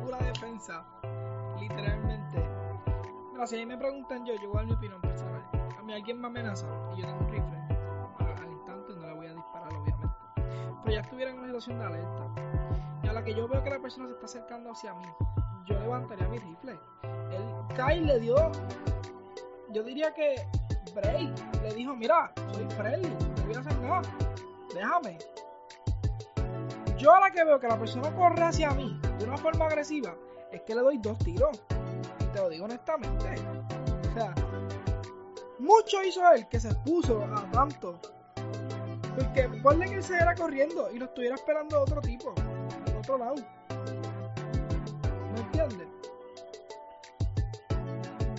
pura 0.04 0.18
defensa, 0.20 0.86
literalmente. 1.60 2.50
Mira, 3.34 3.48
si 3.48 3.56
a 3.56 3.60
mí 3.60 3.66
me 3.66 3.78
preguntan 3.80 4.24
yo, 4.28 4.36
yo 4.36 4.50
voy 4.50 4.58
a 4.58 4.60
dar 4.60 4.66
mi 4.68 4.74
opinión 4.74 5.02
personal. 5.02 5.44
A 5.80 5.82
mí 5.82 5.92
alguien 5.92 6.22
me 6.22 6.28
amenaza 6.28 6.68
y 6.94 7.02
yo 7.02 7.08
tengo 7.08 7.20
un 7.20 7.30
rifle. 7.30 7.58
Al, 8.20 8.52
instante 8.52 8.94
no 8.94 9.08
le 9.08 9.14
voy 9.14 9.26
a 9.26 9.34
disparar, 9.34 9.74
obviamente. 9.74 10.08
Pero 10.84 10.94
ya 10.94 11.02
estuviera 11.02 11.32
en 11.32 11.40
una 11.40 11.48
situación 11.48 11.80
de 11.80 11.86
alerta. 11.86 12.28
Y 13.02 13.08
a 13.08 13.14
la 13.14 13.24
que 13.24 13.34
yo 13.34 13.48
veo 13.48 13.64
que 13.64 13.70
la 13.72 13.80
persona 13.80 14.06
se 14.06 14.14
está 14.14 14.26
acercando 14.28 14.72
hacia 14.72 14.94
mí, 14.94 15.06
yo 15.66 15.80
levantaría 15.80 16.28
mi 16.28 16.38
rifle. 16.38 16.80
El 17.32 17.76
Kyle 17.76 18.06
le 18.06 18.20
dio, 18.20 18.36
yo 19.72 19.82
diría 19.82 20.14
que 20.14 20.36
break. 20.94 21.64
Le 21.64 21.74
dijo, 21.74 21.96
mira, 21.96 22.32
soy 22.52 22.70
friendly, 22.70 23.10
no 23.10 23.46
voy 23.48 23.56
a 23.56 23.60
hacer 23.62 23.80
nada. 23.80 24.02
Déjame. 24.76 25.18
Yo 27.02 27.12
a 27.16 27.20
la 27.20 27.32
que 27.32 27.44
veo 27.44 27.60
que 27.60 27.68
la 27.68 27.80
persona 27.80 28.16
corre 28.16 28.44
hacia 28.44 28.70
mí 28.76 28.96
de 29.18 29.26
una 29.26 29.36
forma 29.36 29.66
agresiva, 29.66 30.16
es 30.52 30.62
que 30.62 30.76
le 30.76 30.82
doy 30.82 31.00
dos 31.00 31.18
tiros. 31.18 31.64
Y 32.20 32.26
te 32.26 32.40
lo 32.40 32.48
digo 32.48 32.66
honestamente. 32.66 33.34
O 34.08 34.14
sea, 34.14 34.36
mucho 35.58 36.04
hizo 36.04 36.32
él 36.32 36.48
que 36.48 36.60
se 36.60 36.68
expuso 36.68 37.24
a 37.24 37.50
tanto. 37.50 38.00
Porque 39.16 39.50
ponle 39.64 39.88
que 39.88 39.96
él 39.96 40.04
se 40.04 40.16
era 40.16 40.36
corriendo 40.36 40.92
y 40.92 41.00
lo 41.00 41.06
estuviera 41.06 41.34
esperando 41.34 41.82
otro 41.82 42.02
tipo, 42.02 42.36
en 42.86 42.96
otro 42.96 43.18
lado. 43.18 43.36
¿Me 45.34 45.42
entiendes? 45.42 45.88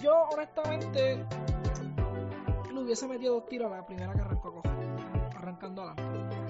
Yo 0.01 0.23
honestamente 0.35 1.27
le 2.73 2.81
hubiese 2.81 3.09
metido 3.09 3.35
dos 3.35 3.47
tiros 3.47 3.73
a 3.73 3.79
la 3.79 3.85
primera 3.85 4.13
que 4.13 4.21
arrancó 4.21 4.49
a 4.51 4.53
coger, 4.53 4.73
arrancando 5.37 5.83
adelante. 5.83 6.42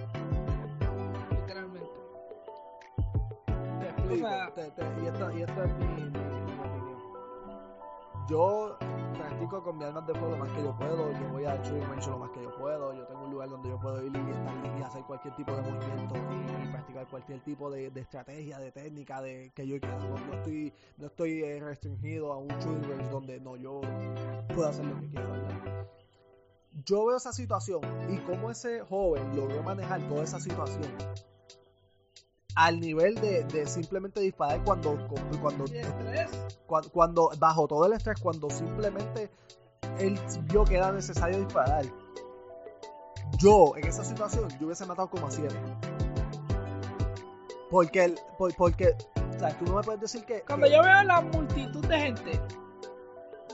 Te 4.13 4.19
explico, 4.19 4.27
O 4.27 4.31
sea- 4.31 4.55
te- 4.55 4.71
te- 4.71 5.03
y, 5.03 5.07
esta, 5.07 5.33
y 5.35 5.43
esta 5.43 5.65
es 5.65 5.77
mi, 5.79 5.87
mi- 5.87 6.11
mi 6.11 6.59
opinión. 6.59 7.03
Yo 8.29 8.77
practico 9.19 9.63
con 9.63 9.79
mi 9.79 9.85
armas 9.85 10.07
de 10.07 10.15
fuego 10.15 10.31
lo 10.31 10.37
más 10.39 10.49
que 10.51 10.63
yo 10.63 10.77
puedo, 10.77 11.13
yo 11.13 11.29
voy 11.33 11.45
al 11.45 11.61
shooting 11.63 11.89
range 11.89 12.11
lo 12.11 12.19
más 12.19 12.31
que 12.31 12.43
yo 12.43 12.57
puedo, 12.57 12.95
yo 12.95 13.05
tengo 13.07 13.25
un 13.25 13.31
lugar 13.31 13.49
donde 13.51 13.69
yo 13.69 13.79
puedo 13.81 14.03
ir 14.05 14.13
y, 14.15 14.31
estar, 14.31 14.79
y 14.79 14.83
hacer 14.83 15.03
cualquier 15.05 15.35
tipo 15.37 15.53
de 15.53 15.63
movimiento 15.63 16.15
y, 16.17 16.65
y 16.65 16.69
practicar 16.71 17.07
cualquier 17.09 17.41
tipo 17.41 17.71
de, 17.71 17.91
de 17.91 18.01
estrategia, 18.01 18.59
de 18.59 18.71
técnica, 18.73 19.21
de 19.21 19.51
que 19.55 19.67
yo 19.67 19.79
quiera. 19.81 19.99
No, 19.99 20.17
no 20.17 20.35
estoy, 20.35 20.73
no 20.99 21.07
estoy 21.07 21.43
eh, 21.43 21.61
restringido 21.61 22.33
a 22.33 22.39
un 22.39 22.49
range 22.49 23.09
donde 23.11 23.41
no, 23.41 23.57
yo 23.57 23.81
puedo 24.55 24.69
hacer 24.69 24.85
lo 24.87 24.99
que 25.01 25.09
quiera, 25.09 25.27
¿verdad? 25.27 25.87
Yo 26.87 27.05
veo 27.07 27.17
esa 27.17 27.33
situación 27.33 27.81
y 28.09 28.17
cómo 28.19 28.51
ese 28.51 28.81
joven 28.83 29.37
logró 29.37 29.63
manejar 29.63 30.01
toda 30.09 30.23
esa 30.25 30.41
situación 30.41 30.85
al 32.55 32.81
nivel 32.81 33.15
de, 33.17 33.45
de 33.45 33.67
simplemente 33.67 34.21
disparar 34.21 34.63
cuando, 34.65 34.99
cuando, 35.41 35.65
cuando, 36.67 36.91
cuando 36.93 37.31
bajo 37.39 37.67
todo 37.67 37.87
el 37.87 37.93
estrés, 37.95 38.21
cuando 38.21 38.51
simplemente 38.51 39.31
él 39.99 40.19
vio 40.45 40.65
que 40.65 40.77
era 40.77 40.93
necesario 40.93 41.39
disparar. 41.39 41.85
Yo, 43.39 43.73
en 43.77 43.87
esa 43.87 44.05
situación, 44.05 44.49
yo 44.61 44.67
hubiese 44.67 44.85
matado 44.87 45.09
como 45.09 45.27
a 45.27 45.31
siete. 45.31 45.55
Porque, 47.71 48.05
el, 48.05 48.19
por- 48.37 48.55
porque, 48.55 48.95
o 49.35 49.39
sea, 49.39 49.57
tú 49.59 49.65
no 49.65 49.77
me 49.77 49.83
puedes 49.83 50.01
decir 50.01 50.25
que... 50.25 50.43
Cuando 50.43 50.67
que- 50.67 50.73
yo 50.73 50.83
veo 50.83 51.03
la 51.05 51.21
multitud 51.23 51.85
de 51.87 51.99
gente 51.99 52.41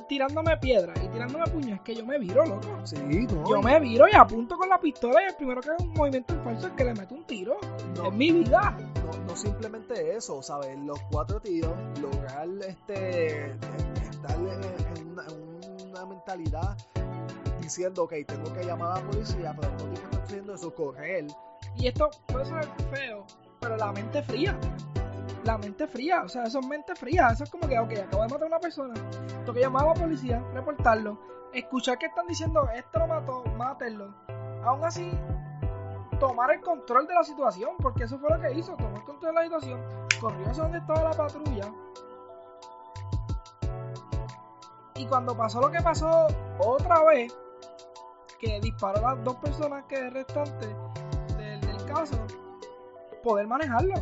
tirándome 0.09 0.57
piedras 0.57 0.99
y 1.05 1.09
tirándome 1.09 1.45
puños, 1.47 1.79
es 1.79 1.81
que 1.83 1.95
yo 1.95 2.05
me 2.05 2.19
viro, 2.19 2.45
loco. 2.45 2.81
Sí, 2.85 2.97
no, 2.97 3.49
Yo 3.49 3.63
me 3.63 3.79
viro 3.81 4.07
y 4.11 4.15
apunto 4.17 4.57
con 4.57 4.69
la 4.69 4.81
pistola 4.81 5.23
y 5.23 5.27
el 5.27 5.35
primero 5.37 5.61
que 5.61 5.71
haga 5.71 5.85
un 5.85 5.93
movimiento 5.93 6.35
en 6.35 6.43
falso 6.43 6.67
es 6.67 6.73
que 6.73 6.85
le 6.85 6.95
meto 6.95 7.15
un 7.15 7.25
tiro. 7.25 7.59
no, 7.97 8.09
Es 8.09 8.13
mi 8.13 8.33
vida. 8.33 8.77
no, 9.05 9.25
no 9.27 9.37
simplemente 9.37 10.17
eso, 10.17 10.43
¿sabes? 10.43 10.77
Los 10.81 11.01
cuatro 11.11 11.41
tiros, 11.41 11.73
lograr 12.01 12.49
este, 12.67 13.51
estar 13.51 14.37
en 14.37 15.09
una, 15.13 15.25
en 15.27 15.89
una 15.91 16.07
mentalidad 16.07 16.77
diciendo, 17.61 18.05
ok, 18.05 18.15
tengo 18.27 18.53
que 18.55 18.65
llamar 18.65 18.93
a 18.93 19.01
la 19.01 19.11
policía, 19.11 19.55
pero 19.61 19.73
no 19.73 19.77
tiempo 19.77 20.01
está 20.05 20.23
haciendo 20.23 20.55
eso, 20.55 20.75
correr. 20.75 21.27
Y 21.77 21.87
esto 21.87 22.09
puede 22.27 22.47
sonar 22.47 22.67
feo, 22.91 23.27
pero 23.61 23.77
la 23.77 23.93
mente 23.93 24.23
fría. 24.23 24.59
La 25.49 25.57
mente 25.57 25.87
fría, 25.87 26.25
o 26.25 26.29
sea, 26.29 26.43
eso 26.43 26.59
es 26.59 26.67
mente 26.67 26.95
fría, 26.95 27.29
eso 27.33 27.45
es 27.45 27.51
como 27.51 27.67
que, 27.67 27.79
ok, 27.79 27.91
acabo 28.07 28.23
de 28.23 28.29
matar 28.29 28.43
a 28.43 28.47
una 28.49 28.59
persona, 28.59 28.93
tengo 28.93 29.55
que 29.55 29.61
llamar 29.61 29.85
a 29.85 29.89
la 29.89 29.95
policía, 29.95 30.45
reportarlo, 30.53 31.19
escuchar 31.55 31.97
que 31.97 32.05
están 32.05 32.27
diciendo, 32.27 32.69
esto 32.75 32.99
lo 32.99 33.07
mató, 33.07 33.45
mátenlo, 33.57 34.15
aún 34.63 34.85
así, 34.85 35.11
tomar 36.21 36.51
el 36.51 36.61
control 36.61 37.07
de 37.07 37.15
la 37.15 37.23
situación, 37.25 37.71
porque 37.79 38.05
eso 38.05 38.19
fue 38.19 38.29
lo 38.29 38.39
que 38.43 38.53
hizo, 38.53 38.77
tomó 38.77 38.95
el 38.99 39.05
control 39.05 39.35
de 39.35 39.41
la 39.41 39.45
situación, 39.45 39.81
corrió 40.21 40.51
hacia 40.51 40.65
donde 40.65 40.79
estaba 40.81 41.03
la 41.05 41.11
patrulla, 41.13 41.73
y 44.97 45.07
cuando 45.07 45.35
pasó 45.35 45.63
lo 45.63 45.71
que 45.71 45.81
pasó 45.81 46.27
otra 46.59 47.05
vez, 47.05 47.35
que 48.39 48.61
disparó 48.61 48.99
a 48.99 49.15
las 49.15 49.25
dos 49.25 49.37
personas 49.37 49.85
que 49.85 50.11
restantes 50.11 50.77
del, 51.39 51.61
del 51.63 51.85
caso, 51.87 52.19
poder 53.23 53.47
manejarlo. 53.47 53.95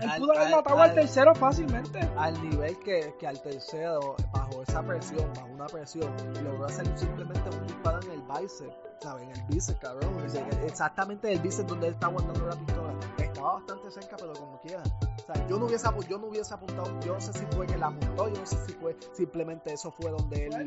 Él 0.00 0.10
Al- 0.10 0.20
pudo 0.20 0.32
haber 0.32 0.50
matado 0.56 0.76
al 0.82 0.90
al- 0.90 0.94
tercero 0.94 1.34
fácilmente. 1.34 2.00
al 2.16 2.42
nivel 2.50 2.78
que, 2.78 3.14
que 3.18 3.26
al 3.26 3.40
tercero, 3.40 4.16
bajo 4.32 4.62
esa 4.62 4.82
presión, 4.82 5.30
bajo 5.34 5.48
una 5.48 5.66
presión, 5.66 6.12
logró 6.42 6.66
hacer 6.66 6.86
simplemente 6.98 7.48
un 7.50 7.66
disparo 7.66 8.00
en 8.02 8.10
el 8.12 8.22
bíceps, 8.22 8.74
¿sabes? 9.00 9.22
En 9.24 9.30
el 9.30 9.42
bíceps, 9.48 9.78
cabrón. 9.80 10.14
O 10.24 10.28
sea, 10.28 10.46
exactamente 10.66 11.32
el 11.32 11.38
bíceps 11.40 11.68
donde 11.68 11.88
él 11.88 11.94
está 11.94 12.06
aguantando 12.06 12.46
la 12.46 12.56
pistola. 12.56 12.94
Estaba 13.18 13.54
bastante 13.54 13.90
cerca, 13.90 14.16
pero 14.18 14.32
como 14.34 14.60
quiera. 14.60 14.82
O 14.82 15.32
sea, 15.32 15.46
yo 15.48 15.58
no 15.58 15.66
hubiese, 15.66 15.86
yo 16.08 16.18
no 16.18 16.26
hubiese 16.26 16.52
apuntado, 16.54 17.00
yo 17.00 17.14
no 17.14 17.20
sé 17.20 17.32
si 17.32 17.46
fue 17.46 17.66
que 17.66 17.78
la 17.78 17.86
apuntó, 17.86 18.28
yo 18.28 18.40
no 18.40 18.46
sé 18.46 18.56
si 18.66 18.72
fue 18.74 18.94
simplemente 19.14 19.72
eso 19.72 19.90
fue 19.90 20.10
donde 20.10 20.46
él, 20.48 20.66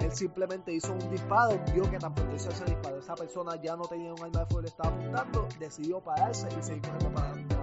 él 0.00 0.12
simplemente 0.12 0.72
hizo 0.72 0.92
un 0.92 1.10
disparo, 1.10 1.58
vio 1.74 1.90
que 1.90 1.98
tan 1.98 2.14
pronto 2.14 2.36
hizo 2.36 2.50
ese 2.50 2.64
disparo, 2.66 2.98
esa 2.98 3.16
persona 3.16 3.56
ya 3.56 3.74
no 3.76 3.82
tenía 3.84 4.12
un 4.14 4.22
arma 4.22 4.40
de 4.40 4.46
fuego, 4.46 4.60
le 4.62 4.68
estaba 4.68 4.90
apuntando, 4.90 5.48
decidió 5.58 5.98
pararse 6.00 6.46
y 6.56 6.62
seguir 6.62 6.82
corriendo 6.82 7.10
para 7.10 7.30
adelante. 7.30 7.56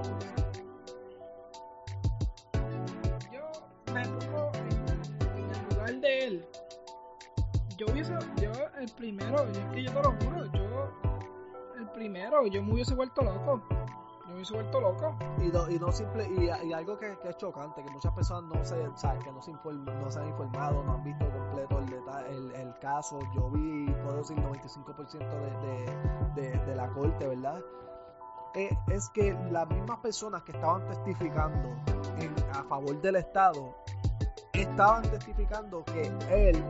Yo 7.85 7.91
hubiese, 7.91 8.13
yo 8.37 8.51
el 8.79 8.89
primero, 8.93 9.43
es 9.43 9.57
que 9.73 9.83
yo 9.83 9.91
te 9.91 10.01
lo 10.03 10.11
juro, 10.13 10.45
yo 10.53 10.89
el 11.75 11.89
primero, 11.89 12.47
yo 12.47 12.63
me 12.63 12.71
hubiese 12.75 12.95
vuelto 12.95 13.21
loco. 13.23 13.61
Yo 14.21 14.27
me 14.29 14.35
hubiese 14.35 14.53
vuelto 14.53 14.79
loco. 14.79 15.15
Y 15.41 15.47
no, 15.49 15.69
y 15.69 15.77
no 15.79 15.91
simple, 15.91 16.29
y, 16.29 16.71
algo 16.71 16.97
que, 16.97 17.11
es 17.11 17.35
chocante, 17.35 17.83
que 17.83 17.91
muchas 17.91 18.13
personas 18.13 18.43
no 18.43 18.63
se, 18.63 18.75
que 19.21 19.31
no 19.33 19.41
se, 20.11 20.19
han 20.19 20.27
informado, 20.29 20.81
no 20.81 20.93
han 20.93 21.03
visto 21.03 21.29
completo 21.29 21.79
el, 21.79 21.85
deta- 21.87 22.25
el, 22.29 22.51
el 22.55 22.73
caso. 22.79 23.19
Yo 23.35 23.49
vi, 23.49 23.91
puedo 24.01 24.15
decir, 24.19 24.37
95% 24.37 25.19
de, 26.35 26.41
de, 26.41 26.51
de, 26.51 26.65
de 26.65 26.75
la 26.77 26.87
corte, 26.87 27.27
¿verdad? 27.27 27.61
Eh, 28.55 28.69
es 28.87 29.09
que 29.09 29.33
las 29.51 29.67
mismas 29.67 29.99
personas 29.99 30.43
que 30.43 30.53
estaban 30.53 30.87
testificando 30.87 31.67
en, 32.17 32.33
a 32.53 32.63
favor 32.63 33.01
del 33.01 33.17
Estado 33.17 33.75
estaban 34.53 35.01
testificando 35.03 35.83
que 35.83 36.09
él 36.29 36.63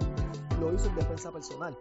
lo 0.69 0.75
hizo 0.75 0.87
en 0.89 0.95
defensa 0.95 1.31
personal. 1.31 1.77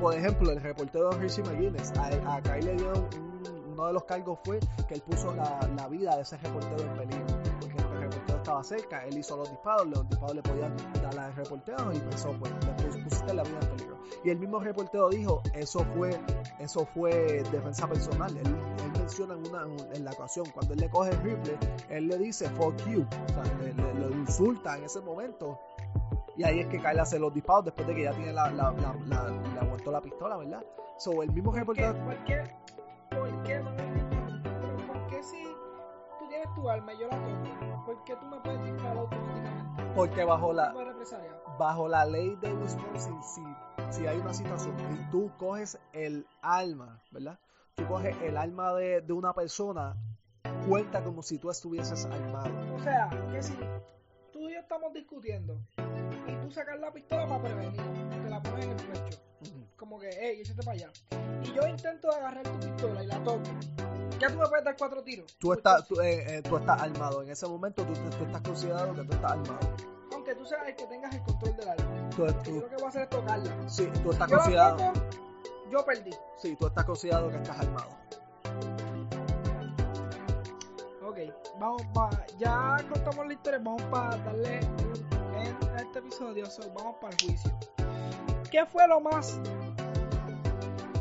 Por 0.00 0.14
ejemplo, 0.14 0.50
el 0.50 0.60
reportero 0.60 1.10
Richie 1.12 1.42
McGuinness, 1.44 1.92
a, 1.96 2.06
a 2.34 2.40
le 2.58 2.74
dieron 2.74 2.98
un- 3.16 3.64
uno 3.74 3.86
de 3.88 3.92
los 3.92 4.04
cargos 4.04 4.38
fue 4.44 4.60
que 4.86 4.94
él 4.94 5.02
puso 5.02 5.34
la, 5.34 5.88
vida 5.88 6.14
de 6.16 6.22
ese 6.22 6.36
reportero 6.36 6.82
en 6.82 6.96
peligro. 6.96 7.26
Porque 7.60 7.76
el 7.76 8.00
reportero 8.02 8.38
estaba 8.38 8.62
cerca, 8.62 9.04
él 9.04 9.18
hizo 9.18 9.36
los 9.36 9.50
disparos, 9.50 9.86
los 9.86 10.08
disparos 10.08 10.34
le 10.36 10.42
podían 10.42 10.76
dar 11.02 11.18
al 11.18 11.34
reportero 11.34 11.92
y 11.92 11.98
pensó, 11.98 12.32
pues, 12.38 12.52
le 12.52 12.72
pus- 12.84 13.02
pusiste 13.04 13.34
la 13.34 13.42
vida 13.42 13.58
en 13.62 13.68
peligro. 13.68 13.98
Y 14.22 14.30
el 14.30 14.38
mismo 14.38 14.60
reportero 14.60 15.08
dijo, 15.08 15.42
eso 15.54 15.84
fue, 15.96 16.10
eso 16.60 16.86
fue 16.94 17.42
defensa 17.50 17.86
personal. 17.88 18.36
Él, 18.36 18.56
menciona 18.98 19.34
en, 19.34 19.46
una, 19.48 19.64
en 19.94 20.04
la 20.04 20.12
ocasión, 20.12 20.46
cuando 20.54 20.72
él 20.74 20.80
le 20.80 20.88
coge 20.88 21.10
el 21.10 21.20
rifle, 21.22 21.58
él 21.90 22.06
le 22.08 22.16
dice, 22.18 22.48
fuck 22.50 22.76
you. 22.86 23.04
O 23.04 23.28
sea, 23.28 23.42
le, 23.58 23.72
le- 23.74 24.14
insulta 24.16 24.76
en 24.78 24.84
ese 24.84 25.00
momento. 25.00 25.58
Y 26.36 26.42
ahí 26.44 26.60
es 26.60 26.66
que 26.66 26.78
Kyle 26.78 26.98
hace 27.00 27.18
los 27.18 27.32
disparos 27.32 27.64
después 27.66 27.86
de 27.86 27.94
que 27.94 28.02
ya 28.02 28.12
tiene 28.12 28.32
la, 28.32 28.50
la, 28.50 28.72
la, 28.72 28.94
la- 29.06 29.30
le 29.30 29.90
la 29.92 30.00
pistola, 30.00 30.36
¿verdad? 30.36 30.64
So, 30.98 31.22
el 31.22 31.30
mismo 31.32 31.52
¿Por 31.52 31.76
qué? 31.76 31.82
reportero... 31.86 32.04
¿Por 32.04 32.24
qué? 32.24 32.42
¿Por 33.10 33.42
qué? 33.44 33.60
¿por 34.86 35.06
qué 35.08 35.22
si 35.22 35.42
tú 36.18 36.28
tienes 36.28 36.52
tu 36.54 36.68
arma 36.68 36.94
y 36.94 36.98
yo 36.98 37.08
la 37.08 37.16
toco? 37.16 37.84
¿Por 37.84 38.04
qué 38.04 38.16
tú 38.16 38.26
me 38.26 38.40
puedes 38.40 38.64
disparar 38.64 38.96
automáticamente? 38.98 39.84
Porque 39.94 40.24
bajo 40.24 40.48
¿Qué 40.48 40.54
la, 40.54 40.74
bajo 41.58 41.88
la 41.88 42.04
ley 42.06 42.34
de 42.36 42.52
Wisconsin, 42.54 43.22
si, 43.22 43.44
si 43.90 44.06
hay 44.06 44.18
una 44.18 44.32
situación 44.34 44.74
y 44.92 45.10
tú 45.10 45.30
coges 45.38 45.78
el 45.92 46.26
alma, 46.42 47.00
¿verdad? 47.10 47.38
Tú 47.74 47.86
coges 47.86 48.16
el 48.22 48.36
alma 48.36 48.72
de, 48.74 49.00
de 49.02 49.12
una 49.12 49.32
persona, 49.34 49.96
cuenta 50.68 51.02
como 51.04 51.22
si 51.22 51.38
tú 51.38 51.50
estuvieses 51.50 52.06
armado. 52.06 52.50
O 52.74 52.78
sea, 52.80 53.10
que 53.30 53.42
si 53.42 53.56
tú 54.32 54.48
y 54.48 54.54
yo 54.54 54.60
estamos 54.60 54.92
discutiendo 54.92 55.58
tú 56.44 56.50
sacas 56.50 56.78
la 56.80 56.92
pistola 56.92 57.26
para 57.26 57.42
prevenir, 57.42 57.80
te 58.22 58.30
la 58.30 58.42
pones 58.42 58.64
en 58.64 58.70
el 58.70 58.76
pecho, 58.76 59.18
como 59.76 59.98
que, 59.98 60.10
hey, 60.12 60.40
échate 60.40 60.62
para 60.62 60.72
allá. 60.72 60.90
Y 61.42 61.52
yo 61.52 61.66
intento 61.66 62.10
agarrar 62.10 62.42
tu 62.44 62.58
pistola 62.58 63.02
y 63.02 63.06
la 63.06 63.22
toco. 63.22 63.42
Ya 64.18 64.28
tú 64.28 64.38
me 64.38 64.46
puedes 64.48 64.64
dar 64.64 64.76
cuatro 64.78 65.02
tiros. 65.02 65.36
Tú 65.38 65.52
estás, 65.52 65.86
tú, 65.86 66.00
eh, 66.00 66.36
eh, 66.38 66.42
tú 66.42 66.56
estás 66.56 66.80
armado. 66.80 67.22
En 67.22 67.30
ese 67.30 67.46
momento 67.48 67.84
tú, 67.84 67.92
tú 67.92 68.24
estás 68.24 68.40
considerado 68.42 68.94
que 68.94 69.02
tú 69.04 69.12
estás 69.12 69.32
armado. 69.32 69.58
Aunque 70.12 70.34
tú 70.36 70.46
seas 70.46 70.66
el 70.68 70.76
que 70.76 70.86
tengas 70.86 71.14
el 71.14 71.22
control 71.22 71.56
del 71.56 71.68
arma. 71.68 72.10
Tú, 72.10 72.26
Yo 72.26 72.60
lo 72.60 72.68
que 72.68 72.74
voy 72.76 72.84
a 72.84 72.88
hacer 72.88 73.02
es 73.02 73.08
tocarla. 73.10 73.68
sí, 73.68 73.90
tú 74.02 74.12
estás 74.12 74.30
Yo 74.30 74.36
considerado. 74.36 74.76
toco, 74.76 74.92
yo 75.70 75.84
perdí. 75.84 76.10
Sí, 76.38 76.56
tú 76.56 76.66
estás 76.68 76.84
considerado 76.84 77.28
que 77.30 77.36
estás 77.36 77.58
armado. 77.58 77.88
Ok, 81.06 81.18
vamos 81.58 81.82
para. 81.92 82.26
Ya 82.38 82.76
contamos 82.88 83.26
la 83.26 83.32
historia, 83.32 83.60
vamos 83.62 83.82
para 83.82 84.16
darle 84.18 84.60
un 84.94 85.03
end 85.44 85.64
a 85.64 85.76
este 85.76 85.98
episodio. 85.98 86.46
so, 86.46 86.62
vamos 86.74 86.96
para 87.00 87.14
el 87.14 87.22
juicio. 87.22 87.58
¿Qué 88.50 88.64
fue 88.66 88.86
lo 88.86 89.00
más. 89.00 89.40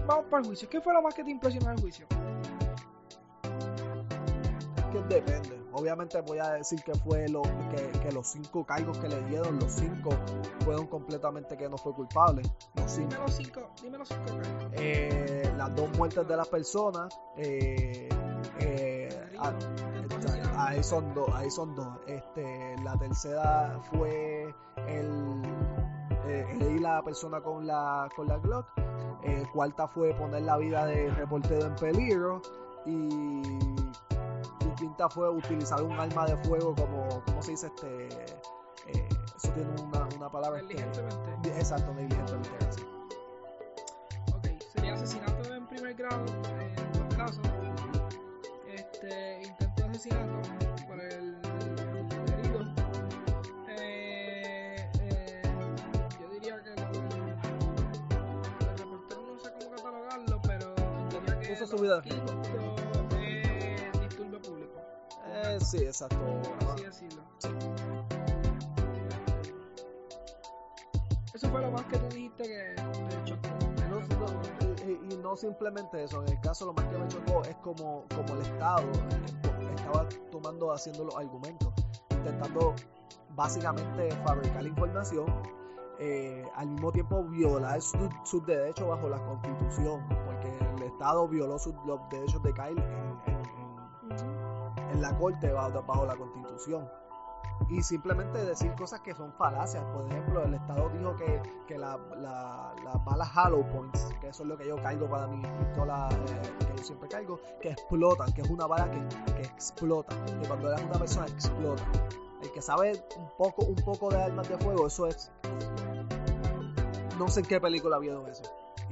Vamos 0.05 0.25
para 0.29 0.41
el 0.41 0.47
juicio. 0.47 0.69
¿Qué 0.69 0.81
fue 0.81 0.93
lo 0.93 1.01
más 1.01 1.13
que 1.13 1.23
te 1.23 1.31
impresionó 1.31 1.67
en 1.67 1.75
el 1.75 1.81
juicio? 1.81 2.07
que 4.93 5.15
depende. 5.15 5.59
Obviamente 5.71 6.21
voy 6.21 6.37
a 6.37 6.51
decir 6.51 6.81
que 6.83 6.93
fue 6.93 7.27
lo 7.27 7.41
que, 7.41 7.99
que 7.99 8.11
los 8.11 8.27
cinco 8.27 8.63
cargos 8.63 8.99
que 8.99 9.07
le 9.07 9.21
dieron, 9.23 9.59
los 9.59 9.71
cinco 9.71 10.11
fueron 10.63 10.85
completamente 10.85 11.57
que 11.57 11.67
no 11.67 11.77
fue 11.77 11.93
culpable. 11.93 12.43
Los 12.75 12.91
cinco. 12.91 13.09
Dime 13.09 13.21
los 13.25 13.35
cinco, 13.35 13.71
dime 13.81 13.97
los 13.97 14.07
cinco 14.07 14.25
cargos. 14.25 14.71
Eh, 14.73 15.51
las 15.57 15.75
dos 15.75 15.89
muertes 15.97 16.27
de 16.27 16.37
las 16.37 16.47
personas. 16.47 17.17
eh, 17.37 18.07
eh, 18.59 19.09
ahí 20.67 20.83
son 20.83 21.13
dos, 21.13 21.29
ahí 21.33 21.49
son 21.49 21.75
dos. 21.75 21.87
Este, 22.07 22.75
la 22.83 22.97
tercera 22.97 23.79
fue 23.91 24.53
el, 24.87 25.41
eh, 26.25 26.77
la 26.79 27.01
persona 27.01 27.41
con 27.41 27.65
la 27.65 28.09
con 28.15 28.27
la 28.27 28.37
Glock. 28.37 28.67
Eh, 29.23 29.45
cuarta 29.53 29.87
fue 29.87 30.13
poner 30.13 30.41
la 30.41 30.57
vida 30.57 30.85
del 30.85 31.15
reportero 31.15 31.65
en 31.67 31.75
peligro 31.75 32.41
y, 32.85 32.91
y 32.91 34.75
quinta 34.75 35.09
fue 35.09 35.29
utilizar 35.29 35.81
un 35.81 35.93
arma 35.93 36.25
de 36.25 36.35
fuego 36.43 36.75
como, 36.75 37.07
¿cómo 37.25 37.41
se 37.41 37.51
dice? 37.51 37.67
Este, 37.67 38.07
eh, 38.87 39.09
eso 39.37 39.49
tiene 39.53 39.69
una, 39.81 40.07
una 40.17 40.29
palabra. 40.29 40.61
Negligentemente. 40.61 41.57
exacto, 41.57 41.93
negligentemente. 41.93 42.49
gracias. 42.59 42.85
Ok, 44.35 44.47
sería 44.73 44.93
asesinato 44.93 45.53
en 45.53 45.67
primer 45.67 45.93
grado 45.95 46.25
en 46.59 47.07
dos 47.07 47.15
casos. 47.15 47.39
Este, 48.67 49.42
asesinato 50.03 50.41
por 50.87 50.99
el, 50.99 51.11
el 51.11 51.35
herido. 52.39 52.59
Eh, 53.69 54.75
eh, 54.99 55.41
yo 56.19 56.27
diría 56.29 56.61
que 56.61 56.71
el 56.71 56.77
reportero 58.77 59.21
no 59.21 59.39
sé 59.39 59.49
cómo 59.53 59.69
catalogarlo, 59.71 60.41
pero 60.41 60.75
diría 61.09 61.39
que 61.39 61.47
Puso 61.49 61.65
su 61.67 61.77
vida 61.81 61.99
es 61.99 62.03
disturbio 64.01 64.41
público. 64.41 64.81
Eh, 65.27 65.57
sí, 65.61 65.77
exacto. 65.77 66.17
por 66.59 66.71
así 66.71 66.83
decirlo. 66.83 67.23
Eso 71.33 71.49
fue 71.49 71.61
lo 71.61 71.71
más 71.71 71.85
que 71.85 71.97
tú 71.97 72.07
dijiste 72.09 72.43
que 72.43 72.75
te 72.75 72.83
chocó. 73.23 73.32
Y, 74.85 75.13
y 75.13 75.17
no 75.17 75.35
simplemente 75.35 76.03
eso, 76.03 76.21
en 76.23 76.29
el 76.33 76.39
caso 76.41 76.65
lo 76.65 76.73
más 76.73 76.85
que 76.85 76.97
me 76.97 77.07
chocó 77.07 77.41
es 77.43 77.55
como, 77.57 78.05
como 78.15 78.33
el 78.35 78.41
Estado 78.41 78.83
estaba 79.75 80.07
tomando, 80.31 80.71
haciendo 80.73 81.05
los 81.05 81.15
argumentos, 81.15 81.73
intentando 82.11 82.73
básicamente 83.35 84.11
fabricar 84.25 84.65
información, 84.65 85.25
eh, 85.99 86.45
al 86.55 86.67
mismo 86.69 86.91
tiempo 86.91 87.23
violar 87.23 87.81
su- 87.81 88.09
sus 88.23 88.45
derechos 88.45 88.87
bajo 88.87 89.07
la 89.09 89.23
Constitución, 89.25 90.05
porque 90.25 90.57
el 90.77 90.83
Estado 90.83 91.27
violó 91.27 91.57
sus, 91.57 91.73
los 91.85 91.99
derechos 92.09 92.41
de 92.43 92.53
Kyle 92.53 92.77
en, 92.77 93.21
en- 93.27 94.19
en- 94.19 94.89
en 94.91 95.01
la 95.01 95.17
Corte 95.17 95.51
bajo, 95.51 95.81
bajo 95.83 96.05
la 96.05 96.15
Constitución. 96.15 96.87
Y 97.69 97.81
simplemente 97.81 98.43
decir 98.45 98.73
cosas 98.75 99.01
que 99.01 99.13
son 99.13 99.33
falacias. 99.33 99.83
Por 99.93 100.05
ejemplo, 100.05 100.43
el 100.43 100.53
Estado 100.53 100.89
dijo 100.89 101.15
que, 101.15 101.41
que 101.67 101.77
la, 101.77 101.97
la, 102.17 102.73
las 102.83 103.05
balas 103.05 103.29
Hollow 103.35 103.67
Points, 103.69 104.09
que 104.19 104.29
eso 104.29 104.43
es 104.43 104.49
lo 104.49 104.57
que 104.57 104.67
yo 104.67 104.75
caigo 104.81 105.09
para 105.09 105.27
mi 105.27 105.41
pistola, 105.41 106.09
eh, 106.11 106.65
que 106.65 106.77
yo 106.77 106.83
siempre 106.83 107.09
caigo, 107.09 107.39
que 107.61 107.71
explotan, 107.71 108.31
que 108.33 108.41
es 108.41 108.49
una 108.49 108.67
bala 108.67 108.89
que, 108.89 109.33
que 109.33 109.41
explota, 109.41 110.15
que 110.25 110.47
cuando 110.47 110.71
eres 110.71 110.85
una 110.85 110.99
persona 110.99 111.27
explota. 111.27 111.83
El 112.41 112.51
que 112.51 112.61
sabe 112.61 113.03
un 113.17 113.29
poco, 113.37 113.65
un 113.65 113.75
poco 113.75 114.09
de 114.09 114.21
armas 114.21 114.49
de 114.49 114.57
fuego, 114.57 114.87
eso 114.87 115.07
es. 115.07 115.31
No 117.17 117.27
sé 117.29 117.39
en 117.39 117.45
qué 117.45 117.61
película 117.61 117.99
vieron 117.99 118.27
eso. 118.27 118.43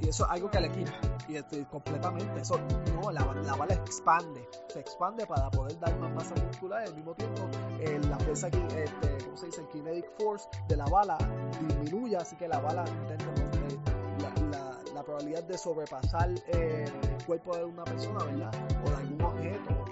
Y 0.02 0.08
eso 0.08 0.24
es 0.24 0.30
algo 0.30 0.50
que 0.50 0.60
le 0.60 0.70
quita. 0.70 0.92
Y 1.28 1.36
este, 1.36 1.64
completamente. 1.66 2.40
Eso 2.40 2.58
no, 2.94 3.10
la, 3.12 3.24
la, 3.34 3.54
bala 3.54 3.74
expande. 3.74 4.48
Se 4.68 4.80
expande 4.80 5.26
para 5.26 5.48
poder 5.50 5.78
dar 5.78 5.96
más 5.98 6.12
masa 6.12 6.34
muscular. 6.44 6.82
Y 6.84 6.88
al 6.88 6.94
mismo 6.96 7.14
tiempo, 7.14 7.48
eh, 7.80 8.00
la 8.08 8.18
fuerza, 8.18 8.48
este, 8.48 9.24
¿cómo 9.24 9.36
se 9.36 9.46
dice? 9.46 9.60
El 9.60 9.68
kinetic 9.68 10.06
force 10.18 10.48
de 10.68 10.76
la 10.76 10.86
bala 10.86 11.16
disminuye. 11.60 12.16
Así 12.16 12.36
que 12.36 12.48
la 12.48 12.58
bala, 12.58 12.84
la, 12.84 14.46
la, 14.50 14.78
la 14.92 15.02
probabilidad 15.04 15.44
de 15.44 15.56
sobrepasar 15.56 16.30
eh, 16.48 16.84
el 16.84 17.24
cuerpo 17.24 17.56
de 17.56 17.64
una 17.64 17.84
persona, 17.84 18.24
¿verdad? 18.24 18.52
O 18.84 18.90
de 18.90 18.96
algún 18.96 19.22
objeto, 19.22 19.84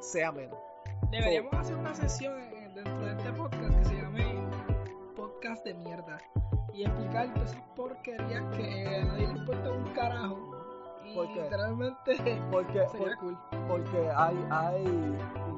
sea 0.00 0.32
menos. 0.32 0.58
Deberíamos 1.10 1.52
hacer 1.54 1.76
una 1.76 1.94
sesión 1.94 2.34
dentro 2.74 3.00
de 3.00 3.12
este 3.12 3.32
podcast 3.32 3.78
que 3.78 3.84
se 3.84 3.94
llame 3.96 4.48
Podcast 5.14 5.64
de 5.64 5.74
Mierda 5.74 6.18
y 6.78 6.84
explicar 6.84 7.34
todas 7.34 7.50
esas 7.50 7.62
porquerías 7.74 8.56
que 8.56 8.86
a 8.86 9.04
nadie 9.04 9.26
le 9.26 9.32
importa 9.32 9.70
un 9.70 9.92
carajo. 9.92 10.38
Y 11.04 11.34
literalmente 11.34 12.40
porque, 12.52 12.86
sería 12.88 13.16
cool. 13.16 13.36
Porque 13.66 14.10
hay, 14.14 14.46
hay, 14.50 14.84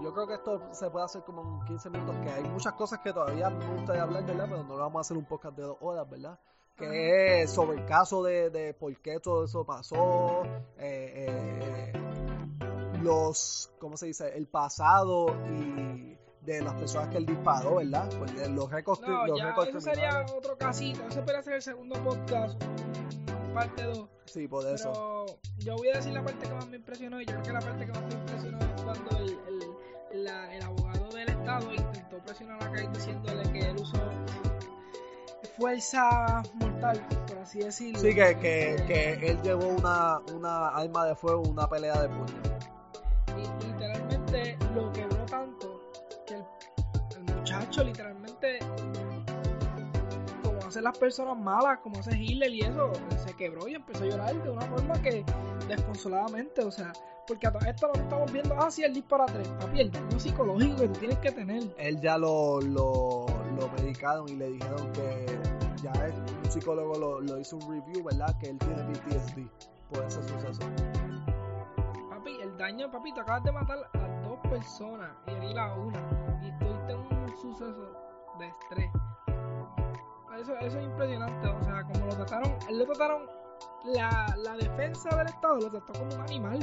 yo 0.02 0.14
creo 0.14 0.26
que 0.26 0.34
esto 0.34 0.62
se 0.72 0.88
puede 0.88 1.04
hacer 1.04 1.22
como 1.24 1.42
en 1.42 1.66
15 1.66 1.90
minutos, 1.90 2.16
que 2.22 2.30
hay 2.30 2.44
muchas 2.44 2.72
cosas 2.72 3.00
que 3.00 3.12
todavía 3.12 3.50
me 3.50 3.66
gustaría 3.66 4.02
hablar, 4.02 4.24
¿verdad? 4.24 4.46
Pero 4.48 4.62
no 4.62 4.76
lo 4.76 4.78
vamos 4.78 4.96
a 4.96 5.00
hacer 5.00 5.16
un 5.18 5.26
podcast 5.26 5.56
de 5.56 5.62
dos 5.64 5.76
horas, 5.80 6.08
¿verdad? 6.08 6.38
Que 6.76 7.42
es 7.42 7.50
sobre 7.50 7.78
el 7.78 7.84
caso 7.84 8.22
de, 8.22 8.48
de 8.48 8.72
por 8.72 8.96
qué 9.02 9.20
todo 9.20 9.44
eso 9.44 9.66
pasó, 9.66 10.44
eh, 10.78 11.26
eh, 11.28 11.92
los, 13.02 13.70
¿cómo 13.78 13.98
se 13.98 14.06
dice? 14.06 14.34
El 14.34 14.46
pasado 14.46 15.36
y 15.50 16.09
de 16.42 16.62
las 16.62 16.74
personas 16.74 17.08
que 17.08 17.18
él 17.18 17.26
disparó, 17.26 17.76
¿verdad? 17.76 18.08
Pues 18.18 18.34
de 18.34 18.48
los 18.48 18.70
récords 18.70 19.00
No, 19.02 19.26
los 19.26 19.38
ya, 19.38 19.46
récords 19.48 19.68
eso 19.68 19.80
sería 19.80 20.24
otro 20.34 20.56
casito. 20.56 21.02
Eso 21.08 21.24
puede 21.24 21.42
ser 21.42 21.52
el 21.54 21.62
segundo 21.62 22.02
podcast, 22.02 22.60
parte 23.54 23.82
2. 23.84 24.08
Sí, 24.24 24.48
por 24.48 24.66
eso. 24.66 24.90
Pero 24.92 25.40
yo 25.58 25.76
voy 25.76 25.88
a 25.90 25.96
decir 25.96 26.12
la 26.12 26.22
parte 26.24 26.46
que 26.48 26.54
más 26.54 26.66
me 26.68 26.76
impresionó 26.76 27.20
y 27.20 27.26
yo 27.26 27.32
creo 27.32 27.42
que 27.42 27.52
la 27.52 27.60
parte 27.60 27.86
que 27.86 27.92
más 27.92 28.02
me 28.02 28.14
impresionó 28.14 28.58
es 28.58 28.82
cuando 28.82 29.18
el, 29.18 29.38
el, 30.12 30.24
la- 30.24 30.54
el 30.54 30.62
abogado 30.62 31.08
del 31.10 31.28
Estado 31.28 31.74
intentó 31.74 32.18
presionar 32.18 32.62
a 32.62 32.70
Kai 32.72 32.86
diciéndole 32.88 33.42
que 33.52 33.58
él 33.60 33.76
usó 33.76 33.98
fuerza 35.58 36.42
mortal, 36.54 37.06
por 37.26 37.38
así 37.38 37.58
decirlo. 37.60 37.98
Sí, 38.00 38.14
que, 38.14 38.36
que, 38.38 38.76
que 38.86 39.30
él 39.30 39.42
llevó 39.42 39.66
una, 39.68 40.20
una 40.34 40.68
arma 40.68 41.04
de 41.06 41.14
fuego, 41.14 41.42
una 41.42 41.68
pelea 41.68 42.00
de 42.02 42.08
puño. 42.08 42.40
Y 43.36 43.66
literalmente 43.66 44.56
lo 44.74 44.89
literalmente, 47.78 48.58
como 50.42 50.58
hacen 50.66 50.84
las 50.84 50.98
personas 50.98 51.38
malas, 51.38 51.78
como 51.78 51.98
hace 52.00 52.16
Hitler 52.18 52.52
y 52.52 52.60
eso, 52.62 52.92
se 53.24 53.34
quebró 53.34 53.68
y 53.68 53.74
empezó 53.74 54.04
a 54.04 54.06
llorar 54.08 54.42
de 54.42 54.50
una 54.50 54.62
forma 54.62 55.00
que 55.02 55.24
desconsoladamente, 55.68 56.62
o 56.64 56.70
sea, 56.70 56.92
porque 57.26 57.46
a 57.46 57.52
todo 57.52 57.64
esto 57.68 57.86
lo 57.86 57.92
que 57.94 58.00
estamos 58.00 58.32
viendo, 58.32 58.54
ah, 58.58 58.70
sí, 58.70 58.82
el 58.82 58.92
disparo 58.92 59.22
a 59.22 59.26
tres, 59.26 59.48
papi, 59.60 59.80
el 59.80 59.90
daño 59.92 60.18
psicológico 60.18 60.76
que 60.76 60.88
tú 60.88 60.98
tienes 61.00 61.18
que 61.18 61.30
tener. 61.30 61.62
Él 61.78 62.00
ya 62.00 62.18
lo, 62.18 62.60
lo, 62.60 63.26
lo 63.56 63.68
medicaron 63.78 64.28
y 64.28 64.36
le 64.36 64.50
dijeron 64.50 64.92
que 64.92 65.26
ya 65.82 65.92
es- 66.06 66.14
un 66.44 66.50
psicólogo 66.50 66.98
lo, 66.98 67.20
lo 67.20 67.38
hizo 67.38 67.56
un 67.56 67.70
review, 67.70 68.02
¿verdad? 68.04 68.36
Que 68.40 68.50
él 68.50 68.58
tiene 68.58 68.82
PTSD 68.82 69.46
por 69.92 70.04
ese 70.04 70.20
suceso. 70.24 70.60
Papi, 72.10 72.40
el 72.42 72.56
daño, 72.58 72.90
papi, 72.90 73.12
te 73.14 73.20
acabas 73.20 73.44
de 73.44 73.52
matar 73.52 73.78
a 73.94 74.22
dos 74.28 74.38
personas 74.50 75.10
y 75.28 75.30
herir 75.30 75.58
a 75.58 75.74
una. 75.74 76.29
Suceso 77.36 77.92
de 78.38 78.46
estrés. 78.48 78.90
Eso, 80.40 80.54
eso 80.56 80.78
es 80.78 80.84
impresionante. 80.84 81.48
O 81.48 81.62
sea, 81.64 81.82
como 81.84 82.06
lo 82.06 82.14
trataron, 82.16 82.56
él 82.68 82.78
lo 82.78 82.86
trataron, 82.86 83.22
la, 83.84 84.34
la 84.38 84.56
defensa 84.56 85.14
del 85.16 85.26
Estado 85.26 85.56
lo 85.56 85.70
trató 85.70 85.92
como 85.92 86.14
un 86.14 86.20
animal. 86.22 86.58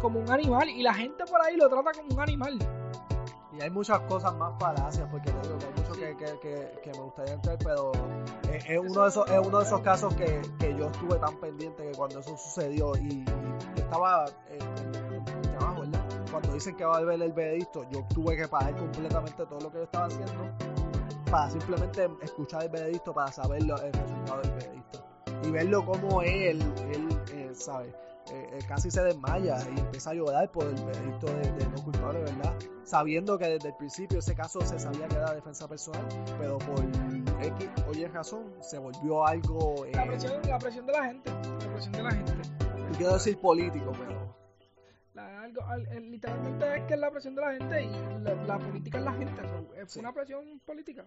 Como 0.00 0.20
un 0.20 0.30
animal. 0.30 0.68
Y 0.68 0.82
la 0.82 0.94
gente 0.94 1.24
por 1.30 1.40
ahí 1.42 1.56
lo 1.56 1.68
trata 1.68 1.92
como 1.92 2.08
un 2.14 2.20
animal. 2.20 2.58
Y 3.52 3.62
hay 3.62 3.70
muchas 3.70 4.00
cosas 4.00 4.34
más 4.36 4.52
falacias, 4.58 5.08
porque 5.10 5.30
te 5.30 5.40
digo 5.48 5.58
que 5.58 5.64
hay 5.66 5.72
mucho 5.72 5.94
Sí. 5.94 6.00
que, 6.00 6.16
que, 6.16 6.38
que, 6.40 6.80
que 6.82 6.90
me 6.92 6.98
gustaría 7.04 7.32
entrar, 7.34 7.56
pero 7.64 7.92
es, 8.52 8.64
es 8.68 8.78
uno 8.78 9.02
de 9.02 9.08
esos, 9.08 9.30
es 9.30 9.38
uno 9.46 9.58
de 9.60 9.64
esos 9.64 9.80
casos 9.80 10.14
que, 10.14 10.42
que 10.58 10.74
yo 10.76 10.86
estuve 10.90 11.16
tan 11.18 11.36
pendiente 11.36 11.90
que 11.90 11.96
cuando 11.96 12.18
eso 12.20 12.36
sucedió 12.36 12.94
y, 12.96 13.24
y 13.24 13.80
estaba 13.80 14.26
en, 14.50 14.60
en- 14.60 14.95
Cuando 16.36 16.52
dicen 16.52 16.76
que 16.76 16.84
va 16.84 16.96
a 16.96 16.98
haber 16.98 17.22
el 17.22 17.32
veredicto, 17.32 17.88
yo 17.90 18.04
tuve 18.12 18.36
que 18.36 18.46
parar 18.46 18.76
completamente 18.76 19.46
todo 19.46 19.58
lo 19.58 19.70
que 19.70 19.78
yo 19.78 19.84
estaba 19.84 20.04
haciendo 20.04 20.50
para 21.30 21.48
simplemente 21.48 22.10
escuchar 22.20 22.64
el 22.64 22.68
veredicto, 22.68 23.14
para 23.14 23.32
saber 23.32 23.62
lo- 23.62 23.80
el 23.80 23.90
resultado 23.90 24.42
del 24.42 24.50
veredicto. 24.52 25.02
Y 25.44 25.50
verlo 25.50 25.86
como 25.86 26.20
él, 26.20 26.60
él, 26.92 27.08
eh, 27.32 27.50
¿sabe? 27.54 27.86
Eh, 28.30 28.50
eh, 28.52 28.58
casi 28.68 28.90
se 28.90 29.02
desmaya 29.02 29.56
y 29.74 29.80
empieza 29.80 30.10
a 30.10 30.12
llorar 30.12 30.52
por 30.52 30.64
el 30.64 30.74
veredicto 30.84 31.26
de, 31.26 31.52
de 31.52 31.68
no 31.70 31.82
culpable, 31.82 32.20
¿verdad? 32.20 32.54
Sabiendo 32.84 33.38
que 33.38 33.46
desde 33.48 33.68
el 33.70 33.74
principio 33.76 34.18
ese 34.18 34.34
caso 34.34 34.60
se 34.60 34.78
sabía 34.78 35.08
que 35.08 35.16
era 35.16 35.32
defensa 35.32 35.66
personal, 35.66 36.04
pero 36.38 36.58
por 36.58 36.80
X 36.84 37.70
o 37.88 37.92
Y 37.96 38.04
razón 38.08 38.44
se 38.60 38.76
volvió 38.78 39.26
algo, 39.26 39.86
eh, 39.86 39.92
La 39.94 40.04
presión, 40.04 40.32
la 40.46 40.58
presión 40.58 40.84
de 40.84 40.92
la 40.92 41.04
gente. 41.06 41.30
La 41.30 41.72
presión 41.72 41.92
de 41.92 42.02
la 42.02 42.10
gente. 42.10 42.32
no 42.90 42.98
quiero 42.98 43.14
decir 43.14 43.40
político, 43.40 43.90
pero 43.98 44.36
algo, 45.46 45.62
al- 45.64 45.86
el- 45.88 46.10
literalmente 46.10 46.76
es 46.76 46.82
que 46.84 46.94
es 46.94 47.00
la 47.00 47.10
presión 47.10 47.34
de 47.34 47.40
la 47.40 47.52
gente 47.54 47.84
y 47.84 47.90
la, 48.22 48.34
la 48.46 48.58
política 48.58 48.98
es 48.98 49.04
la 49.04 49.12
gente. 49.12 49.42
es 49.80 49.92
Sí. 49.92 50.00
una 50.00 50.12
presión 50.12 50.60
política. 50.64 51.04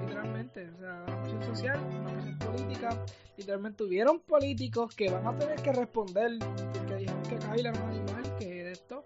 Literalmente, 0.00 0.68
o 0.70 0.78
sea, 0.78 1.04
una 1.06 1.20
presión 1.22 1.42
social, 1.44 1.80
una 2.00 2.12
presión 2.12 2.38
política. 2.38 3.04
Literalmente 3.36 3.84
hubieron 3.84 4.20
políticos 4.20 4.94
que 4.94 5.10
van 5.10 5.26
a 5.26 5.38
tener 5.38 5.60
que 5.62 5.72
responder 5.72 6.38
porque 6.72 6.94
dijeron 6.96 7.22
que 7.22 7.38
Kyle 7.38 7.66
era 7.66 7.72
un 7.72 7.88
animal, 7.90 8.36
que 8.38 8.70
esto. 8.70 9.04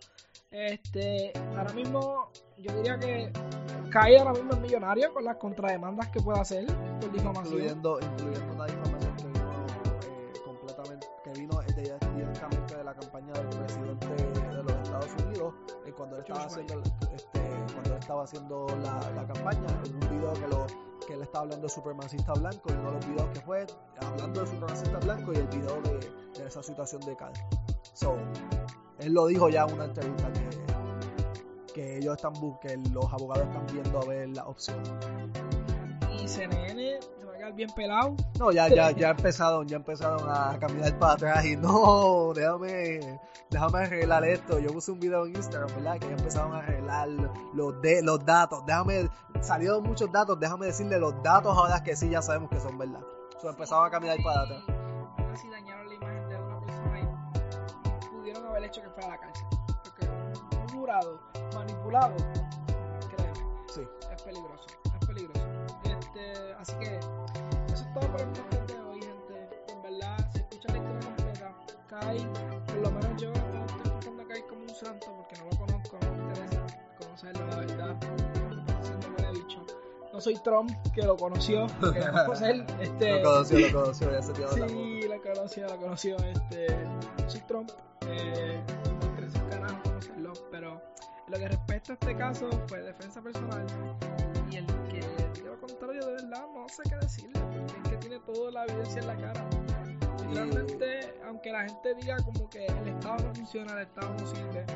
Este, 0.51 1.33
ahora 1.57 1.73
mismo, 1.73 2.31
yo 2.59 2.73
diría 2.77 2.99
que 2.99 3.33
Kyle 3.91 4.19
ahora 4.19 4.33
mismo 4.33 4.53
es 4.53 4.61
millonario 4.61 5.13
con 5.13 5.25
las 5.25 5.37
contrademandas 5.37 6.09
que 6.11 6.21
puede 6.21 6.41
hacer 6.41 6.67
por 7.01 7.11
difamación. 7.13 7.47
incluyendo, 7.55 7.99
incluyendo 8.01 8.55
una 8.55 8.67
difamación 8.67 9.04
cuando 16.15 16.19
él 16.19 16.23
estaba 16.23 16.45
haciendo, 16.45 16.83
este, 17.15 17.41
cuando 17.73 17.91
él 17.91 17.99
estaba 17.99 18.25
haciendo 18.25 18.67
la, 18.83 19.11
la 19.11 19.27
campaña, 19.27 19.67
en 19.85 19.95
un 19.95 20.01
video 20.01 20.33
que 20.35 20.49
lo 20.49 20.67
que 21.07 21.15
él 21.15 21.23
estaba 21.23 21.45
hablando 21.45 21.67
de 21.67 21.73
supremacista 21.73 22.33
blanco, 22.35 22.71
y 22.71 22.73
uno 22.73 22.89
de 22.89 22.93
los 22.93 23.07
videos 23.07 23.29
que 23.31 23.41
fue 23.41 23.67
hablando 24.01 24.41
de 24.41 24.47
supremacista 24.47 24.99
blanco 25.01 25.33
y 25.33 25.37
el 25.37 25.47
video 25.49 25.83
de, 25.83 26.41
de 26.41 26.47
esa 26.47 26.63
situación 26.63 27.01
de 27.03 27.17
Cal. 27.17 27.33
So, 27.93 28.17
él 28.99 29.13
lo 29.13 29.27
dijo 29.27 29.49
ya 29.49 29.65
en 29.65 29.75
una 29.75 29.85
entrevista 29.87 30.33
que, 30.33 31.73
que 31.73 31.99
ellos 31.99 32.17
están 32.17 32.33
que 32.61 32.77
los 32.93 33.13
abogados 33.13 33.47
están 33.49 33.67
viendo 33.73 34.01
a 34.01 34.05
ver 34.07 34.29
la 34.31 34.47
opción. 34.47 34.83
Y 36.25 36.29
CNN 36.29 37.03
se 37.03 37.25
va 37.27 37.33
a 37.33 37.37
quedar 37.37 37.53
bien 37.53 37.71
pelado. 37.77 38.17
No, 38.39 38.51
ya, 38.51 38.67
ya, 38.69 38.93
ya 38.93 39.11
empezaron, 39.11 39.69
ya 39.69 39.77
empezaron 39.77 40.27
a 40.27 40.59
caminar 40.59 40.99
para 40.99 41.13
atrás 41.13 41.45
y 41.45 41.55
no, 41.55 42.33
déjame, 42.35 43.21
déjame 43.51 43.79
arreglar 43.81 44.25
esto. 44.25 44.59
Yo 44.59 44.73
puse 44.73 44.91
un 44.91 45.01
video 45.01 45.27
en 45.27 45.37
Instagram, 45.37 45.69
¿verdad? 45.75 45.99
Que 45.99 46.07
ya 46.07 46.13
empezaron 46.15 46.55
a 46.55 46.61
arreglar 46.61 47.09
los 47.53 47.83
de, 47.83 48.03
los 48.03 48.25
datos. 48.25 48.65
Déjame, 48.65 49.11
salieron 49.43 49.83
muchos 49.83 50.11
datos, 50.11 50.41
déjame 50.41 50.65
decirle 50.65 50.99
los 50.99 51.23
datos 51.23 51.55
ahora 51.55 51.83
que 51.83 51.95
sí 51.95 52.09
ya 52.09 52.23
sabemos 52.23 52.49
que 52.49 52.59
son 52.59 52.79
verdad. 52.79 53.03
So, 53.43 53.51
empezaron 53.51 53.87
a 53.87 53.91
caminar 53.91 54.17
para 54.25 54.41
atrás. 54.45 54.63
Así 55.31 55.47
dañaron 55.51 55.87
la 55.91 55.95
imagen 55.95 56.29
de 56.31 56.37
una 56.37 56.61
persona 56.61 57.01
y 57.01 58.07
pudieron 58.17 58.47
haber 58.47 58.65
hecho 58.65 58.81
que 58.81 58.89
fuera 58.89 59.09
a 59.09 59.11
la 59.11 59.19
cárcel. 59.19 59.47
Porque 59.85 60.09
un 60.09 60.69
jurado 60.71 61.21
manipulado, 61.55 62.15
así 66.65 66.75
que 66.79 66.97
eso 66.97 67.85
es 67.85 67.93
todo 67.93 68.11
por 68.11 68.21
el 68.23 68.29
podcast 68.29 68.71
de 68.71 68.81
hoy, 68.81 69.01
gente. 69.03 69.49
En 69.69 69.83
verdad, 69.83 70.31
si 70.33 70.39
escuchan 70.39 70.73
la 70.73 70.79
historia 70.79 71.01
completa, 71.01 71.57
Kai, 71.89 72.27
por 72.67 72.77
lo 72.77 72.91
menos 72.91 73.23
yo 73.23 73.29
no 73.31 73.65
estoy 73.67 73.83
tratando 73.83 74.23
a 74.23 74.27
Kai 74.29 74.43
como 74.49 74.63
un 74.63 74.69
santo 74.71 75.07
porque 75.15 75.37
no 75.37 75.45
lo 75.45 75.59
conozco, 75.59 75.99
no 76.01 76.13
me 76.13 76.23
interesa 76.23 76.67
conocerlo, 76.99 77.47
la 77.49 77.57
verdad. 77.57 77.97
Bicho. 79.35 79.67
No 80.13 80.21
soy 80.21 80.37
Trump, 80.37 80.71
que 80.95 81.03
lo 81.03 81.17
conoció, 81.17 81.67
que 81.93 82.01
lo 82.01 82.13
conocer, 82.25 82.67
este, 82.81 83.21
Lo 83.21 83.23
conoció, 83.23 83.59
lo 83.59 83.83
conoció, 83.83 84.11
ya 84.11 84.23
se 84.23 84.33
tiró 84.33 84.47
la 84.47 84.57
foto. 84.57 84.69
Sí, 84.69 85.01
lo 85.03 85.23
conoció, 85.23 85.69
lo 85.69 85.77
conoció. 85.77 86.17
Este, 86.17 86.67
soy 87.27 87.41
Trump. 87.43 87.71
Eh, 88.07 88.63
no 89.01 89.07
interesa 89.09 89.43
un 89.43 89.51
carajo 89.51 89.83
conocerlo, 89.83 90.33
pero 90.51 90.81
lo 91.29 91.39
que 91.39 91.49
respecta 91.49 91.93
a 91.93 91.95
este 91.95 92.17
caso 92.17 92.49
fue 92.69 92.81
defensa 92.81 93.21
personal 93.21 93.67
y 94.51 94.57
el 94.57 94.67
contrario 95.67 96.05
de 96.07 96.13
verdad 96.13 96.47
no 96.55 96.69
sé 96.69 96.83
qué 96.89 96.97
decirle, 96.97 97.41
porque 97.41 97.81
es 97.83 97.89
que 97.89 97.97
tiene 97.97 98.21
toda 98.21 98.51
la 98.51 98.65
evidencia 98.65 99.01
en 99.01 99.07
la 99.07 99.17
cara. 99.17 99.49
Realmente, 100.33 101.15
aunque 101.27 101.53
la 101.53 101.65
gente 101.65 101.95
diga 101.95 102.17
como 102.23 102.49
que 102.51 102.67
el 102.67 102.89
Estado 102.89 103.17
no 103.25 103.35
funciona, 103.35 103.73
el 103.73 103.87
Estado 103.87 104.15
no 104.15 104.27
sirve, 104.27 104.67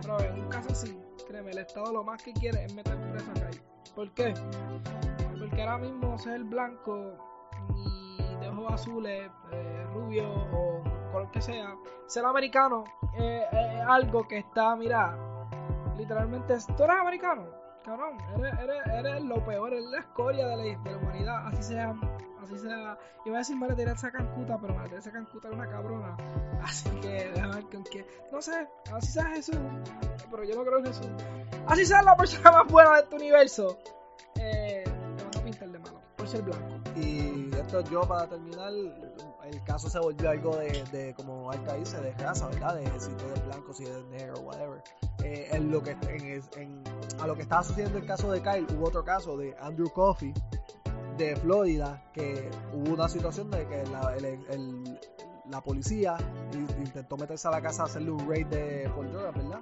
pero 0.00 0.20
en 0.20 0.40
un 0.40 0.48
caso 0.48 0.72
así, 0.72 0.98
créeme, 1.26 1.50
el 1.50 1.58
Estado 1.58 1.92
lo 1.92 2.04
más 2.04 2.22
que 2.22 2.32
quiere 2.32 2.64
es 2.64 2.74
meter 2.74 2.98
preso 3.10 3.30
a 3.30 3.34
Kai. 3.34 3.60
¿Por 3.94 4.10
qué? 4.12 4.34
Porque 5.38 5.62
ahora 5.62 5.78
mismo 5.78 6.18
ser 6.18 6.44
blanco 6.44 7.12
y 7.74 8.36
de 8.40 8.48
ojos 8.48 8.72
azules, 8.72 9.30
eh, 9.52 9.86
rubio 9.92 10.30
o 10.30 10.82
color 11.12 11.30
que 11.30 11.42
sea, 11.42 11.76
ser 12.06 12.24
americano 12.24 12.84
eh, 13.18 13.44
es 13.52 13.82
algo 13.86 14.26
que 14.26 14.38
está, 14.38 14.76
mira, 14.76 15.16
literalmente, 15.96 16.56
tú 16.76 16.84
eres 16.84 16.96
americano, 16.96 17.46
cabrón, 17.88 18.18
eres, 18.38 18.58
eres, 18.60 18.86
eres 18.86 19.22
lo 19.22 19.44
peor, 19.44 19.72
eres 19.72 19.84
la 19.86 19.98
escoria 19.98 20.46
de 20.46 20.56
la, 20.56 20.62
de 20.62 20.90
la 20.90 20.96
humanidad, 20.98 21.46
así 21.46 21.62
sea 21.62 21.94
así 22.48 22.58
sea. 22.58 22.98
Iba 23.24 23.36
a 23.36 23.38
decir 23.38 23.56
María 23.56 23.76
Teresa 23.76 24.10
Cancuta, 24.10 24.58
pero 24.60 24.74
María 24.74 24.90
Teresa 24.90 25.12
Cancuta 25.12 25.48
es 25.48 25.54
una 25.54 25.68
cabrona. 25.68 26.16
Así 26.62 26.88
que, 27.00 27.32
qué. 27.90 28.06
No 28.32 28.40
sé, 28.40 28.68
así 28.92 29.12
sea 29.12 29.26
Jesús. 29.26 29.58
Pero 30.30 30.44
yo 30.44 30.54
no 30.56 30.64
creo 30.64 30.78
en 30.78 30.86
Jesús. 30.86 31.08
Así 31.66 31.84
sea 31.84 32.02
la 32.02 32.16
persona 32.16 32.50
más 32.50 32.66
buena 32.68 32.94
de 32.94 33.00
este 33.00 33.16
universo. 33.16 33.78
Eh, 34.36 34.84
me 34.86 35.24
van 35.24 35.36
a 35.36 35.44
pintar 35.44 35.68
de 35.68 35.78
malo, 35.78 36.00
por 36.16 36.28
ser 36.28 36.42
blanco. 36.42 36.80
Y 36.96 37.50
esto 37.54 37.80
yo 37.90 38.02
para 38.02 38.28
terminar, 38.28 38.72
el 39.50 39.62
caso 39.64 39.88
se 39.88 39.98
volvió 39.98 40.30
algo 40.30 40.56
de, 40.56 40.84
de 40.92 41.14
como 41.14 41.50
Arca 41.50 41.74
dice, 41.74 42.00
de 42.00 42.12
raza, 42.12 42.48
¿verdad? 42.48 42.76
De 42.76 43.00
si 43.00 43.10
tú 43.12 43.24
eres 43.26 43.46
blanco, 43.46 43.72
si 43.72 43.84
eres 43.84 44.04
negro, 44.06 44.40
whatever. 44.40 44.82
Eh, 45.24 45.48
en 45.52 45.70
lo 45.70 45.82
que, 45.82 45.92
en, 45.92 46.42
en, 46.56 46.82
a 47.20 47.26
lo 47.26 47.34
que 47.34 47.42
estaba 47.42 47.62
sucediendo 47.62 47.98
el 47.98 48.06
caso 48.06 48.30
de 48.30 48.42
Kyle, 48.42 48.66
hubo 48.76 48.88
otro 48.88 49.04
caso 49.04 49.36
de 49.36 49.56
Andrew 49.60 49.90
Coffey, 49.90 50.32
de 51.16 51.36
Florida 51.36 52.02
que 52.12 52.48
hubo 52.72 52.94
una 52.94 53.08
situación 53.08 53.50
de 53.50 53.66
que 53.66 53.84
la, 53.86 54.14
el, 54.16 54.98
la 55.50 55.60
policía 55.60 56.16
intentó 56.78 57.16
meterse 57.16 57.48
a 57.48 57.50
la 57.50 57.60
casa 57.60 57.82
a 57.82 57.86
hacerle 57.86 58.10
un 58.10 58.28
raid 58.28 58.46
de 58.46 58.90
por 58.94 59.10
¿verdad? 59.10 59.60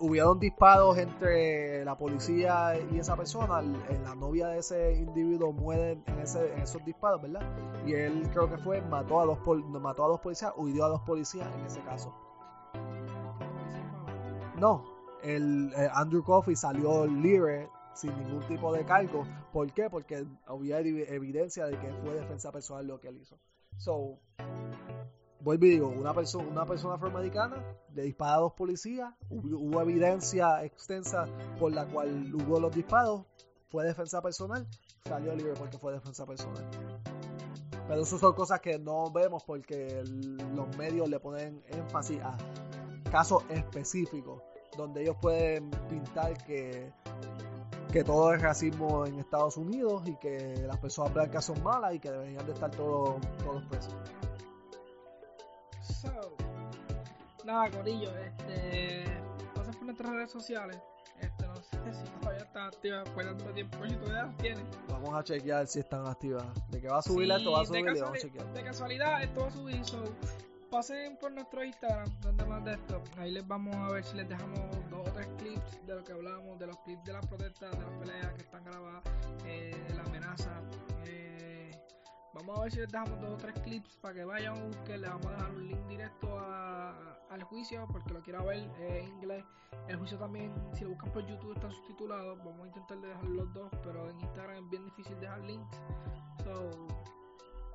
Hubieron 0.00 0.40
disparos 0.40 0.96
entre 0.96 1.84
la 1.84 1.96
policía 1.96 2.72
y 2.90 2.98
esa 2.98 3.16
persona. 3.16 3.62
La 4.02 4.14
novia 4.14 4.48
de 4.48 4.58
ese 4.58 4.94
individuo 4.94 5.52
muere 5.52 6.02
en, 6.06 6.18
ese, 6.18 6.54
en 6.54 6.60
esos 6.60 6.82
disparos, 6.84 7.20
¿verdad? 7.20 7.42
Y 7.86 7.92
él 7.92 8.26
creo 8.32 8.48
que 8.48 8.56
fue, 8.58 8.80
mató 8.80 9.20
a 9.20 9.26
dos, 9.26 9.38
mató 9.68 10.04
a 10.06 10.08
dos 10.08 10.20
policías, 10.20 10.52
huyó 10.56 10.86
a 10.86 10.88
dos 10.88 11.02
policías 11.02 11.54
en 11.54 11.66
ese 11.66 11.80
caso. 11.82 12.14
No, 14.58 14.84
el, 15.22 15.72
el 15.76 15.90
Andrew 15.92 16.22
Coffey 16.24 16.56
salió 16.56 17.06
libre 17.06 17.68
sin 17.94 18.16
ningún 18.16 18.46
tipo 18.46 18.72
de 18.72 18.84
cargo. 18.84 19.26
¿Por 19.52 19.70
qué? 19.72 19.90
Porque 19.90 20.26
había 20.46 20.78
evidencia 20.78 21.66
de 21.66 21.78
que 21.78 21.92
fue 22.02 22.14
defensa 22.14 22.50
personal 22.50 22.86
lo 22.86 23.00
que 23.00 23.08
él 23.08 23.18
hizo. 23.18 23.38
So, 23.76 24.18
vuelvo 25.40 25.66
y 25.66 25.70
digo, 25.70 25.88
una 25.88 26.12
persona, 26.14 26.48
una 26.48 26.66
persona 26.66 26.94
afroamericana 26.94 27.56
le 27.94 28.02
dispara 28.02 28.34
a 28.34 28.40
dos 28.40 28.52
policías, 28.52 29.12
hubo, 29.28 29.80
evidencia 29.80 30.64
extensa 30.64 31.26
por 31.58 31.72
la 31.72 31.86
cual 31.86 32.34
hubo 32.34 32.60
los 32.60 32.74
disparos, 32.74 33.24
fue 33.68 33.84
defensa 33.84 34.20
personal, 34.20 34.66
salió 35.04 35.34
libre 35.34 35.54
porque 35.58 35.78
fue 35.78 35.92
defensa 35.92 36.26
personal. 36.26 36.68
Pero 37.88 38.02
eso 38.02 38.18
son 38.18 38.34
cosas 38.34 38.60
que 38.60 38.78
no 38.78 39.10
vemos 39.10 39.42
porque 39.44 40.02
los 40.54 40.76
medios 40.76 41.08
le 41.08 41.18
ponen 41.18 41.62
énfasis 41.68 42.20
a 42.22 42.36
casos 43.10 43.44
específicos, 43.48 44.42
donde 44.76 45.02
ellos 45.02 45.16
pueden 45.20 45.70
pintar 45.88 46.36
que 46.44 46.92
que 47.90 48.04
todo 48.04 48.32
es 48.32 48.40
racismo 48.40 49.04
en 49.04 49.18
Estados 49.18 49.56
Unidos 49.56 50.06
y 50.06 50.14
que 50.16 50.62
las 50.64 50.78
personas 50.78 51.12
blancas 51.12 51.44
son 51.44 51.60
malas 51.62 51.94
y 51.94 51.98
que 51.98 52.10
deberían 52.10 52.46
de 52.46 52.52
estar 52.52 52.70
todos, 52.70 53.16
todos 53.44 53.64
presos. 53.64 53.94
So, 55.90 56.36
nada, 57.44 57.70
Corillo, 57.70 58.10
este, 58.18 59.04
pasen 59.54 59.74
por 59.74 59.84
nuestras 59.84 60.10
redes 60.10 60.30
sociales. 60.30 60.78
Este, 61.20 61.46
no 61.46 61.56
sé 61.56 61.92
si 61.92 62.10
todavía 62.20 62.44
están 62.44 62.66
activas 62.68 63.08
por 63.10 63.24
tanto 63.24 63.44
tiempo, 63.52 63.78
si 63.86 63.94
todavía 63.96 64.22
las 64.24 64.36
tienen. 64.38 64.66
Vamos 64.88 65.14
a 65.14 65.24
chequear 65.24 65.66
si 65.66 65.80
están 65.80 66.06
activas. 66.06 66.46
De 66.70 66.80
que 66.80 66.88
va 66.88 66.98
a 66.98 67.02
subir 67.02 67.28
sí, 67.28 67.34
esto, 67.34 67.52
va 67.52 67.60
a 67.60 67.66
subir 67.66 67.84
de, 67.84 68.00
vamos 68.00 68.16
a 68.16 68.20
chequear. 68.20 68.52
de 68.52 68.62
casualidad, 68.62 69.22
esto 69.22 69.40
va 69.40 69.48
a 69.48 69.50
subir. 69.50 69.84
So, 69.84 70.02
pasen 70.70 71.16
por 71.18 71.32
nuestro 71.32 71.64
Instagram, 71.64 72.08
donde 72.20 72.44
más 72.44 72.64
de 72.64 72.74
esto. 72.74 73.02
Ahí 73.18 73.32
les 73.32 73.46
vamos 73.46 73.74
a 73.74 73.92
ver 73.92 74.04
si 74.04 74.16
les 74.16 74.28
dejamos 74.28 74.60
dos 74.88 75.08
o 75.08 75.12
tres 75.12 75.28
clips 75.38 75.86
de 75.86 75.94
lo 75.96 76.04
que 76.04 76.12
hablamos, 76.12 76.58
de 76.58 76.66
los 76.66 76.78
clips 76.78 77.04
de 77.04 77.12
las 77.12 77.26
protestas, 77.26 77.72
de 77.72 77.84
las 77.84 77.92
peleas 77.98 78.32
que 78.34 78.42
están 78.42 78.64
grabadas, 78.64 79.02
eh, 79.44 79.76
de 79.88 79.94
la 79.94 80.02
amenaza. 80.02 80.50
Eh, 82.30 82.34
vamos 82.34 82.58
a 82.58 82.62
ver 82.62 82.72
si 82.72 82.78
les 82.78 82.90
dejamos 82.90 83.20
dos 83.20 83.30
o 83.30 83.36
tres 83.36 83.54
clips 83.60 83.96
para 83.96 84.14
que 84.14 84.24
vayan 84.24 84.70
que 84.84 84.96
les 84.98 85.10
vamos 85.10 85.26
a 85.26 85.30
dejar 85.30 85.50
un 85.50 85.68
link 85.68 85.86
directo 85.86 86.38
a, 86.38 87.18
al 87.30 87.42
juicio, 87.44 87.86
porque 87.90 88.12
lo 88.12 88.20
quiero 88.22 88.44
ver 88.44 88.58
en 88.78 89.08
inglés. 89.08 89.44
El 89.88 89.96
juicio 89.96 90.18
también, 90.18 90.52
si 90.72 90.84
lo 90.84 90.90
buscan 90.90 91.12
por 91.12 91.26
YouTube, 91.26 91.54
están 91.54 91.72
subtitulados. 91.72 92.38
Vamos 92.38 92.62
a 92.62 92.66
intentar 92.66 93.00
dejar 93.00 93.24
los 93.24 93.52
dos, 93.52 93.70
pero 93.82 94.08
en 94.08 94.20
Instagram 94.20 94.64
es 94.64 94.70
bien 94.70 94.84
difícil 94.84 95.18
dejar 95.20 95.40
links. 95.40 95.80
So, 96.44 96.70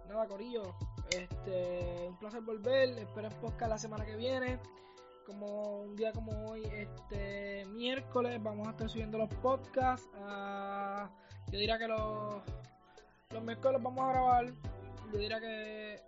nada, 0.07 0.27
Corillo. 0.27 0.75
Este, 1.09 2.07
un 2.09 2.17
placer 2.17 2.41
volver. 2.41 2.89
Espero 2.97 3.29
podcast 3.41 3.69
la 3.69 3.77
semana 3.77 4.05
que 4.05 4.15
viene. 4.15 4.59
Como 5.25 5.81
un 5.81 5.95
día 5.95 6.11
como 6.11 6.51
hoy, 6.51 6.63
este 6.65 7.65
miércoles, 7.65 8.41
vamos 8.43 8.67
a 8.67 8.71
estar 8.71 8.89
subiendo 8.89 9.17
los 9.17 9.29
podcasts. 9.35 10.07
Uh, 10.13 11.07
yo 11.51 11.59
diría 11.59 11.79
que 11.79 11.87
los, 11.87 12.43
los 13.31 13.43
miércoles 13.43 13.81
vamos 13.81 14.05
a 14.05 14.11
grabar. 14.11 14.45
Yo 15.11 15.17
diría 15.17 15.39
que 15.39 15.99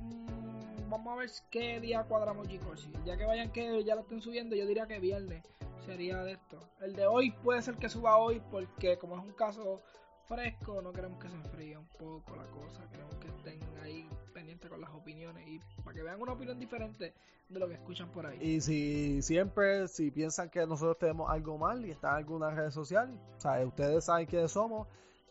mmm, 0.00 0.90
vamos 0.90 1.14
a 1.14 1.16
ver 1.16 1.30
qué 1.50 1.80
día 1.80 2.04
cuadramos 2.04 2.48
chicos. 2.48 2.88
Ya 3.04 3.16
que 3.16 3.24
vayan 3.24 3.50
que 3.52 3.84
ya 3.84 3.94
lo 3.94 4.02
estén 4.02 4.20
subiendo, 4.20 4.54
yo 4.54 4.66
diría 4.66 4.86
que 4.86 5.00
viernes 5.00 5.42
sería 5.84 6.22
de 6.22 6.32
esto. 6.32 6.58
El 6.80 6.94
de 6.94 7.06
hoy 7.06 7.32
puede 7.42 7.62
ser 7.62 7.76
que 7.76 7.88
suba 7.88 8.16
hoy 8.16 8.40
porque 8.50 8.98
como 8.98 9.16
es 9.16 9.22
un 9.22 9.32
caso 9.32 9.80
fresco, 10.26 10.80
no 10.80 10.92
queremos 10.92 11.18
que 11.20 11.28
se 11.28 11.34
enfríe 11.34 11.76
un 11.76 11.86
poco 11.86 12.36
la 12.36 12.46
cosa, 12.46 12.88
queremos 12.90 13.16
que 13.16 13.28
estén 13.28 13.60
ahí 13.82 14.08
pendientes 14.32 14.70
con 14.70 14.80
las 14.80 14.90
opiniones 14.90 15.46
y 15.46 15.60
para 15.82 15.94
que 15.94 16.02
vean 16.02 16.20
una 16.20 16.32
opinión 16.32 16.58
diferente 16.58 17.12
de 17.48 17.60
lo 17.60 17.68
que 17.68 17.74
escuchan 17.74 18.08
por 18.10 18.26
ahí. 18.26 18.38
Y 18.40 18.60
si 18.60 19.20
siempre, 19.20 19.88
si 19.88 20.10
piensan 20.10 20.48
que 20.48 20.64
nosotros 20.66 20.98
tenemos 20.98 21.28
algo 21.28 21.58
mal 21.58 21.84
y 21.84 21.90
está 21.90 22.10
en 22.10 22.16
alguna 22.16 22.50
red 22.50 22.70
social, 22.70 23.12
ustedes 23.66 24.04
saben 24.04 24.26
quiénes 24.26 24.52
somos, 24.52 24.86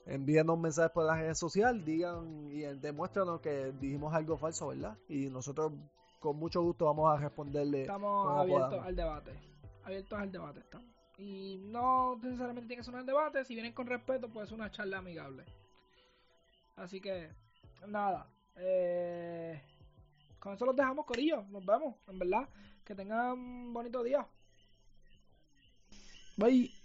envíenos 0.06 0.58
mensajes 0.58 0.91
por 0.91 1.06
las 1.06 1.20
redes 1.20 1.38
sociales, 1.38 1.86
digan 1.86 2.49
y 2.52 2.62
demuéstranos 2.62 3.41
que 3.41 3.72
dijimos 3.80 4.14
algo 4.14 4.38
falso, 4.38 4.68
¿verdad? 4.68 4.97
Y 5.08 5.30
nosotros 5.30 5.74
con 6.20 6.38
mucho 6.38 6.62
gusto 6.62 6.86
vamos 6.86 7.12
a 7.12 7.18
responderle. 7.18 7.82
Estamos 7.82 8.39
abiertos 8.39 8.86
al 8.86 8.95
debate, 8.95 9.32
abiertos 9.84 10.20
al 10.20 10.32
debate 10.32 10.60
estamos. 10.60 10.88
Y 11.18 11.58
no 11.66 12.18
necesariamente 12.18 12.68
tiene 12.68 12.78
que 12.78 12.84
ser 12.84 12.95
un 12.95 13.06
debate, 13.06 13.45
si 13.45 13.54
vienen 13.54 13.74
con 13.74 13.86
respeto, 13.86 14.28
puede 14.28 14.47
ser 14.47 14.56
una 14.56 14.72
charla 14.72 14.97
amigable. 14.97 15.43
Así 16.76 16.99
que, 16.99 17.30
nada. 17.88 18.28
Eh, 18.56 19.62
con 20.39 20.54
eso 20.54 20.66
los 20.66 20.76
dejamos, 20.76 21.06
Corillo. 21.06 21.43
Nos 21.49 21.64
vemos, 21.64 21.95
en 22.08 22.18
verdad. 22.18 22.49
Que 22.84 22.95
tengan 22.95 23.34
un 23.34 23.74
bonito 23.74 24.02
día. 24.02 24.26
Bye. 26.38 26.80